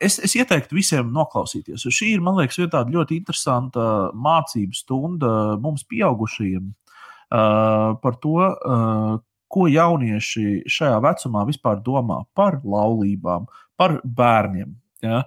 [0.00, 5.30] Es, es ieteiktu visiem noklausīties, šī ir, man liekas, tāda ļoti interesanta mācību stunda
[5.60, 9.18] mums, pieaugušajiem, uh, par to, uh,
[9.54, 13.46] ko jaunieši šajā vecumā vispār domā par laulībām,
[13.78, 14.74] par bērniem.
[15.04, 15.18] Ja,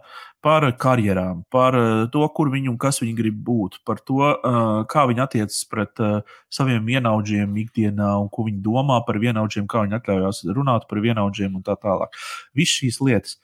[0.41, 4.70] par karjerām, par uh, to, kur viņi un kas viņi grib būt, par to, uh,
[4.90, 9.84] kā viņi attiecas pret uh, saviem vienaudžiem ikdienā un ko viņi domā par vienaudžiem, kā
[9.86, 12.18] viņi atļaujās runāt par vienaudžiem un tā tālāk.
[12.58, 13.38] Visas šīs lietas.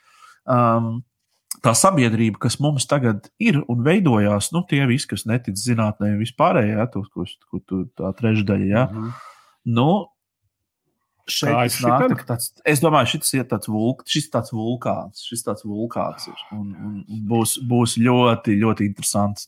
[0.50, 1.04] Um,
[1.64, 6.80] tā sabiedrība, kas mums tagad ir un veidojās, nu, tie visi, kas netic zinātnē, vispārējā,
[6.82, 9.30] ja, to, ko, ko tu, tā trešdaļa, ja, mm -hmm.
[9.78, 9.90] nu,
[11.30, 15.24] Šeit nāk, tāds, es domāju, šis ir tāds, vulk, šis tāds vulkāns.
[15.24, 16.42] Šis tāds vulkāns ir.
[16.52, 19.48] Un, un būs, būs ļoti, ļoti interesants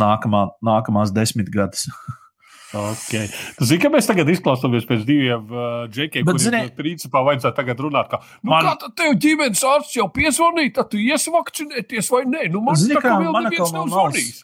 [0.00, 1.88] nākamā, nākamās desmitgades.
[2.68, 3.30] Okay.
[3.64, 7.56] Zini, ka mēs tagad izklausāmies pēc diviem uh, džekiem, Bet, kuriem zini- zini, principā vajadzētu
[7.56, 11.32] tagad runāt, ka, nu, Man- kā tad tev ģimenes ārsts jau piezvanīja, tad tu iesi
[11.32, 12.42] vakcinēties vai nē?
[12.52, 14.42] Nu, man Zini, tā kā kā, vēl neviens nav zvanījis.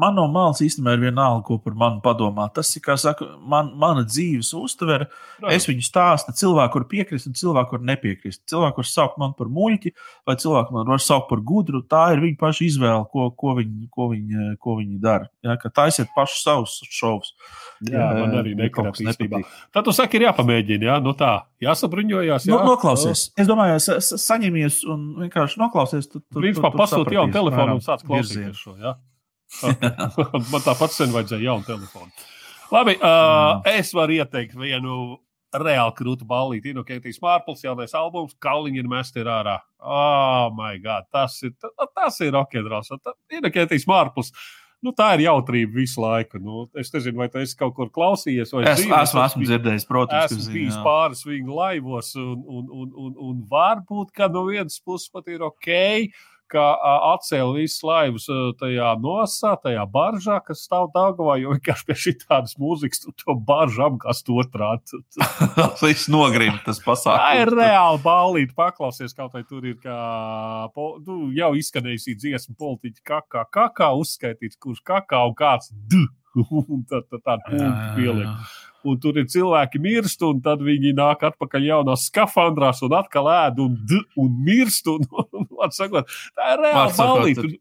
[0.00, 2.46] Man no malas īstenībā ir vienalga, ko par mani padomā.
[2.56, 5.06] Tas ir, kā saka, man, mana dzīves uztvere.
[5.52, 8.40] Es viņu stāstu cilvēku, kur piekrist, un cilvēku, kur nepiekrist.
[8.48, 9.92] Cilvēku, kurš sauc man par muļķi,
[10.26, 13.90] vai cilvēku man var saukt par gudru, tā ir viņa paša izvēle, ko, ko, viņi,
[13.92, 15.28] ko, viņi, ko viņi dara.
[15.44, 17.34] Ja, taisiet pašus savus šovus.
[17.84, 19.42] Jā, man arī Ja kaut kas nekrāt īstenībā.
[19.44, 19.70] nepatīk.
[19.76, 22.48] Tad tu saki, ir jāpamēģina, jā, nu tā, jāsabriņojās.
[22.48, 22.56] Jā.
[22.56, 23.28] Nu, noklausies.
[23.36, 26.08] Es domāju, sa, sa, saņemies un vienkārši noklausies.
[26.08, 28.76] Tu, tu, Principā tu- tu pasūti jaunu telefonu un sāc klausīties šo.
[28.80, 28.96] Ja?
[30.52, 32.10] Man tāpat sen vajadzēja jaunu telefonu.
[32.72, 35.18] Labi, uh, es varu ieteikt vienu
[35.52, 36.72] reāli krūtu ballīti.
[36.72, 39.58] No Keitijas Mārpils jaunais albums, Kalniņa ir mest ir ārā.
[39.82, 42.88] Oh, my God, tas ir, ta- tas ir rokenrols.
[43.32, 44.32] Ir Keitijas Mārpils.
[44.82, 46.40] Nu, tā ir jautrība visu laiku.
[46.42, 48.50] Nu, es nezinu, vai tu esi kaut kur klausījies.
[48.56, 50.80] vai Es dzīvē, esmu, tas esmu dzirdējis, protams, Esmu bijis jā.
[50.82, 55.44] pāris viņa laivos, un, un, un, un, un varbūt, ka no vienas puses pat ir
[55.46, 55.70] ok,
[56.52, 56.64] ka
[57.12, 62.14] atcēla visus laivus ā, tajā nosā, tajā baržā, kas stāv Dāngavā, jo vienkārši pie šī
[62.24, 65.02] tādas mūzikas to baržu apgāzt otrādi.
[65.82, 67.22] Viss nogrim tas pasākums.
[67.24, 69.98] Tā ir reāli ballīte, paklausies, kaut vai tur ir kā,
[71.06, 76.06] nu, jau izskanējusi dziesma politiķa kakā, kakā uzskaitīts, kurš kakā un kāds d.
[76.32, 80.94] Un tad tā, tā, tā punktu pieliek un tur ir cilvēki mirst, un tad viņi
[80.98, 84.88] nāk atpakaļ jaunā skafandrās un atkal ēd un, d, un mirst.
[84.90, 87.54] Un, un, un, sakot, tā ir reāla balīte.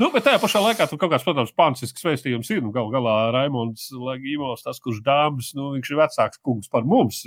[0.00, 2.62] Nu, bet tajā pašā laikā tur kaut kāds, protams, pancisks vēstījums ir.
[2.64, 7.22] Nu, Galu galā Raimons Ligimos, tas, kurš dāmas, nu, viņš ir vecāks kungs par mums.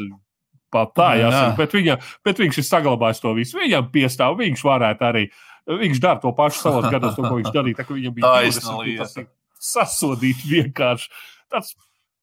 [0.73, 1.29] Pat tā, Jā.
[1.29, 1.95] jāsaka, bet, viņa,
[2.25, 3.59] bet viņš ir saglabājis to visu.
[3.61, 5.23] Viņam piestāv, viņš varētu arī.
[5.69, 7.79] Viņš dara to pašu savos gados, to, ko viņš darīja.
[7.79, 9.23] Tā, viņam bija Taisna 20, tas lieta.
[9.23, 9.29] ir
[9.65, 11.09] sasodīt vienkārši.
[11.53, 11.71] Tas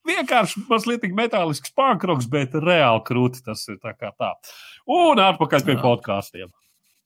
[0.09, 4.33] vienkārši mazliet metālisks pankroks, bet reāli krūti tas ir tā kā tā.
[4.91, 6.51] Un atpakaļ pie podkāstiem.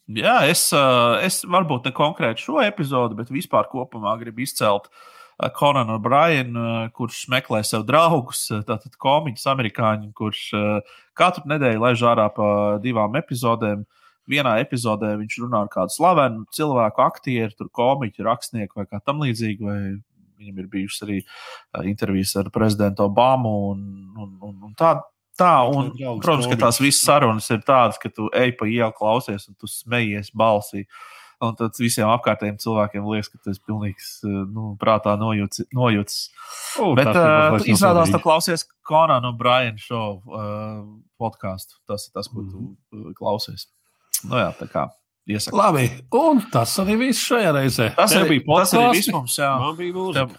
[0.07, 5.51] Jā, es, ā, es varbūt ne konkrēti šo epizodi, bet vispār kopumā gribu izcelt ā,
[5.51, 10.45] Conanu O'Brienu, ā, kurš meklē sev draugus, tātad komiķis, amerikāņu, kurš
[11.19, 12.49] katru nedēļu laiž ārā pa
[12.83, 13.83] divām epizodēm.
[14.31, 19.23] Vienā epizodē viņš runā ar kādu slavenu cilvēku, aktieru, tur komiķu, rakstnieku vai kā tam
[19.23, 19.67] līdzīgi.
[19.67, 19.81] Vai
[20.39, 21.19] viņam ir bijušas arī
[21.89, 23.85] intervijas ar prezidentu Obamu un,
[24.17, 24.99] un, un, un tā.
[25.37, 28.89] Tā, un, Draugs protams, ka tās visas sarunas ir tādas, ka tu ej pa ielu,
[28.97, 30.87] klausies, un tu smejies balsī.
[31.45, 35.67] Un tad visiem apkārtējiem cilvēkiem liekas, ka tas ir pilnīgs nu, prātā nojūts.
[35.77, 36.17] nojūts.
[36.81, 40.81] U, Bet uh, izrādās, ka klausies Konāna un Brian Show uh,
[41.21, 41.77] podkāstu.
[41.85, 43.69] Tas ir tas, ko tu uh, klausies.
[44.25, 44.89] Nu jā, tā kā
[45.29, 45.57] iesaku.
[45.59, 45.87] Labi,
[46.21, 47.89] un tas arī viss šajā reizē.
[47.97, 49.53] Tas Tev arī, bija tas arī viss mums, jā.
[49.63, 50.07] Man bija.
[50.21, 50.37] Tev,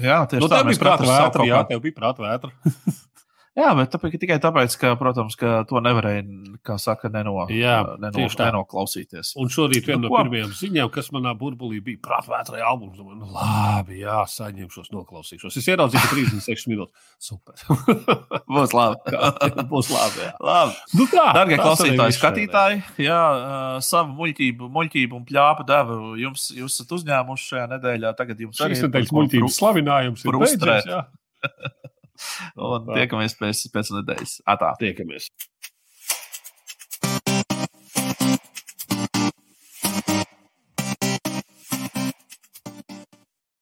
[0.00, 0.58] jā, tieši Nu, tā.
[0.60, 2.50] tev bija prāta vētra, jā, tev bija prāta vētra.
[3.58, 6.20] Jā, bet tāpēc, tikai tāpēc, ka, protams, ka to nevarēja,
[6.62, 8.46] kā saka, neno, Jā, neno, tā.
[8.46, 9.32] nenoklausīties.
[9.42, 12.94] Un šorīt viena Nu, no pirmajām ziņām, kas manā burbulī bija prātvētra albums.
[13.00, 15.58] Domāju, Nu, labi, jā, saņemšos, noklausīšos.
[15.58, 17.10] Es ieraudzīju, ka 36 minūtes.
[17.18, 17.58] Super.
[18.54, 19.18] Būs labi.
[19.74, 20.22] Būs labi.
[20.28, 20.32] Jā.
[20.46, 20.78] labi.
[20.94, 23.20] Nu tā, Darbie tas arī klausītāji, skatītāji, jā,
[23.82, 28.14] savu muļķību, muļķību un plāpu devu jums, jūs esat uzņēmuši šajā nedēļā.
[28.22, 28.70] Tagad jums šodien.
[28.70, 30.92] arī Šīs ir nedēļas par ko muļķības slavinājums ir beidzies.
[30.94, 31.02] Jā,
[32.56, 34.36] Un tiekamies pēc, pēc nedēļas.
[34.50, 34.74] Atā.
[34.80, 35.30] tiekamies.